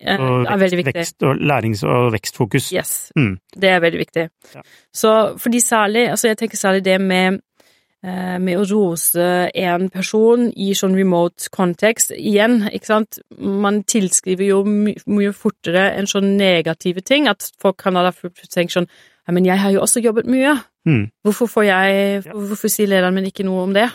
Eh, 0.02 0.18
Og 0.18 0.44
det 0.44 0.50
er 0.52 0.58
veldig 0.58 0.78
vekst, 0.78 0.86
viktig. 0.86 1.00
vekst 1.00 1.22
og 1.22 1.36
lærings- 1.36 1.84
og 1.86 2.12
vekstfokus. 2.12 2.72
Yes, 2.72 3.12
Mm. 3.16 3.38
det 3.60 3.68
er 3.70 3.80
veldig 3.80 3.98
viktig. 4.00 4.28
Ja. 4.54 4.62
Så 4.92 5.38
fordi 5.38 5.60
særlig, 5.60 6.08
altså 6.10 6.28
jeg 6.28 6.38
tenker 6.38 6.56
særlig 6.56 6.84
det 6.84 7.00
med, 7.00 7.40
med 8.02 8.58
å 8.58 8.64
rose 8.66 9.50
en 9.54 9.88
person 9.94 10.48
i 10.56 10.72
sånn 10.74 10.96
remote 10.98 11.46
kontekst, 11.54 12.10
igjen, 12.16 12.64
ikke 12.74 12.86
sant, 12.90 13.18
man 13.38 13.84
tilskriver 13.84 14.48
jo 14.48 14.64
my 14.66 14.96
mye 15.06 15.30
fortere 15.32 15.84
en 15.96 16.06
sånn 16.10 16.36
negative 16.36 17.00
ting, 17.06 17.28
at 17.28 17.46
folk 17.62 17.76
kan 17.78 17.94
da 17.94 18.10
tenke 18.10 18.72
sånn, 18.74 18.88
ja, 19.28 19.32
men 19.32 19.44
jeg 19.46 19.56
har 19.62 19.70
jo 19.70 19.80
også 19.84 20.02
jobbet 20.02 20.26
mye, 20.26 20.56
Mm. 20.84 21.10
hvorfor 21.24 21.46
får 21.46 21.64
jeg, 21.64 22.24
Ja. 22.26 22.32
hvorfor 22.34 22.68
sier 22.68 22.88
lederen 22.88 23.14
min 23.14 23.24
ikke 23.30 23.44
noe 23.44 23.62
om 23.62 23.72
det? 23.72 23.88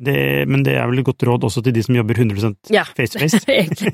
Det, 0.00 0.46
men 0.46 0.62
det 0.62 0.76
er 0.76 0.86
vel 0.86 0.98
et 1.00 1.04
godt 1.06 1.22
råd 1.26 1.42
også 1.42 1.62
til 1.64 1.72
de 1.72 1.82
som 1.82 1.94
jobber 1.96 2.14
100 2.14 2.54
Ja, 2.70 2.84
face 2.84 3.12
to 3.12 3.18
face. 3.18 3.90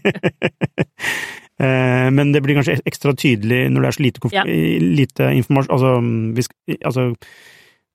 Eh, 1.59 2.11
Men 2.13 2.33
det 2.35 2.43
blir 2.45 2.55
kanskje 2.59 2.83
ekstra 2.85 3.15
tydelig 3.17 3.71
når 3.73 3.81
det 3.81 3.89
er 3.89 3.97
så 3.97 4.03
lite, 4.05 4.29
Ja. 4.33 4.43
lite 4.45 5.31
informasjon 5.33 5.73
altså, 5.73 6.35
vi 6.37 6.43
sk- 6.43 6.85
altså 6.85 7.15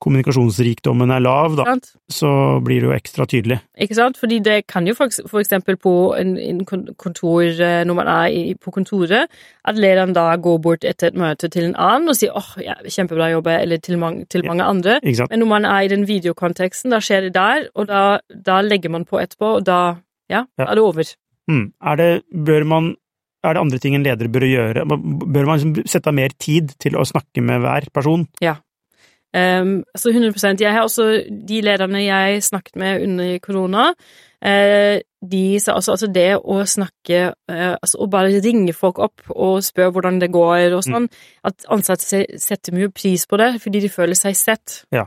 kommunikasjonsrikdommen 0.02 1.12
er 1.14 1.22
lav, 1.24 1.56
da, 1.60 1.76
så 2.12 2.32
blir 2.66 2.82
det 2.82 2.90
jo 2.90 2.94
ekstra 2.96 3.26
tydelig. 3.30 3.60
Ikke 3.82 3.98
sant? 3.98 4.18
Fordi 4.20 4.40
det 4.44 4.58
kan 4.72 4.88
jo 4.90 4.96
for, 4.98 5.12
for 5.30 5.42
eksempel 5.44 5.78
på 5.82 5.94
en, 6.18 6.36
en 6.42 6.62
kontor, 6.66 7.44
eh, 7.46 7.84
når 7.88 7.98
man 8.00 8.08
er 8.12 8.28
i, 8.34 8.44
på 8.58 8.74
kontoret, 8.76 9.30
at 9.66 9.78
lederen 9.80 10.14
da 10.18 10.28
går 10.42 10.60
bort 10.64 10.88
etter 10.88 11.12
et 11.12 11.20
møte 11.22 11.50
til 11.54 11.70
en 11.70 11.76
annen 11.78 12.10
og 12.14 12.18
sier 12.18 12.34
åh, 12.38 12.52
ja, 12.64 12.76
kjempebra 12.86 13.32
jobba, 13.36 13.60
eller 13.62 13.78
til, 13.84 14.00
mange, 14.02 14.26
til 14.32 14.46
Ja. 14.46 14.58
andre. 14.66 15.00
Men 15.04 15.40
når 15.44 15.48
man 15.48 15.66
er 15.66 15.82
i 15.86 15.92
den 15.92 16.08
videokonteksten, 16.10 16.92
da 16.92 17.00
skjer 17.00 17.28
det 17.30 17.34
der, 17.38 17.68
og 17.76 17.88
da, 17.88 18.20
da 18.34 18.62
legger 18.62 18.90
man 18.90 19.06
på 19.06 19.22
etterpå, 19.22 19.58
og 19.60 19.66
da, 19.66 19.98
ja, 20.30 20.46
Ja. 20.58 20.66
er 20.66 20.76
det 20.76 20.84
over. 20.84 21.04
Mm. 21.50 21.74
Er 21.84 21.96
det, 21.96 22.24
bør 22.34 22.66
man 22.66 22.96
er 23.44 23.54
det 23.54 23.62
andre 23.62 23.78
ting 23.82 23.96
en 23.96 24.04
leder 24.06 24.28
bør 24.30 24.46
gjøre? 24.46 24.84
Bør 24.86 25.46
man 25.48 25.58
liksom 25.58 25.88
sette 25.90 26.12
av 26.12 26.14
mer 26.14 26.30
tid 26.38 26.76
til 26.80 26.94
å 26.94 27.02
snakke 27.10 27.42
med 27.42 27.64
hver 27.64 27.88
person? 27.94 28.28
Um, 29.32 29.78
altså 29.96 30.12
100% 30.12 30.60
Jeg 30.60 30.74
har 30.76 30.84
også 30.84 31.06
de 31.48 31.62
lederne 31.64 32.02
jeg 32.04 32.44
snakket 32.44 32.76
med 32.76 33.04
under 33.06 33.38
korona, 33.40 33.86
uh, 34.44 34.98
de 35.32 35.60
sa 35.64 35.78
også 35.78 35.94
altså 35.94 36.10
det 36.12 36.34
å 36.36 36.58
snakke 36.68 37.20
uh, 37.32 37.76
Altså 37.78 38.02
å 38.02 38.10
bare 38.12 38.42
ringe 38.44 38.74
folk 38.74 39.00
opp 39.00 39.24
og 39.32 39.62
spørre 39.64 39.94
hvordan 39.96 40.20
det 40.20 40.34
går 40.34 40.76
og 40.76 40.84
sånn, 40.84 41.08
at 41.48 41.64
ansatte 41.72 42.26
setter 42.36 42.76
mye 42.76 42.92
pris 42.92 43.24
på 43.24 43.40
det 43.40 43.54
fordi 43.64 43.86
de 43.86 43.94
føler 43.94 44.20
seg 44.20 44.36
sett. 44.36 44.82
Ja. 44.92 45.06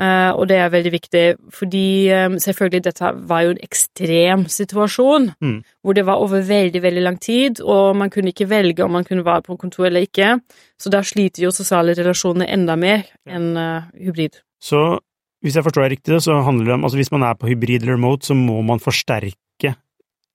Eh, 0.00 0.30
og 0.38 0.46
det 0.48 0.56
er 0.62 0.70
veldig 0.70 0.92
viktig, 0.94 1.22
fordi 1.52 1.82
um, 2.14 2.36
selvfølgelig 2.40 2.82
dette 2.86 3.08
var 3.28 3.42
jo 3.42 3.50
en 3.56 3.58
ekstrem 3.66 4.44
situasjon, 4.48 5.32
Mm. 5.42 5.62
hvor 5.82 5.94
det 5.98 6.04
var 6.06 6.22
over 6.22 6.40
veldig, 6.46 6.80
veldig 6.82 7.02
lang 7.02 7.18
tid, 7.20 7.60
og 7.60 7.96
man 7.96 8.08
kunne 8.10 8.30
ikke 8.32 8.46
velge 8.48 8.84
om 8.84 8.92
man 8.92 9.04
kunne 9.04 9.24
være 9.26 9.42
på 9.42 9.58
kontor 9.58 9.86
eller 9.90 10.06
ikke. 10.06 10.40
Så 10.80 10.90
da 10.90 11.02
sliter 11.02 11.42
jo 11.42 11.50
sosiale 11.50 11.92
relasjoner 11.98 12.46
enda 12.48 12.76
mer 12.76 13.02
enn 13.26 13.56
uh, 13.58 13.82
hybrid. 13.98 14.38
Så 14.62 15.00
hvis 15.42 15.54
jeg 15.56 15.64
forstår 15.64 15.88
deg 15.88 15.98
riktig, 15.98 16.20
så 16.22 16.38
handler 16.44 16.64
det 16.70 16.74
om 16.78 16.84
altså 16.84 16.96
hvis 17.00 17.10
man 17.12 17.22
er 17.26 17.34
på 17.34 17.48
hybrid 17.50 17.82
eller 17.82 17.96
remote, 17.98 18.24
så 18.26 18.34
må 18.36 18.62
man 18.62 18.78
forsterke 18.78 19.74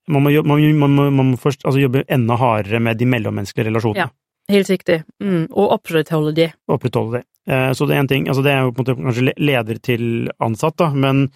Man 0.08 0.22
må, 0.22 0.30
jobbe, 0.30 0.48
man, 0.48 0.62
man, 0.78 0.92
må- 0.96 1.10
man 1.10 1.32
må 1.32 1.38
forst, 1.42 1.64
altså 1.66 1.80
jobbe 1.82 2.04
enda 2.14 2.36
hardere 2.38 2.80
med 2.80 3.00
de 3.00 3.06
mellommenneskelige 3.10 3.72
relasjonene. 3.72 4.04
Ja. 4.04 4.08
Helt 4.52 4.70
riktig. 4.70 5.00
Mm. 5.24 5.48
Og 5.52 5.72
opprettholde 5.80 6.34
de. 6.38 6.48
Opprettholde 6.70 7.22
de. 7.22 7.24
Eh, 7.52 7.72
Så 7.74 7.88
det 7.88 7.96
er 7.96 8.00
en 8.04 8.08
ting, 8.12 8.28
altså 8.30 8.44
det 8.46 8.52
er 8.54 8.62
jo 8.66 8.72
på 8.72 8.82
en 8.82 8.86
måte 8.86 8.96
kanskje 9.02 9.34
leder 9.38 9.80
til 9.82 10.06
ansatt, 10.40 10.78
da, 10.78 10.90
men 10.94 11.28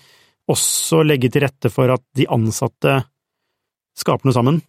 også 0.49 1.03
legge 1.05 1.29
til 1.29 1.43
rette 1.45 1.69
for 1.73 1.91
at 1.93 2.01
de 2.17 2.25
ansatte 2.29 3.03
skaper 3.97 4.25
noe 4.29 4.33
sammen. 4.33 4.61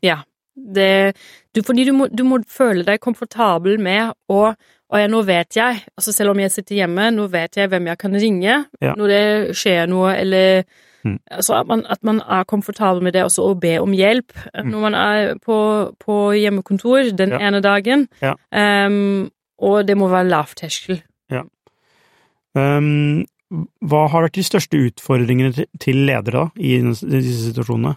det 0.61 1.17
du, 1.55 1.63
fordi 1.63 1.87
du 1.87 1.93
må, 1.97 2.09
du 2.13 2.23
må 2.27 2.41
føle 2.49 2.85
deg 2.85 3.01
komfortabel 3.01 3.79
med 3.81 4.13
å 4.29 4.53
og 4.91 4.99
jeg, 4.99 5.07
nå 5.13 5.21
vet 5.23 5.55
jeg, 5.55 5.85
altså 5.95 6.13
selv 6.13 6.33
om 6.33 6.41
jeg 6.43 6.51
sitter 6.51 6.81
hjemme, 6.81 7.13
nå 7.15 7.29
vet 7.31 7.55
jeg 7.61 7.71
hvem 7.71 7.87
jeg 7.87 7.99
kan 8.01 8.17
ringe 8.19 8.55
Ja. 8.83 8.95
når 8.99 9.07
det 9.13 9.21
skjer 9.55 9.87
noe, 9.87 10.17
eller 10.19 10.65
Mm. 11.05 11.19
altså 11.31 11.55
at 11.61 11.67
man, 11.67 11.83
at 11.89 12.03
man 12.05 12.19
er 12.21 12.45
komfortabel 12.45 13.03
med 13.03 13.15
det 13.17 13.23
også 13.25 13.47
å 13.49 13.55
be 13.61 13.79
om 13.81 13.93
hjelp 13.97 14.35
når 14.65 14.81
man 14.83 14.95
er 14.95 15.35
på, 15.41 15.57
på 15.99 16.17
hjemmekontor 16.37 17.11
den 17.17 17.31
Ja. 17.33 17.39
ene 17.49 17.61
dagen. 17.65 18.09
Ja. 18.21 18.35
Um, 18.53 19.31
og 19.59 19.87
det 19.89 19.97
må 19.97 20.09
være 20.13 20.29
lav 20.29 20.53
terskel. 20.57 21.01
Um, 22.55 23.25
hva 23.83 24.05
har 24.11 24.25
vært 24.27 24.35
de 24.39 24.43
største 24.47 24.79
utfordringene 24.91 25.67
til 25.83 26.01
ledere 26.07 26.33
da, 26.33 26.47
i 26.59 26.77
disse 26.83 27.45
situasjonene? 27.51 27.97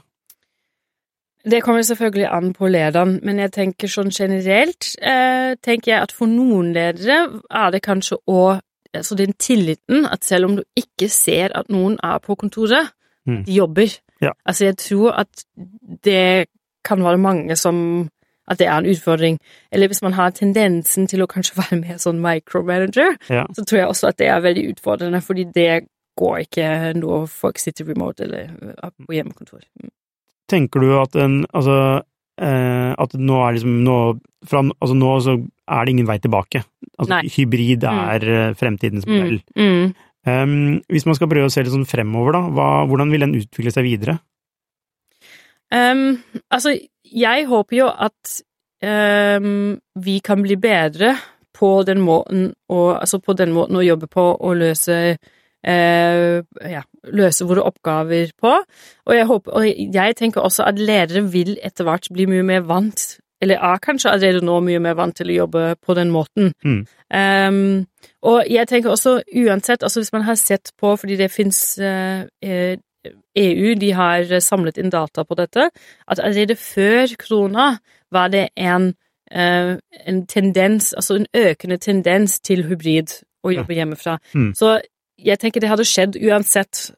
Det 1.44 1.60
kommer 1.66 1.82
selvfølgelig 1.84 2.28
an 2.32 2.54
på 2.56 2.70
lederen, 2.72 3.18
men 3.26 3.42
jeg 3.42 3.52
tenker 3.52 3.92
sånn 3.92 4.14
generelt 4.16 4.94
eh, 5.02 5.58
tenker 5.60 5.92
jeg 5.92 6.06
at 6.06 6.14
for 6.16 6.30
noen 6.32 6.70
ledere 6.74 7.18
er 7.52 7.74
det 7.74 7.82
kanskje 7.84 8.16
å 8.32 8.60
Altså 8.94 9.16
den 9.18 9.34
tilliten 9.40 10.06
at 10.06 10.24
selv 10.26 10.46
om 10.46 10.56
du 10.56 10.64
ikke 10.78 11.10
ser 11.10 11.50
at 11.56 11.70
noen 11.70 11.98
er 12.04 12.20
på 12.20 12.36
kontoret, 12.36 12.92
Mm. 13.26 13.46
de 13.46 13.54
jobber. 13.56 13.88
Ja. 14.22 14.32
Altså 14.46 14.66
jeg 14.66 14.78
tror 14.78 15.12
at 15.12 15.46
det 16.04 16.46
kan 16.86 17.04
være 17.04 17.18
mange 17.18 17.56
som 17.56 18.10
At 18.48 18.60
det 18.60 18.68
er 18.68 18.78
en 18.78 18.86
utfordring. 18.92 19.38
Eller 19.72 19.88
hvis 19.88 20.02
man 20.04 20.14
har 20.14 20.30
tendensen 20.32 21.08
til 21.08 21.22
å 21.24 21.28
kanskje 21.32 21.56
være 21.64 21.80
mer 21.80 21.96
sånn 21.98 22.20
micromanager, 22.20 23.16
Ja. 23.30 23.46
så 23.56 23.64
tror 23.64 23.78
jeg 23.80 23.88
også 23.88 24.08
at 24.10 24.18
det 24.20 24.28
er 24.28 24.42
veldig 24.42 24.66
utfordrende, 24.76 25.22
fordi 25.22 25.44
det 25.56 25.88
går 26.20 26.38
ikke 26.44 26.94
når 27.00 27.26
folk 27.28 27.58
sitter 27.58 27.86
remote 27.88 28.20
eller 28.24 28.52
er 28.84 28.90
på 29.08 29.14
hjemmekontor. 29.16 29.62
Mm. 29.82 29.90
Tenker 30.50 30.80
du 30.84 31.00
at 31.00 31.16
en, 31.16 31.46
altså, 31.54 32.02
eh, 32.42 32.92
at 33.00 33.14
nå 33.16 33.40
er 33.48 33.52
liksom, 33.56 33.80
nå, 33.88 34.20
fra, 34.46 34.60
altså 34.82 34.94
nå 35.00 35.20
så 35.24 35.38
er 35.70 35.86
det 35.86 35.94
ingen 35.94 36.10
vei 36.10 36.18
tilbake? 36.22 36.64
Altså 36.98 37.14
Nei. 37.16 37.22
hybrid 37.32 37.86
er 37.90 38.26
mm. 38.28 38.58
fremtidens 38.60 39.08
modell. 39.10 39.40
Mm. 39.58 39.94
Um, 40.24 40.82
hvis 40.92 41.06
man 41.08 41.18
skal 41.18 41.30
prøve 41.32 41.50
å 41.50 41.52
se 41.52 41.64
litt 41.64 41.74
sånn 41.74 41.88
fremover, 41.88 42.38
da, 42.38 42.42
hva, 42.56 42.70
hvordan 42.88 43.12
vil 43.12 43.26
den 43.26 43.36
utvikle 43.42 43.74
seg 43.76 43.88
videre? 43.88 44.18
Um, 45.74 46.22
altså, 46.54 46.76
jeg 47.04 47.48
håper 47.50 47.80
jo 47.80 47.90
at 47.92 48.36
um, 48.86 49.76
vi 50.06 50.20
kan 50.24 50.44
bli 50.46 50.58
bedre 50.62 51.16
på 51.54 51.76
den 51.88 52.02
måten 52.04 52.52
å, 52.72 52.94
altså 52.96 53.20
på 53.24 53.36
den 53.38 53.54
måten 53.56 53.80
å 53.80 53.86
jobbe 53.86 54.12
på 54.12 54.34
og 54.34 54.60
løse 54.64 55.00
Uh, 55.64 56.44
ja, 56.68 56.82
løse 57.16 57.46
våre 57.48 57.62
oppgaver 57.64 58.34
på. 58.36 58.50
Og 59.08 59.14
jeg, 59.16 59.28
håper, 59.30 59.54
og 59.56 59.94
jeg 59.96 60.16
tenker 60.20 60.44
også 60.44 60.66
at 60.68 60.76
ledere 60.76 61.22
vil 61.32 61.54
etter 61.64 61.88
hvert 61.88 62.10
bli 62.12 62.26
mye 62.28 62.44
mer 62.44 62.66
vant, 62.68 63.06
eller 63.44 63.60
er 63.60 63.82
kanskje 63.84 64.12
allerede 64.14 64.46
nå 64.46 64.60
mye 64.64 64.82
mer 64.84 64.96
vant 65.00 65.16
til 65.20 65.32
å 65.34 65.40
jobbe 65.44 65.64
på 65.84 65.96
den 65.98 66.14
måten. 66.14 66.54
Mm. 66.64 66.80
Um, 67.14 67.86
og 68.24 68.48
jeg 68.50 68.70
tenker 68.72 68.94
også 68.94 69.20
uansett, 69.44 69.84
altså 69.84 70.02
hvis 70.02 70.14
man 70.16 70.26
har 70.28 70.40
sett 70.40 70.72
på, 70.80 70.96
fordi 71.00 71.18
det 71.20 71.32
fins 71.32 71.60
EU, 73.36 73.74
de 73.80 73.92
har 73.92 74.40
samlet 74.40 74.80
inn 74.80 74.94
data 74.94 75.26
på 75.28 75.38
dette, 75.40 75.68
at 76.08 76.22
allerede 76.24 76.56
før 76.56 77.16
krona 77.20 77.74
var 78.14 78.32
det 78.34 78.48
en, 78.56 78.94
uh, 79.36 79.76
en 80.08 80.24
tendens, 80.28 80.94
altså 80.94 81.20
en 81.20 81.28
økende 81.36 81.78
tendens 81.78 82.40
til 82.40 82.64
hybrid 82.70 83.20
å 83.44 83.52
jobbe 83.52 83.76
hjemmefra. 83.76 84.18
Mm. 84.34 84.54
Så 84.56 84.78
jeg 85.20 85.40
tenker 85.40 85.62
det 85.62 85.72
hadde 85.72 85.88
skjedd 85.88 86.16
uansett. 86.22 86.90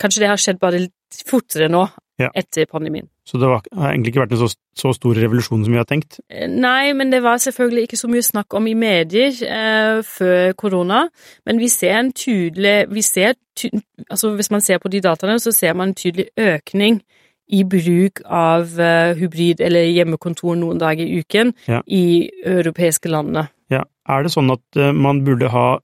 Kanskje 0.00 0.22
det 0.24 0.30
har 0.30 0.40
skjedd 0.40 0.60
bare 0.60 0.84
litt 0.84 1.24
fortere 1.26 1.70
nå 1.72 1.86
Ja. 2.18 2.28
etter 2.34 2.66
pandemien. 2.66 3.06
Så 3.24 3.38
det 3.38 3.46
var, 3.46 3.60
har 3.76 3.92
egentlig 3.92 4.10
ikke 4.14 4.24
vært 4.24 4.32
en 4.34 4.40
så, 4.40 4.48
så 4.74 4.90
stor 4.96 5.14
revolusjon 5.14 5.60
som 5.64 5.72
vi 5.74 5.78
har 5.78 5.86
tenkt. 5.86 6.16
Eh, 6.30 6.48
Nei, 6.50 6.92
men 6.98 7.12
det 7.12 7.20
var 7.22 7.38
selvfølgelig 7.38 7.84
ikke 7.86 8.00
så 8.00 8.08
mye 8.10 8.24
snakk 8.26 8.54
om 8.58 8.66
i 8.66 8.74
medier 8.74 9.30
eh, 9.46 10.00
før 10.02 10.52
korona. 10.58 11.04
Men 11.46 11.60
vi 11.62 11.68
ser 11.70 11.94
en 12.00 12.10
tydelig 12.12 12.88
vi 12.90 13.02
ser 13.06 13.36
ty 13.58 13.70
altså 14.10 14.32
Hvis 14.34 14.50
man 14.50 14.60
ser 14.62 14.78
på 14.82 14.90
de 14.90 15.00
dataene, 15.04 15.38
så 15.42 15.52
ser 15.54 15.74
man 15.78 15.90
en 15.92 15.94
tydelig 15.98 16.28
økning 16.38 17.00
i 17.48 17.62
bruk 17.64 18.20
av 18.26 18.74
eh, 18.80 19.14
hybrid 19.18 19.60
eller 19.64 19.86
hjemmekontor 19.88 20.56
noen 20.58 20.78
dager 20.82 21.06
i 21.06 21.22
uken 21.22 21.54
Ja. 21.68 21.80
i 21.86 22.28
europeiske 22.44 23.08
landene. 23.08 23.46
Ja. 23.70 23.84
Er 24.08 24.22
det 24.26 24.32
sånn 24.34 24.50
at 24.52 24.76
eh, 24.76 24.90
man 24.92 25.22
burde 25.24 25.48
ha 25.54 25.78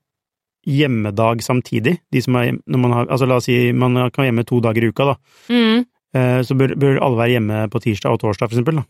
hjemmedag 0.66 1.42
samtidig? 1.44 1.98
De 2.12 2.22
som 2.24 2.36
er, 2.40 2.52
når 2.66 2.78
man 2.80 2.92
har, 2.96 3.06
altså 3.10 3.26
la 3.28 3.36
oss 3.40 3.48
si 3.48 3.72
man 3.72 3.94
kan 4.10 4.22
være 4.24 4.30
hjemme 4.30 4.44
to 4.48 4.60
dager 4.64 4.86
i 4.86 4.92
uka, 4.92 5.10
da. 5.12 5.16
Mm. 5.52 5.84
Eh, 6.14 6.42
Så 6.46 6.54
bør, 6.54 6.74
bør 6.78 7.00
alle 7.02 7.20
være 7.20 7.34
hjemme 7.36 7.62
på 7.70 7.80
tirsdag 7.82 8.12
og 8.12 8.20
torsdag, 8.22 8.50
for 8.50 8.56
eksempel, 8.56 8.82
da? 8.82 8.84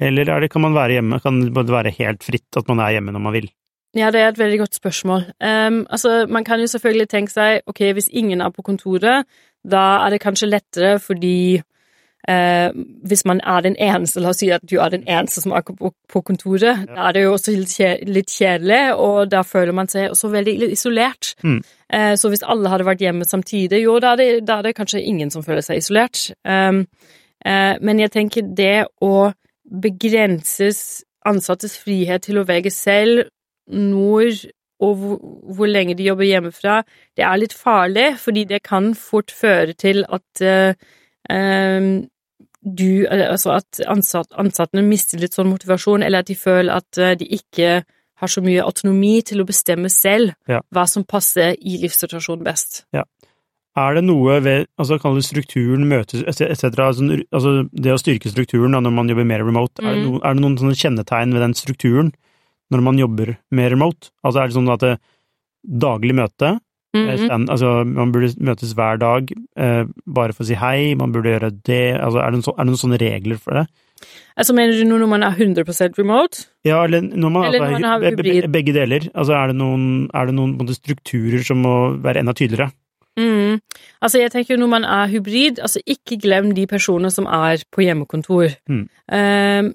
Eller 0.00 0.30
er 0.32 0.40
det, 0.40 0.50
kan 0.50 0.62
man 0.64 0.74
være 0.74 0.96
hjemme, 0.96 1.20
kan 1.20 1.40
det 1.52 1.68
være 1.68 1.92
helt 1.98 2.24
fritt 2.24 2.56
at 2.56 2.68
man 2.68 2.80
er 2.80 2.94
hjemme 2.96 3.12
når 3.12 3.20
man 3.20 3.34
vil? 3.36 3.50
Ja, 3.94 4.10
det 4.14 4.20
er 4.20 4.28
et 4.30 4.38
veldig 4.38 4.58
godt 4.62 4.74
spørsmål. 4.78 5.24
Um, 5.42 5.86
altså, 5.90 6.26
man 6.30 6.44
kan 6.44 6.60
jo 6.60 6.66
selvfølgelig 6.70 7.08
tenke 7.08 7.32
seg, 7.32 7.60
ok, 7.66 7.80
hvis 7.92 8.08
ingen 8.12 8.40
er 8.40 8.52
på 8.54 8.62
kontoret, 8.62 9.26
da 9.66 10.06
er 10.06 10.14
det 10.14 10.22
kanskje 10.22 10.48
lettere 10.48 10.98
fordi 11.02 11.60
eh, 12.28 12.70
hvis 13.04 13.24
man 13.26 13.40
er 13.44 13.60
den 13.60 13.76
eneste, 13.76 14.20
la 14.20 14.30
oss 14.32 14.40
si 14.40 14.48
at 14.54 14.64
du 14.70 14.78
er 14.78 14.88
den 14.94 15.04
eneste 15.08 15.42
som 15.42 15.52
er 15.52 15.64
på, 15.66 15.90
på 16.08 16.22
kontoret, 16.22 16.86
da 16.88 17.08
er 17.08 17.16
det 17.16 17.24
jo 17.26 17.34
også 17.34 17.56
litt, 18.06 18.30
kjedelig, 18.30 18.94
og 18.94 19.30
da 19.32 19.42
føler 19.42 19.76
man 19.76 19.90
seg 19.90 20.10
også 20.14 20.30
veldig 20.32 20.70
isolert. 20.70 21.34
Mm. 21.42 21.60
Eh, 21.92 22.14
så 22.16 22.30
hvis 22.30 22.44
alle 22.46 22.70
hadde 22.70 22.86
vært 22.86 23.02
hjemme 23.02 23.26
samtidig, 23.26 23.82
jo, 23.82 23.96
da 24.02 24.14
er 24.14 24.20
det, 24.20 24.28
da 24.46 24.60
er 24.60 24.68
det 24.68 24.76
kanskje 24.78 25.02
ingen 25.02 25.32
som 25.34 25.42
føler 25.46 25.64
seg 25.66 25.80
isolert. 25.80 26.28
Ehm, 26.46 26.84
eh, 27.44 27.74
men 27.82 28.02
jeg 28.02 28.14
tenker 28.14 28.46
det 28.46 28.86
å 29.02 29.32
begrenses 29.70 31.02
ansattes 31.26 31.76
frihet 31.78 32.24
til 32.26 32.40
å 32.40 32.46
velge 32.48 32.72
selv 32.74 33.26
når 33.70 34.46
og 34.80 34.94
hvor, 34.96 35.18
hvor 35.58 35.68
lenge 35.68 35.92
de 35.92 36.06
jobber 36.06 36.24
hjemmefra, 36.24 36.78
det 37.12 37.20
er 37.26 37.36
litt 37.36 37.52
farlig, 37.52 38.14
fordi 38.16 38.46
det 38.48 38.62
kan 38.64 38.94
fort 38.96 39.28
føre 39.28 39.74
til 39.76 40.06
at 40.08 40.40
eh, 40.40 41.90
du, 42.64 42.88
altså 43.10 43.58
at 43.58 43.82
ansatt, 43.84 44.32
ansattene 44.40 44.86
mister 44.86 45.20
litt 45.20 45.36
sånn 45.36 45.50
motivasjon, 45.52 46.00
eller 46.06 46.24
at 46.24 46.30
de 46.32 46.38
føler 46.38 46.80
at 46.80 47.00
de 47.20 47.28
ikke 47.36 47.82
har 48.20 48.30
så 48.30 48.42
mye 48.44 48.64
autonomi 48.64 49.16
til 49.26 49.40
å 49.42 49.48
bestemme 49.48 49.90
selv 49.92 50.34
Ja. 50.48 50.60
hva 50.74 50.86
som 50.88 51.04
passer 51.04 51.56
i 51.60 51.78
livssituasjonen 51.80 52.44
best. 52.44 52.84
Er 53.78 53.94
det 53.94 54.02
noe 54.02 54.40
ved 54.42 54.66
altså 54.82 54.98
kall 54.98 55.14
det 55.14 55.24
strukturen, 55.28 55.86
møtes 55.88 56.24
etc. 56.26 56.64
Altså, 56.82 57.20
altså 57.30 57.52
det 57.70 57.92
å 57.94 58.00
styrke 58.00 58.32
strukturen 58.32 58.74
da, 58.74 58.80
når 58.82 58.94
man 58.96 59.12
jobber 59.12 59.28
mer 59.30 59.44
remote, 59.46 59.78
er, 59.84 59.94
det 59.94 60.08
noen, 60.08 60.18
er 60.26 60.34
det 60.34 60.42
noen 60.42 60.58
sånne 60.58 60.80
kjennetegn 60.80 61.36
ved 61.36 61.44
den 61.46 61.54
strukturen 61.54 62.10
når 62.74 62.82
man 62.86 62.98
jobber 62.98 63.36
mer 63.54 63.70
remote? 63.70 64.10
Altså 64.26 64.42
er 64.42 64.50
det 64.50 64.58
sånn 64.58 64.74
at 64.74 64.82
det, 64.82 64.96
daglig 65.62 66.16
møte, 66.18 66.58
mm 66.96 67.06
-hmm. 67.06 67.24
stand, 67.26 67.50
altså 67.50 67.84
man 67.84 68.12
burde 68.12 68.34
møtes 68.40 68.74
hver 68.74 68.98
dag 68.98 69.30
eh, 69.56 69.84
bare 70.06 70.32
for 70.32 70.42
å 70.42 70.46
si 70.46 70.54
hei, 70.54 70.94
man 70.94 71.12
burde 71.12 71.30
gjøre 71.30 71.50
det, 71.62 72.00
altså 72.00 72.18
er 72.18 72.30
det, 72.30 72.44
så, 72.44 72.50
er 72.50 72.64
det 72.64 72.72
noen 72.72 72.84
sånne 72.84 73.00
regler 73.00 73.38
for 73.38 73.54
det? 73.54 73.66
Altså, 74.36 74.54
mener 74.56 74.76
du 74.78 74.86
nå 74.88 74.98
når 75.02 75.10
man 75.10 75.24
er 75.26 75.36
100 75.36 75.98
remote? 75.98 76.46
Ja, 76.64 76.82
eller 76.84 77.02
når 77.02 77.32
man, 77.32 77.46
Eller 77.48 77.64
når 77.64 77.72
man 77.76 77.88
har 77.88 78.04
hybrid. 78.10 78.50
begge 78.52 78.74
deler, 78.76 79.08
altså 79.14 79.36
er 79.36 79.52
det 79.52 79.56
noen, 79.56 80.08
er 80.14 80.26
det 80.26 80.34
noen 80.34 80.74
strukturer 80.74 81.44
som 81.44 81.60
må 81.64 81.74
være 82.00 82.22
enda 82.24 82.32
tydeligere? 82.32 82.70
Mm. 83.18 83.60
Altså, 84.00 84.20
jeg 84.20 84.32
tenker 84.32 84.54
jo 84.54 84.60
når 84.60 84.70
man 84.70 84.84
er 84.84 85.10
hybrid, 85.10 85.60
altså 85.60 85.80
ikke 85.86 86.18
glem 86.22 86.52
de 86.56 86.66
personene 86.66 87.10
som 87.10 87.26
er 87.26 87.64
på 87.72 87.84
hjemmekontor. 87.84 88.54
Mm. 88.70 88.84
Um, 89.12 89.72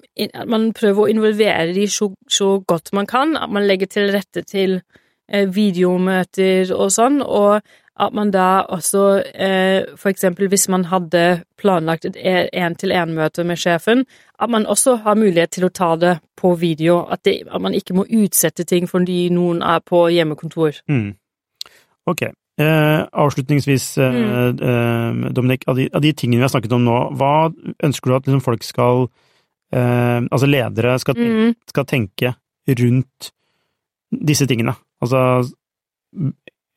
man 0.50 0.70
prøver 0.76 1.02
å 1.02 1.10
involvere 1.12 1.72
de 1.76 1.86
så, 1.90 2.10
så 2.28 2.56
godt 2.66 2.92
man 2.96 3.06
kan, 3.06 3.36
at 3.36 3.52
man 3.52 3.66
legger 3.68 3.90
til 3.92 4.10
rette 4.14 4.42
til 4.48 4.80
eh, 5.28 5.46
videomøter 5.46 6.72
og 6.74 6.90
sånn, 6.94 7.20
og 7.22 7.60
at 7.98 8.12
man 8.12 8.30
da 8.30 8.60
også, 8.68 9.22
eh, 9.34 9.84
for 9.96 10.08
eksempel 10.10 10.48
hvis 10.48 10.68
man 10.68 10.84
hadde 10.84 11.42
planlagt 11.58 12.04
et 12.04 12.16
én-til-én-møte 12.52 13.44
med 13.44 13.56
sjefen, 13.56 14.04
at 14.38 14.50
man 14.50 14.66
også 14.66 14.96
har 15.02 15.14
mulighet 15.14 15.50
til 15.50 15.64
å 15.64 15.72
ta 15.72 15.96
det 15.96 16.18
på 16.36 16.54
video, 16.60 17.06
at, 17.10 17.22
det, 17.24 17.42
at 17.50 17.60
man 17.60 17.72
ikke 17.74 17.94
må 17.94 18.04
utsette 18.04 18.64
ting 18.64 18.88
fordi 18.88 19.28
noen 19.32 19.62
er 19.62 19.78
på 19.80 20.08
hjemmekontor. 20.12 20.82
Mm. 20.88 21.14
Ok. 22.06 22.22
Eh, 22.58 23.00
avslutningsvis, 23.12 23.98
eh, 23.98 24.12
Mm. 24.12 25.26
eh, 25.26 25.30
Dominik, 25.32 25.64
av 25.68 25.76
de, 25.76 25.88
av 25.94 26.00
de 26.00 26.12
tingene 26.12 26.38
vi 26.40 26.42
har 26.42 26.48
snakket 26.48 26.72
om 26.72 26.84
nå, 26.84 27.16
hva 27.16 27.52
ønsker 27.84 28.10
du 28.10 28.14
at 28.16 28.26
liksom, 28.26 28.40
folk 28.42 28.62
skal 28.62 29.08
eh, 29.72 30.20
Altså 30.30 30.46
ledere 30.46 30.98
skal, 30.98 31.14
Mm. 31.14 31.54
skal 31.68 31.84
tenke 31.84 32.34
rundt 32.68 33.30
disse 34.12 34.46
tingene? 34.46 34.74
Altså 35.02 35.50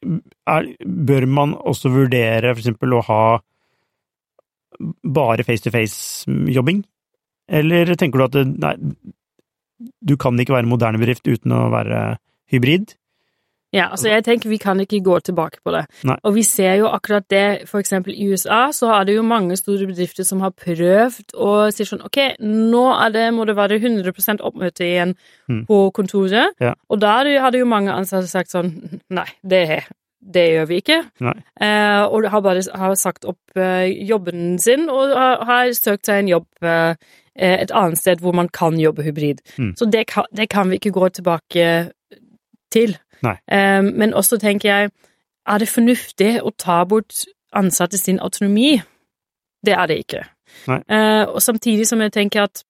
er, 0.04 0.70
Bør 0.86 1.28
man 1.28 1.56
også 1.58 1.92
vurdere 1.94 2.54
for 2.54 2.64
eksempel 2.64 2.96
å 2.96 3.04
ha 3.08 3.22
bare 5.04 5.46
face-to-face-jobbing? 5.48 6.84
Eller 7.50 7.96
tenker 7.98 8.22
du 8.22 8.26
at 8.28 8.38
det, 8.38 8.46
nei, 8.62 8.76
du 9.80 10.16
kan 10.22 10.40
ikke 10.40 10.56
være 10.56 10.70
moderne 10.70 11.02
bedrift 11.02 11.28
uten 11.28 11.56
å 11.56 11.68
være 11.74 12.04
hybrid? 12.52 12.94
Ja, 13.72 13.90
altså 13.94 14.10
jeg 14.10 14.24
tenker 14.26 14.50
vi 14.50 14.58
kan 14.58 14.80
ikke 14.82 14.98
gå 15.06 15.20
tilbake 15.22 15.60
på 15.64 15.72
det. 15.76 15.84
Nei. 16.04 16.16
Og 16.26 16.34
vi 16.34 16.42
ser 16.44 16.74
jo 16.80 16.88
akkurat 16.90 17.28
det, 17.30 17.68
for 17.70 17.78
eksempel 17.80 18.16
i 18.18 18.26
USA, 18.32 18.72
så 18.74 18.90
er 18.96 19.04
det 19.06 19.16
jo 19.16 19.22
mange 19.22 19.58
store 19.60 19.86
bedrifter 19.86 20.26
som 20.26 20.42
har 20.42 20.50
prøvd 20.58 21.36
å 21.38 21.52
si 21.74 21.86
sånn, 21.86 22.02
ok, 22.06 22.18
nå 22.42 22.84
det, 23.14 23.28
må 23.34 23.46
det 23.46 23.56
være 23.60 23.78
100 23.80 24.42
oppmøte 24.42 24.86
igjen 24.88 25.16
Mm. 25.50 25.66
på 25.68 25.92
kontoret, 25.94 26.54
Ja. 26.62 26.74
og 26.90 27.00
da 27.00 27.18
hadde- 27.20 27.40
hadde 27.42 27.58
jo 27.60 27.66
mange 27.66 27.90
ansatte 27.94 28.28
sagt 28.28 28.50
sånn, 28.52 29.00
nei, 29.10 29.26
det, 29.48 29.84
det 30.22 30.48
gjør 30.54 30.68
vi 30.68 30.82
ikke. 30.82 31.04
Eh, 31.62 32.04
og 32.06 32.26
har 32.30 32.42
bare 32.42 32.62
har 32.76 32.96
sagt 32.96 33.26
opp 33.26 33.38
eh, 33.56 33.88
jobben 34.08 34.60
sin, 34.60 34.90
og 34.90 35.14
har, 35.16 35.44
har 35.46 35.66
søkt 35.74 36.06
seg 36.06 36.20
en 36.20 36.28
jobb 36.28 36.46
eh, 36.62 36.96
et 37.36 37.72
annet 37.72 37.98
sted 37.98 38.20
hvor 38.20 38.34
man 38.34 38.50
kan 38.50 38.78
jobbe 38.80 39.02
hybrid. 39.04 39.42
Mm. 39.58 39.74
Så 39.78 39.90
det 39.90 40.08
kan, 40.08 40.26
det 40.34 40.50
kan 40.50 40.70
vi 40.70 40.78
ikke 40.78 40.92
gå 40.92 41.10
tilbake 41.10 41.92
til. 42.72 42.98
Eh, 43.48 43.82
men 43.84 44.14
også 44.14 44.38
tenker 44.40 44.70
jeg, 44.70 44.92
er 45.50 45.58
det 45.58 45.70
fornuftig 45.70 46.42
å 46.46 46.52
ta 46.58 46.84
bort 46.86 47.26
ansatte 47.56 47.98
sin 47.98 48.20
autonomi? 48.20 48.82
Det 49.66 49.74
er 49.74 49.88
det 49.88 49.98
ikke. 50.06 50.24
Eh, 50.88 51.26
og 51.28 51.42
samtidig 51.42 51.88
som 51.88 52.02
jeg 52.02 52.14
tenker 52.16 52.44
at 52.48 52.64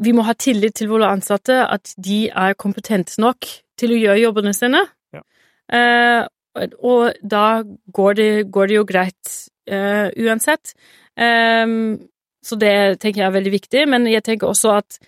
vi 0.00 0.12
må 0.14 0.22
ha 0.22 0.32
tillit 0.38 0.76
til 0.78 0.88
våre 0.92 1.08
ansatte, 1.10 1.56
at 1.66 1.94
de 1.98 2.28
er 2.30 2.54
kompetente 2.54 3.18
nok 3.20 3.46
til 3.78 3.94
å 3.94 3.98
gjøre 3.98 4.20
jobbene 4.22 4.54
sine. 4.54 4.84
Ja. 5.12 5.22
Eh, 5.74 6.26
og- 6.78 7.14
da 7.22 7.62
går 7.92 8.14
det, 8.14 8.50
går 8.52 8.66
det 8.68 8.74
jo 8.76 8.84
greit 8.84 9.48
eh, 9.66 10.10
uansett. 10.18 10.74
Ehm, 11.16 12.08
så 12.44 12.58
det 12.58 13.00
tenker 13.00 13.22
jeg 13.22 13.26
er 13.26 13.40
veldig 13.40 13.52
viktig, 13.52 13.88
men 13.88 14.06
jeg 14.06 14.22
tenker 14.24 14.46
også 14.48 14.76
at 14.78 14.98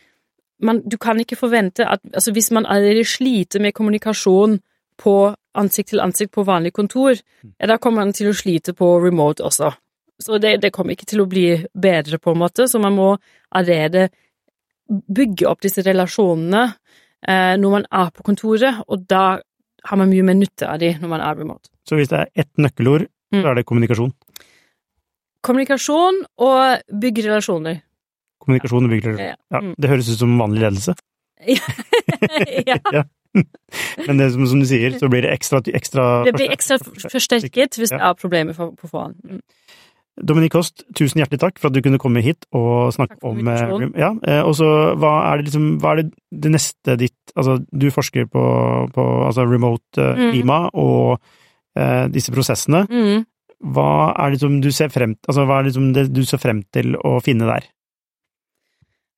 man, 0.63 0.83
du 0.85 0.97
kan 0.99 1.19
ikke 1.21 1.37
forvente 1.37 1.87
at 1.87 2.01
altså 2.13 2.33
Hvis 2.33 2.51
man 2.51 2.67
allerede 2.67 3.05
sliter 3.05 3.61
med 3.61 3.75
kommunikasjon 3.75 4.61
på 4.99 5.35
ansikt 5.55 5.89
til 5.89 6.01
ansikt 6.01 6.33
på 6.35 6.45
vanlig 6.47 6.73
kontor, 6.73 7.15
ja, 7.59 7.67
da 7.67 7.79
kommer 7.79 8.05
man 8.05 8.13
til 8.13 8.31
å 8.31 8.35
slite 8.35 8.75
på 8.75 9.01
remote 9.03 9.43
også. 9.43 9.73
Så 10.23 10.39
det, 10.39 10.61
det 10.63 10.73
kommer 10.73 10.95
ikke 10.95 11.07
til 11.11 11.25
å 11.25 11.27
bli 11.27 11.65
bedre, 11.75 12.19
på 12.19 12.31
en 12.31 12.39
måte, 12.39 12.69
så 12.71 12.79
man 12.79 12.95
må 12.95 13.17
allerede 13.51 14.09
bygge 14.89 15.49
opp 15.51 15.63
disse 15.63 15.83
relasjonene 15.83 16.63
eh, 17.27 17.57
når 17.59 17.71
man 17.71 17.87
er 17.91 18.13
på 18.15 18.23
kontoret, 18.23 18.85
og 18.87 19.07
da 19.11 19.41
har 19.85 19.99
man 19.99 20.11
mye 20.11 20.23
mer 20.23 20.39
nytte 20.39 20.69
av 20.71 20.79
de 20.79 20.93
når 21.01 21.11
man 21.11 21.21
er 21.21 21.39
remote. 21.43 21.71
Så 21.83 21.99
hvis 21.99 22.13
det 22.13 22.21
er 22.21 22.45
ett 22.45 22.53
nøkkelord, 22.59 23.09
Mm. 23.35 23.43
så 23.43 23.51
er 23.51 23.55
det 23.59 23.67
kommunikasjon. 23.67 24.13
Kommunikasjon 25.45 26.21
og 26.45 26.95
bygge 27.01 27.27
relasjoner. 27.27 27.81
Kommunikasjon 28.45 28.87
og 28.87 28.95
byggerelasjon. 28.95 29.35
Ja. 29.35 29.61
Mm. 29.61 29.75
det 29.81 29.91
høres 29.91 30.13
ut 30.13 30.21
som 30.21 30.39
vanlig 30.41 30.65
ledelse, 30.67 30.97
ja, 32.69 33.05
men 34.07 34.21
det 34.21 34.31
som, 34.33 34.47
som 34.47 34.61
du 34.63 34.67
sier, 34.69 34.95
så 34.99 35.09
blir 35.11 35.27
det 35.27 35.33
ekstra, 35.35 35.61
ekstra 35.75 36.05
det 36.29 36.37
blir 36.37 36.53
ekstra 36.55 36.79
forsterket 36.85 37.79
hvis 37.81 37.93
det 37.93 38.01
er 38.01 38.15
problemer 38.19 38.55
på 38.55 38.89
forhånd. 38.89 39.19
Mm. 39.27 39.41
Dominik 40.23 40.53
Kost, 40.55 40.85
tusen 40.95 41.19
hjertelig 41.19 41.41
takk 41.43 41.57
for 41.59 41.73
at 41.73 41.75
du 41.75 41.81
kunne 41.83 41.99
komme 41.99 42.23
hit 42.23 42.47
og 42.55 42.93
snakke 42.95 43.19
om 43.27 43.41
eh. 43.51 43.73
Ja, 43.99 44.13
eh, 44.23 44.43
og 44.47 44.55
så 44.55 44.69
hva 44.95 45.15
er 45.33 45.41
det 45.41 45.49
liksom 45.49 45.65
Hva 45.83 45.95
er 45.95 46.03
det, 46.05 46.13
det 46.31 46.53
neste 46.55 46.95
ditt 47.01 47.35
Altså, 47.35 47.57
du 47.67 47.89
forsker 47.91 48.29
på, 48.31 48.45
på 48.95 49.07
altså 49.27 49.47
remote 49.51 49.99
eh, 49.99 50.13
Mm. 50.15 50.31
klima 50.31 50.59
og 50.71 51.19
eh, 51.75 52.07
disse 52.15 52.31
prosessene. 52.31 52.85
Mm. 52.87 53.25
Hva 53.75 54.15
er 54.23 54.35
det 54.35 54.41
som 54.45 54.61
du 54.63 54.71
ser 54.71 54.93
frem 54.95 55.17
Altså, 55.27 55.49
hva 55.49 55.59
er 55.59 55.67
det 55.67 55.75
som 55.75 55.91
det 55.97 56.07
du 56.15 56.23
ser 56.29 56.39
frem 56.39 56.63
til 56.71 56.95
å 56.95 57.17
finne 57.25 57.51
der? 57.51 57.67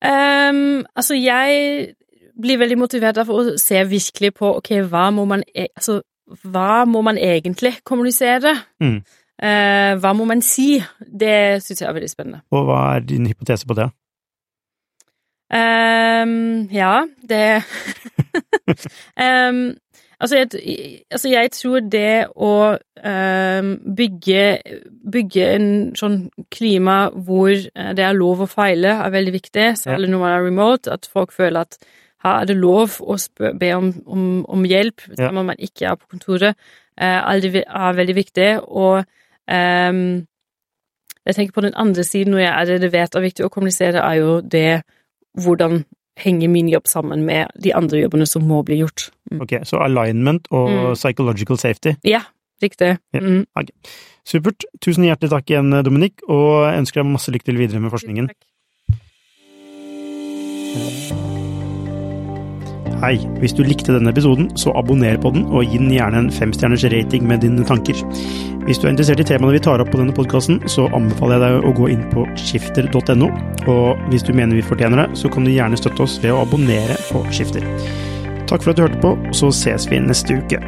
Ehm, 0.07 0.84
altså, 0.96 1.14
jeg 1.14 1.94
blir 2.42 2.61
veldig 2.61 2.78
motivert 2.78 3.18
av 3.18 3.30
å 3.32 3.44
se 3.61 3.82
virkelig 3.88 4.34
på 4.36 4.57
ok, 4.61 4.72
hva 4.90 5.09
må 5.14 5.24
man, 5.28 5.44
e 5.54 5.68
altså, 5.68 6.00
hva 6.44 6.84
må 6.88 7.02
man 7.07 7.18
egentlig 7.18 7.76
kommunisere? 7.84 8.54
Mm. 8.82 8.98
Uh, 9.36 9.92
hva 10.00 10.14
må 10.16 10.24
man 10.24 10.40
si? 10.40 10.78
Det 10.98 11.61
syns 11.64 11.82
jeg 11.82 11.88
er 11.88 11.96
veldig 11.96 12.11
spennende. 12.11 12.40
Og 12.57 12.64
hva 12.68 12.80
er 12.96 13.04
din 13.04 13.26
hypotese 13.28 13.68
på 13.68 13.76
det? 13.76 13.90
Um, 15.52 16.66
ja, 16.72 17.04
det 17.22 17.62
um, 19.14 19.76
altså, 20.21 20.37
jeg, 20.37 20.49
altså, 21.11 21.29
jeg, 21.29 21.51
tror 21.53 21.81
det 21.93 22.27
å 22.37 22.53
øh, 22.77 23.71
bygge, 23.97 24.45
bygge 25.12 25.49
en 25.57 25.69
sånn 25.99 26.19
klima 26.53 26.99
hvor 27.12 27.53
eh, 27.53 27.93
det 27.97 28.05
er 28.07 28.19
lov 28.19 28.45
å 28.45 28.51
feile, 28.51 28.97
er 28.97 29.14
veldig 29.14 29.35
viktig, 29.37 29.69
særlig 29.81 30.11
når 30.12 30.23
man 30.23 30.35
er 30.35 30.47
remote. 30.47 30.93
At 30.93 31.09
folk 31.12 31.35
føler 31.37 31.67
at 31.67 31.79
her 32.25 32.43
er 32.43 32.49
det 32.49 32.57
lov 32.59 32.99
å 33.03 33.19
be 33.61 33.75
om, 33.77 33.93
om, 34.07 34.25
om 34.51 34.64
hjelp 34.67 35.05
ja. 35.19 35.31
når 35.31 35.51
man 35.53 35.61
ikke 35.62 35.91
er 35.91 36.01
på 36.01 36.11
kontoret, 36.17 36.57
øh, 37.01 37.21
er 37.37 38.01
veldig 38.01 38.17
viktig. 38.17 38.51
Og 38.67 39.05
jeg 41.27 41.35
tenker 41.35 41.55
på 41.55 41.62
den 41.62 41.77
andre 41.79 42.03
siden, 42.05 42.33
når 42.35 42.41
jeg 42.43 42.53
er 42.53 42.64
det, 42.71 42.81
det 42.83 42.93
vet 42.95 43.14
er 43.14 43.23
viktig 43.23 43.45
å 43.47 43.53
kommunisere, 43.53 44.03
er 44.03 44.19
jo 44.19 44.41
det 44.41 44.83
hvordan 45.43 45.85
henger 46.17 46.49
min 46.49 46.69
jobb 46.69 46.89
sammen 46.89 47.25
med 47.27 47.53
de 47.62 47.75
andre 47.77 48.01
jobbene 48.07 48.27
som 48.27 48.47
må 48.49 48.62
bli 48.67 48.81
gjort. 48.81 49.11
Mm. 49.31 49.43
Ok, 49.45 49.57
Så 49.66 49.81
alignment 49.83 50.49
og 50.55 50.70
mm. 50.70 50.95
psychological 50.95 51.59
safety? 51.59 51.97
Ja, 52.07 52.22
riktig. 52.62 52.97
Ja. 53.14 53.20
Mm. 53.20 53.47
Okay. 53.55 53.95
Supert. 54.27 54.66
Tusen 54.83 55.07
hjertelig 55.07 55.31
takk 55.35 55.51
igjen, 55.51 55.70
Dominik, 55.87 56.22
og 56.27 56.66
ønsker 56.72 57.03
deg 57.03 57.12
masse 57.14 57.35
lykke 57.35 57.51
til 57.51 57.61
videre 57.61 57.83
med 57.83 57.95
forskningen. 57.95 58.31
Takk. 58.33 58.53
Hei, 62.97 63.18
hvis 63.43 63.53
du 63.53 63.61
likte 63.61 63.93
denne 63.93 64.09
episoden, 64.09 64.49
så 64.57 64.72
abonner 64.81 65.18
på 65.20 65.29
den, 65.35 65.43
og 65.53 65.68
gi 65.68 65.77
den 65.77 65.93
gjerne 65.93 66.22
en 66.24 66.31
femstjerners 66.33 66.87
rating 66.91 67.27
med 67.29 67.43
dine 67.45 67.64
tanker. 67.68 67.99
Hvis 68.64 68.81
du 68.81 68.87
er 68.87 68.95
interessert 68.95 69.20
i 69.20 69.27
temaene 69.29 69.53
vi 69.53 69.61
tar 69.62 69.85
opp 69.85 69.93
på 69.93 70.01
denne 70.01 70.16
podkasten, 70.16 70.62
så 70.72 70.89
anbefaler 70.97 71.37
jeg 71.37 71.45
deg 71.45 71.68
å 71.68 71.74
gå 71.77 71.91
inn 71.93 72.07
på 72.14 72.24
skifter.no, 72.41 73.29
og 73.68 74.09
hvis 74.09 74.24
du 74.24 74.33
mener 74.33 74.57
vi 74.57 74.64
fortjener 74.64 75.05
det, 75.05 75.20
så 75.20 75.29
kan 75.31 75.45
du 75.45 75.53
gjerne 75.53 75.77
støtte 75.79 76.07
oss 76.09 76.16
ved 76.24 76.33
å 76.33 76.41
abonnere 76.47 76.97
på 77.12 77.20
Skifter. 77.37 77.68
Takk 78.47 78.62
for 78.62 78.70
at 78.70 78.78
du 78.78 78.82
hørte 78.86 79.01
på, 79.03 79.16
så 79.34 79.51
ses 79.51 79.88
vi 79.90 79.99
neste 79.99 80.36
uke. 80.38 80.61